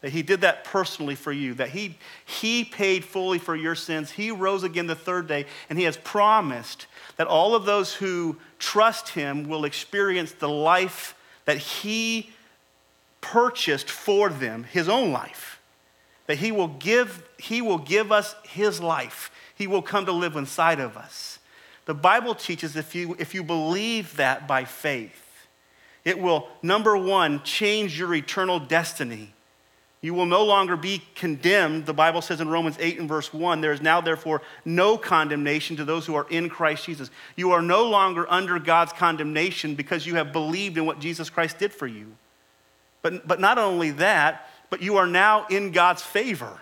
that 0.01 0.11
he 0.11 0.23
did 0.23 0.41
that 0.41 0.63
personally 0.63 1.15
for 1.15 1.31
you, 1.31 1.53
that 1.53 1.69
he, 1.69 1.97
he 2.25 2.63
paid 2.63 3.05
fully 3.05 3.37
for 3.37 3.55
your 3.55 3.75
sins. 3.75 4.11
He 4.11 4.31
rose 4.31 4.63
again 4.63 4.87
the 4.87 4.95
third 4.95 5.27
day, 5.27 5.45
and 5.69 5.77
he 5.77 5.85
has 5.85 5.95
promised 5.97 6.87
that 7.17 7.27
all 7.27 7.53
of 7.53 7.65
those 7.65 7.93
who 7.93 8.37
trust 8.57 9.09
him 9.09 9.47
will 9.47 9.63
experience 9.63 10.31
the 10.31 10.49
life 10.49 11.15
that 11.45 11.57
he 11.57 12.31
purchased 13.21 13.89
for 13.89 14.29
them, 14.29 14.63
his 14.63 14.89
own 14.89 15.11
life. 15.11 15.59
That 16.25 16.39
he 16.39 16.51
will 16.51 16.69
give, 16.69 17.23
he 17.37 17.61
will 17.61 17.77
give 17.77 18.11
us 18.11 18.35
his 18.43 18.79
life. 18.79 19.31
He 19.55 19.67
will 19.67 19.81
come 19.83 20.07
to 20.07 20.11
live 20.11 20.35
inside 20.35 20.79
of 20.79 20.97
us. 20.97 21.37
The 21.85 21.93
Bible 21.93 22.33
teaches 22.33 22.75
if 22.75 22.95
you, 22.95 23.15
if 23.19 23.35
you 23.35 23.43
believe 23.43 24.15
that 24.17 24.47
by 24.47 24.65
faith, 24.65 25.45
it 26.03 26.19
will, 26.19 26.47
number 26.63 26.97
one, 26.97 27.43
change 27.43 27.99
your 27.99 28.15
eternal 28.15 28.59
destiny 28.59 29.35
you 30.01 30.15
will 30.15 30.25
no 30.25 30.43
longer 30.43 30.75
be 30.75 31.03
condemned. 31.13 31.85
The 31.85 31.93
Bible 31.93 32.21
says 32.21 32.41
in 32.41 32.49
Romans 32.49 32.75
8 32.79 32.99
and 32.99 33.07
verse 33.07 33.31
1 33.31 33.61
there 33.61 33.71
is 33.71 33.81
now, 33.81 34.01
therefore, 34.01 34.41
no 34.65 34.97
condemnation 34.97 35.77
to 35.77 35.85
those 35.85 36.07
who 36.07 36.15
are 36.15 36.25
in 36.29 36.49
Christ 36.49 36.85
Jesus. 36.85 37.11
You 37.35 37.51
are 37.51 37.61
no 37.61 37.87
longer 37.87 38.25
under 38.29 38.57
God's 38.57 38.93
condemnation 38.93 39.75
because 39.75 40.07
you 40.07 40.15
have 40.15 40.33
believed 40.33 40.77
in 40.77 40.85
what 40.87 40.99
Jesus 40.99 41.29
Christ 41.29 41.59
did 41.59 41.71
for 41.71 41.85
you. 41.85 42.15
But, 43.03 43.27
but 43.27 43.39
not 43.39 43.59
only 43.59 43.91
that, 43.91 44.49
but 44.71 44.81
you 44.81 44.97
are 44.97 45.07
now 45.07 45.45
in 45.47 45.71
God's 45.71 46.01
favor. 46.01 46.59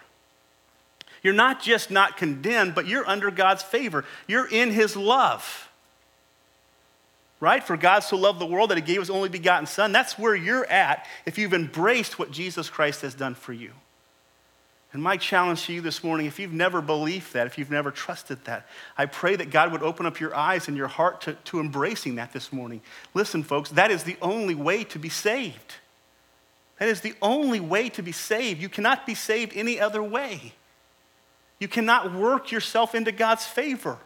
You're 1.24 1.34
not 1.34 1.62
just 1.62 1.92
not 1.92 2.18
condemned, 2.18 2.76
but 2.76 2.88
you're 2.88 3.08
under 3.08 3.32
God's 3.32 3.64
favor. 3.64 4.04
You're 4.28 4.48
in 4.48 4.72
His 4.72 4.98
love. 4.98 5.69
Right? 7.40 7.64
For 7.64 7.78
God 7.78 8.00
so 8.00 8.18
loved 8.18 8.40
the 8.40 8.46
world 8.46 8.70
that 8.72 8.78
He 8.78 8.82
gave 8.82 9.00
His 9.00 9.10
only 9.10 9.30
begotten 9.30 9.66
Son. 9.66 9.92
That's 9.92 10.20
where 10.20 10.36
you're 10.36 10.66
at 10.66 11.08
if 11.26 11.38
you've 11.38 11.54
embraced 11.54 12.20
what 12.20 12.32
Jesus 12.32 12.70
Christ 12.70 13.02
has 13.02 13.14
done 13.14 13.36
for 13.36 13.54
you. 13.54 13.72
And 14.92 15.04
my 15.04 15.18
challenge 15.18 15.66
to 15.66 15.74
you 15.74 15.82
this 15.82 16.04
morning, 16.04 16.26
if 16.26 16.40
you've 16.40 16.52
never 16.52 16.82
believed 16.82 17.34
that, 17.34 17.46
if 17.46 17.58
you've 17.60 17.70
never 17.70 17.92
trusted 17.92 18.44
that, 18.46 18.68
I 18.98 19.06
pray 19.06 19.36
that 19.36 19.52
God 19.52 19.72
would 19.72 19.84
open 19.84 20.08
up 20.08 20.20
your 20.20 20.36
eyes 20.36 20.68
and 20.68 20.76
your 20.76 20.88
heart 20.88 21.22
to, 21.22 21.34
to 21.34 21.60
embracing 21.60 22.16
that 22.16 22.34
this 22.34 22.52
morning. 22.52 22.82
Listen, 23.14 23.44
folks, 23.44 23.70
that 23.72 23.92
is 23.92 24.04
the 24.04 24.18
only 24.20 24.56
way 24.56 24.84
to 24.86 24.98
be 24.98 25.10
saved. 25.10 25.76
That 26.80 26.90
is 26.90 27.02
the 27.02 27.14
only 27.22 27.60
way 27.60 27.90
to 27.90 28.02
be 28.02 28.12
saved. 28.12 28.62
You 28.62 28.70
cannot 28.70 29.06
be 29.06 29.14
saved 29.14 29.54
any 29.56 29.80
other 29.80 30.02
way. 30.02 30.54
You 31.60 31.68
cannot 31.68 32.14
work 32.14 32.52
yourself 32.52 32.96
into 32.96 33.12
God's 33.12 33.46
favor. 33.46 34.00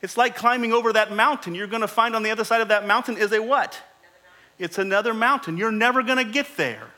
It's 0.00 0.16
like 0.16 0.36
climbing 0.36 0.72
over 0.72 0.92
that 0.92 1.12
mountain. 1.12 1.54
You're 1.54 1.66
going 1.66 1.82
to 1.82 1.88
find 1.88 2.14
on 2.14 2.22
the 2.22 2.30
other 2.30 2.44
side 2.44 2.60
of 2.60 2.68
that 2.68 2.86
mountain 2.86 3.16
is 3.16 3.32
a 3.32 3.42
what? 3.42 3.74
Another 3.74 4.58
it's 4.58 4.78
another 4.78 5.14
mountain. 5.14 5.56
You're 5.56 5.72
never 5.72 6.02
going 6.02 6.18
to 6.18 6.30
get 6.30 6.56
there. 6.56 6.88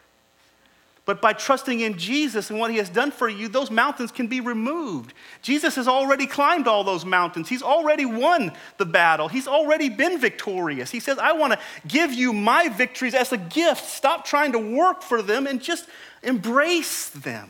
But 1.07 1.23
by 1.23 1.33
trusting 1.33 1.81
in 1.81 1.99
Jesus 1.99 2.51
and 2.51 2.61
what 2.61 2.71
he 2.71 2.77
has 2.77 2.89
done 2.89 3.11
for 3.11 3.29
you, 3.29 3.49
those 3.49 3.71
mountains 3.71 4.13
can 4.13 4.29
be 4.29 4.41
removed. 4.41 5.15
Jesus 5.43 5.75
has 5.75 5.89
already 5.89 6.27
climbed 6.27 6.69
all 6.69 6.85
those 6.85 7.05
mountains. 7.05 7.49
He's 7.49 7.63
already 7.63 8.05
won 8.05 8.53
the 8.77 8.87
battle. 8.87 9.27
He's 9.27 9.49
already 9.49 9.89
been 9.89 10.21
victorious. 10.21 10.91
He 10.91 11.01
says, 11.01 11.19
I 11.19 11.33
want 11.33 11.55
to 11.55 11.59
give 11.89 12.13
you 12.13 12.33
my 12.33 12.69
victories 12.69 13.15
as 13.15 13.33
a 13.33 13.39
gift. 13.39 13.87
Stop 13.87 14.25
trying 14.25 14.53
to 14.53 14.59
work 14.59 15.03
for 15.03 15.21
them 15.21 15.47
and 15.47 15.61
just 15.61 15.89
embrace 16.23 17.09
them. 17.09 17.49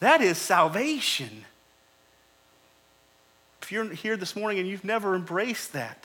That 0.00 0.20
is 0.20 0.36
salvation. 0.36 1.46
If 3.64 3.72
you're 3.72 3.94
here 3.94 4.18
this 4.18 4.36
morning 4.36 4.58
and 4.58 4.68
you've 4.68 4.84
never 4.84 5.14
embraced 5.14 5.72
that, 5.72 6.04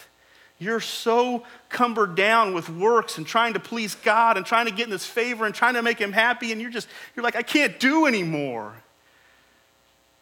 you're 0.59 0.79
so 0.79 1.43
cumbered 1.67 2.15
down 2.15 2.53
with 2.53 2.69
works 2.69 3.17
and 3.17 3.27
trying 3.27 3.51
to 3.55 3.59
please 3.59 3.95
God 3.95 4.37
and 4.37 4.45
trying 4.45 4.67
to 4.67 4.71
get 4.71 4.85
in 4.85 4.93
his 4.93 5.05
favor 5.05 5.45
and 5.45 5.53
trying 5.53 5.73
to 5.73 5.81
make 5.81 5.99
him 5.99 6.13
happy, 6.13 6.53
and 6.53 6.61
you're 6.61 6.71
just, 6.71 6.87
you're 7.13 7.23
like, 7.23 7.35
I 7.35 7.41
can't 7.41 7.77
do 7.77 8.05
anymore. 8.05 8.71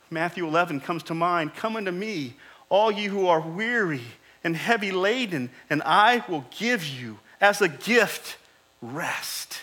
Matthew 0.10 0.48
11 0.48 0.80
comes 0.80 1.04
to 1.04 1.14
mind 1.14 1.54
Come 1.54 1.76
unto 1.76 1.92
me, 1.92 2.34
all 2.70 2.90
you 2.90 3.12
who 3.12 3.28
are 3.28 3.40
weary 3.40 4.02
and 4.44 4.56
heavy 4.58 4.90
laden, 4.90 5.52
and 5.70 5.84
I 5.84 6.24
will 6.28 6.44
give 6.58 6.88
you 6.88 7.20
as 7.40 7.62
a 7.62 7.68
gift 7.68 8.38
rest. 8.82 9.60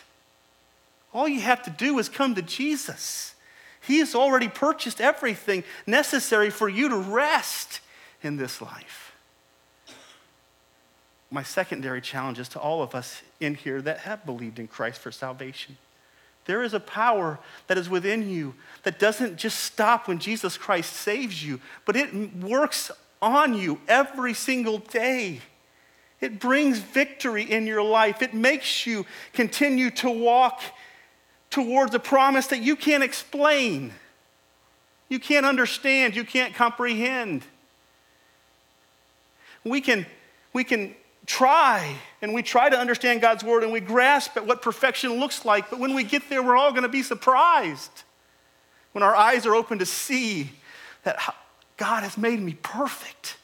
All 1.12 1.26
you 1.26 1.40
have 1.40 1.64
to 1.64 1.70
do 1.70 1.98
is 1.98 2.08
come 2.08 2.36
to 2.36 2.42
Jesus. 2.42 3.33
He 3.86 3.98
has 3.98 4.14
already 4.14 4.48
purchased 4.48 5.00
everything 5.00 5.64
necessary 5.86 6.50
for 6.50 6.68
you 6.68 6.88
to 6.88 6.96
rest 6.96 7.80
in 8.22 8.36
this 8.36 8.60
life 8.60 9.04
my 11.34 11.42
secondary 11.42 12.00
challenge 12.00 12.38
is 12.38 12.48
to 12.50 12.60
all 12.60 12.80
of 12.80 12.94
us 12.94 13.20
in 13.40 13.56
here 13.56 13.82
that 13.82 13.98
have 13.98 14.24
believed 14.24 14.60
in 14.60 14.68
Christ 14.68 15.00
for 15.00 15.10
salvation. 15.10 15.76
There 16.44 16.62
is 16.62 16.74
a 16.74 16.80
power 16.80 17.40
that 17.66 17.76
is 17.76 17.90
within 17.90 18.30
you 18.30 18.54
that 18.84 19.00
doesn't 19.00 19.36
just 19.36 19.58
stop 19.58 20.06
when 20.06 20.20
Jesus 20.20 20.56
Christ 20.56 20.92
saves 20.92 21.44
you, 21.44 21.60
but 21.84 21.96
it 21.96 22.36
works 22.36 22.92
on 23.20 23.54
you 23.54 23.80
every 23.88 24.32
single 24.32 24.78
day. 24.78 25.40
It 26.20 26.38
brings 26.38 26.78
victory 26.78 27.42
in 27.42 27.66
your 27.66 27.82
life. 27.82 28.22
It 28.22 28.32
makes 28.32 28.86
you 28.86 29.04
continue 29.32 29.90
to 29.90 30.10
walk 30.10 30.62
towards 31.54 31.94
a 31.94 32.00
promise 32.00 32.48
that 32.48 32.62
you 32.62 32.74
can't 32.74 33.04
explain, 33.04 33.92
you 35.08 35.20
can't 35.20 35.46
understand, 35.46 36.16
you 36.16 36.24
can't 36.24 36.52
comprehend. 36.52 37.44
We 39.62 39.80
can, 39.80 40.04
we 40.52 40.64
can 40.64 40.96
try 41.26 41.94
and 42.20 42.34
we 42.34 42.42
try 42.42 42.68
to 42.68 42.76
understand 42.76 43.20
God's 43.20 43.44
word 43.44 43.62
and 43.62 43.70
we 43.70 43.78
grasp 43.78 44.36
at 44.36 44.44
what 44.44 44.62
perfection 44.62 45.20
looks 45.20 45.44
like, 45.44 45.70
but 45.70 45.78
when 45.78 45.94
we 45.94 46.02
get 46.02 46.28
there, 46.28 46.42
we're 46.42 46.56
all 46.56 46.72
going 46.72 46.82
to 46.82 46.88
be 46.88 47.04
surprised 47.04 48.02
when 48.90 49.04
our 49.04 49.14
eyes 49.14 49.46
are 49.46 49.54
open 49.54 49.78
to 49.78 49.86
see 49.86 50.50
that 51.04 51.20
God 51.76 52.02
has 52.02 52.18
made 52.18 52.40
me 52.40 52.58
perfect. 52.64 53.36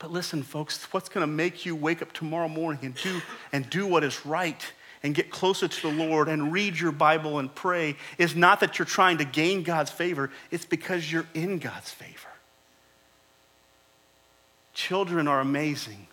But 0.00 0.10
listen, 0.10 0.42
folks, 0.42 0.82
what's 0.92 1.08
going 1.08 1.22
to 1.22 1.32
make 1.32 1.64
you 1.64 1.76
wake 1.76 2.02
up 2.02 2.12
tomorrow 2.12 2.48
morning 2.48 2.80
and 2.82 2.94
do, 2.96 3.22
and 3.52 3.70
do 3.70 3.86
what 3.86 4.02
is 4.02 4.26
right 4.26 4.72
and 5.02 5.14
get 5.14 5.30
closer 5.30 5.66
to 5.66 5.82
the 5.82 6.06
Lord 6.06 6.28
and 6.28 6.52
read 6.52 6.78
your 6.78 6.92
Bible 6.92 7.38
and 7.38 7.54
pray 7.54 7.96
is 8.18 8.36
not 8.36 8.60
that 8.60 8.78
you're 8.78 8.86
trying 8.86 9.18
to 9.18 9.24
gain 9.24 9.62
God's 9.62 9.90
favor, 9.90 10.30
it's 10.50 10.64
because 10.64 11.10
you're 11.10 11.26
in 11.34 11.58
God's 11.58 11.90
favor. 11.90 12.28
Children 14.74 15.26
are 15.26 15.40
amazing. 15.40 16.06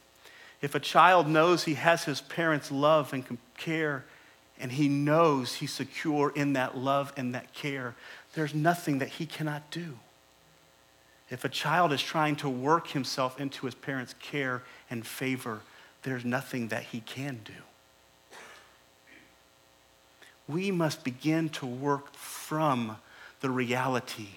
If 0.62 0.74
a 0.74 0.80
child 0.80 1.28
knows 1.28 1.64
he 1.64 1.76
has 1.76 2.06
his 2.06 2.22
parents' 2.22 2.72
love 2.72 3.14
and 3.14 3.38
care, 3.58 4.06
and 4.60 4.72
he 4.72 4.88
knows 4.88 5.56
he's 5.56 5.72
secure 5.72 6.32
in 6.36 6.54
that 6.54 6.78
love 6.78 7.14
and 7.16 7.36
that 7.36 7.54
care, 7.54 7.96
there's 8.34 8.56
nothing 8.56 9.00
that 9.00 9.10
he 9.10 9.26
cannot 9.26 9.70
do. 9.70 10.00
If 11.30 11.44
a 11.44 11.50
child 11.50 11.92
is 11.92 12.02
trying 12.02 12.38
to 12.38 12.50
work 12.50 12.88
himself 12.88 13.40
into 13.40 13.66
his 13.66 13.76
parents' 13.76 14.16
care 14.20 14.64
and 14.90 15.06
favor, 15.06 15.62
there's 16.04 16.26
nothing 16.26 16.70
that 16.70 16.84
he 16.84 17.02
can 17.02 17.42
do. 17.44 17.54
We 20.48 20.72
must 20.72 21.04
begin 21.04 21.50
to 21.50 21.66
work 21.66 22.14
from 22.14 22.98
the 23.42 23.50
reality 23.50 24.28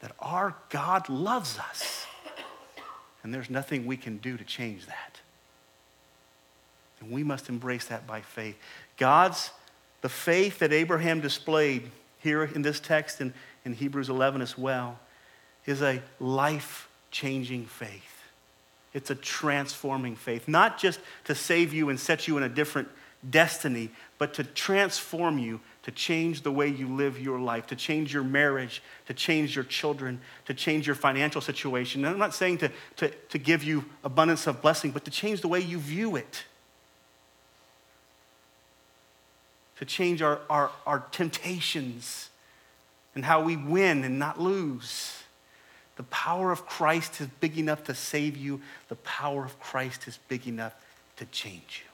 that 0.00 0.12
our 0.20 0.54
God 0.70 1.08
loves 1.08 1.58
us. 1.58 2.06
And 3.22 3.34
there's 3.34 3.50
nothing 3.50 3.86
we 3.86 3.96
can 3.96 4.18
do 4.18 4.36
to 4.36 4.44
change 4.44 4.86
that. 4.86 5.20
And 7.00 7.10
we 7.10 7.22
must 7.22 7.48
embrace 7.48 7.86
that 7.86 8.06
by 8.06 8.20
faith. 8.20 8.56
God's, 8.96 9.50
the 10.00 10.08
faith 10.08 10.60
that 10.60 10.72
Abraham 10.72 11.20
displayed 11.20 11.90
here 12.20 12.44
in 12.44 12.62
this 12.62 12.80
text 12.80 13.20
and 13.20 13.32
in 13.64 13.74
Hebrews 13.74 14.08
11 14.08 14.40
as 14.40 14.56
well, 14.56 14.98
is 15.66 15.82
a 15.82 16.00
life 16.20 16.88
changing 17.10 17.66
faith. 17.66 18.24
It's 18.94 19.10
a 19.10 19.14
transforming 19.14 20.16
faith, 20.16 20.48
not 20.48 20.78
just 20.78 21.00
to 21.24 21.34
save 21.34 21.74
you 21.74 21.88
and 21.90 22.00
set 22.00 22.26
you 22.26 22.36
in 22.36 22.42
a 22.42 22.48
different 22.48 22.88
destiny, 23.28 23.90
but 24.18 24.34
to 24.34 24.44
transform 24.44 25.38
you, 25.38 25.60
to 25.82 25.90
change 25.90 26.42
the 26.42 26.52
way 26.52 26.68
you 26.68 26.86
live 26.86 27.18
your 27.18 27.38
life, 27.38 27.66
to 27.68 27.76
change 27.76 28.12
your 28.12 28.24
marriage, 28.24 28.82
to 29.06 29.14
change 29.14 29.54
your 29.54 29.64
children, 29.64 30.20
to 30.44 30.54
change 30.54 30.86
your 30.86 30.96
financial 30.96 31.40
situation. 31.40 32.04
And 32.04 32.14
I'm 32.14 32.18
not 32.18 32.34
saying 32.34 32.58
to, 32.58 32.70
to, 32.96 33.08
to 33.08 33.38
give 33.38 33.64
you 33.64 33.84
abundance 34.04 34.46
of 34.46 34.60
blessing, 34.60 34.90
but 34.90 35.04
to 35.04 35.10
change 35.10 35.40
the 35.40 35.48
way 35.48 35.60
you 35.60 35.78
view 35.78 36.16
it. 36.16 36.44
to 39.78 39.84
change 39.84 40.22
our, 40.22 40.40
our, 40.50 40.70
our 40.86 41.00
temptations 41.12 42.30
and 43.14 43.24
how 43.24 43.42
we 43.42 43.56
win 43.56 44.04
and 44.04 44.18
not 44.18 44.40
lose. 44.40 45.22
The 45.96 46.02
power 46.04 46.50
of 46.50 46.66
Christ 46.66 47.20
is 47.20 47.28
big 47.40 47.58
enough 47.58 47.84
to 47.84 47.94
save 47.94 48.36
you. 48.36 48.60
The 48.88 48.96
power 48.96 49.44
of 49.44 49.58
Christ 49.60 50.08
is 50.08 50.18
big 50.28 50.46
enough 50.48 50.74
to 51.16 51.26
change 51.26 51.84
you. 51.84 51.87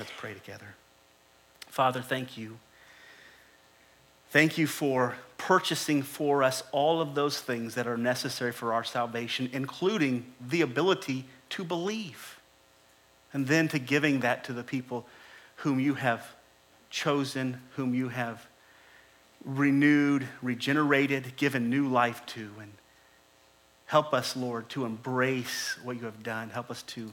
Let's 0.00 0.12
pray 0.16 0.32
together. 0.32 0.76
Father, 1.68 2.00
thank 2.00 2.38
you. 2.38 2.56
Thank 4.30 4.56
you 4.56 4.66
for 4.66 5.16
purchasing 5.36 6.02
for 6.02 6.42
us 6.42 6.62
all 6.72 7.02
of 7.02 7.14
those 7.14 7.38
things 7.38 7.74
that 7.74 7.86
are 7.86 7.98
necessary 7.98 8.52
for 8.52 8.72
our 8.72 8.82
salvation, 8.82 9.50
including 9.52 10.24
the 10.40 10.62
ability 10.62 11.26
to 11.50 11.64
believe, 11.64 12.40
and 13.34 13.46
then 13.46 13.68
to 13.68 13.78
giving 13.78 14.20
that 14.20 14.42
to 14.44 14.54
the 14.54 14.62
people 14.62 15.04
whom 15.56 15.78
you 15.78 15.92
have 15.92 16.26
chosen, 16.88 17.60
whom 17.76 17.94
you 17.94 18.08
have 18.08 18.46
renewed, 19.44 20.26
regenerated, 20.40 21.36
given 21.36 21.68
new 21.68 21.86
life 21.86 22.24
to. 22.24 22.50
And 22.58 22.72
help 23.84 24.14
us, 24.14 24.34
Lord, 24.34 24.70
to 24.70 24.86
embrace 24.86 25.76
what 25.84 25.98
you 25.98 26.06
have 26.06 26.22
done. 26.22 26.48
Help 26.48 26.70
us 26.70 26.82
to 26.84 27.12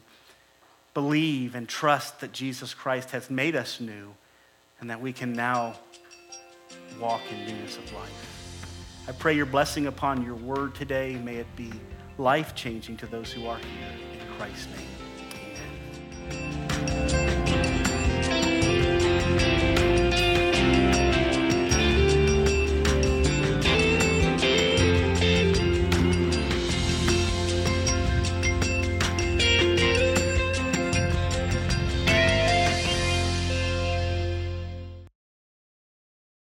believe 0.98 1.54
and 1.54 1.70
trust 1.70 2.22
that 2.22 2.32
Jesus 2.32 2.74
Christ 2.74 3.12
has 3.12 3.30
made 3.30 3.56
us 3.56 3.80
new 3.80 4.16
and 4.80 4.89
that 4.89 5.00
we 5.00 5.14
can 5.14 5.32
now 5.32 5.76
walk 7.00 7.22
in 7.32 7.45
newness 7.45 7.78
of 7.78 7.93
life. 7.93 9.06
I 9.08 9.12
pray 9.12 9.36
your 9.36 9.45
blessing 9.45 9.86
upon 9.86 10.26
your 10.26 10.34
word 10.34 10.74
today. 10.74 11.14
May 11.24 11.36
it 11.36 11.56
be 11.56 11.72
life 12.18 12.56
changing 12.56 12.98
to 12.98 13.06
those 13.06 13.32
who 13.32 13.45
are 13.45 13.60
here. 13.60 13.91
In 14.20 14.38
Christ's 14.39 14.70
name, 14.76 16.32
amen. 16.32 16.66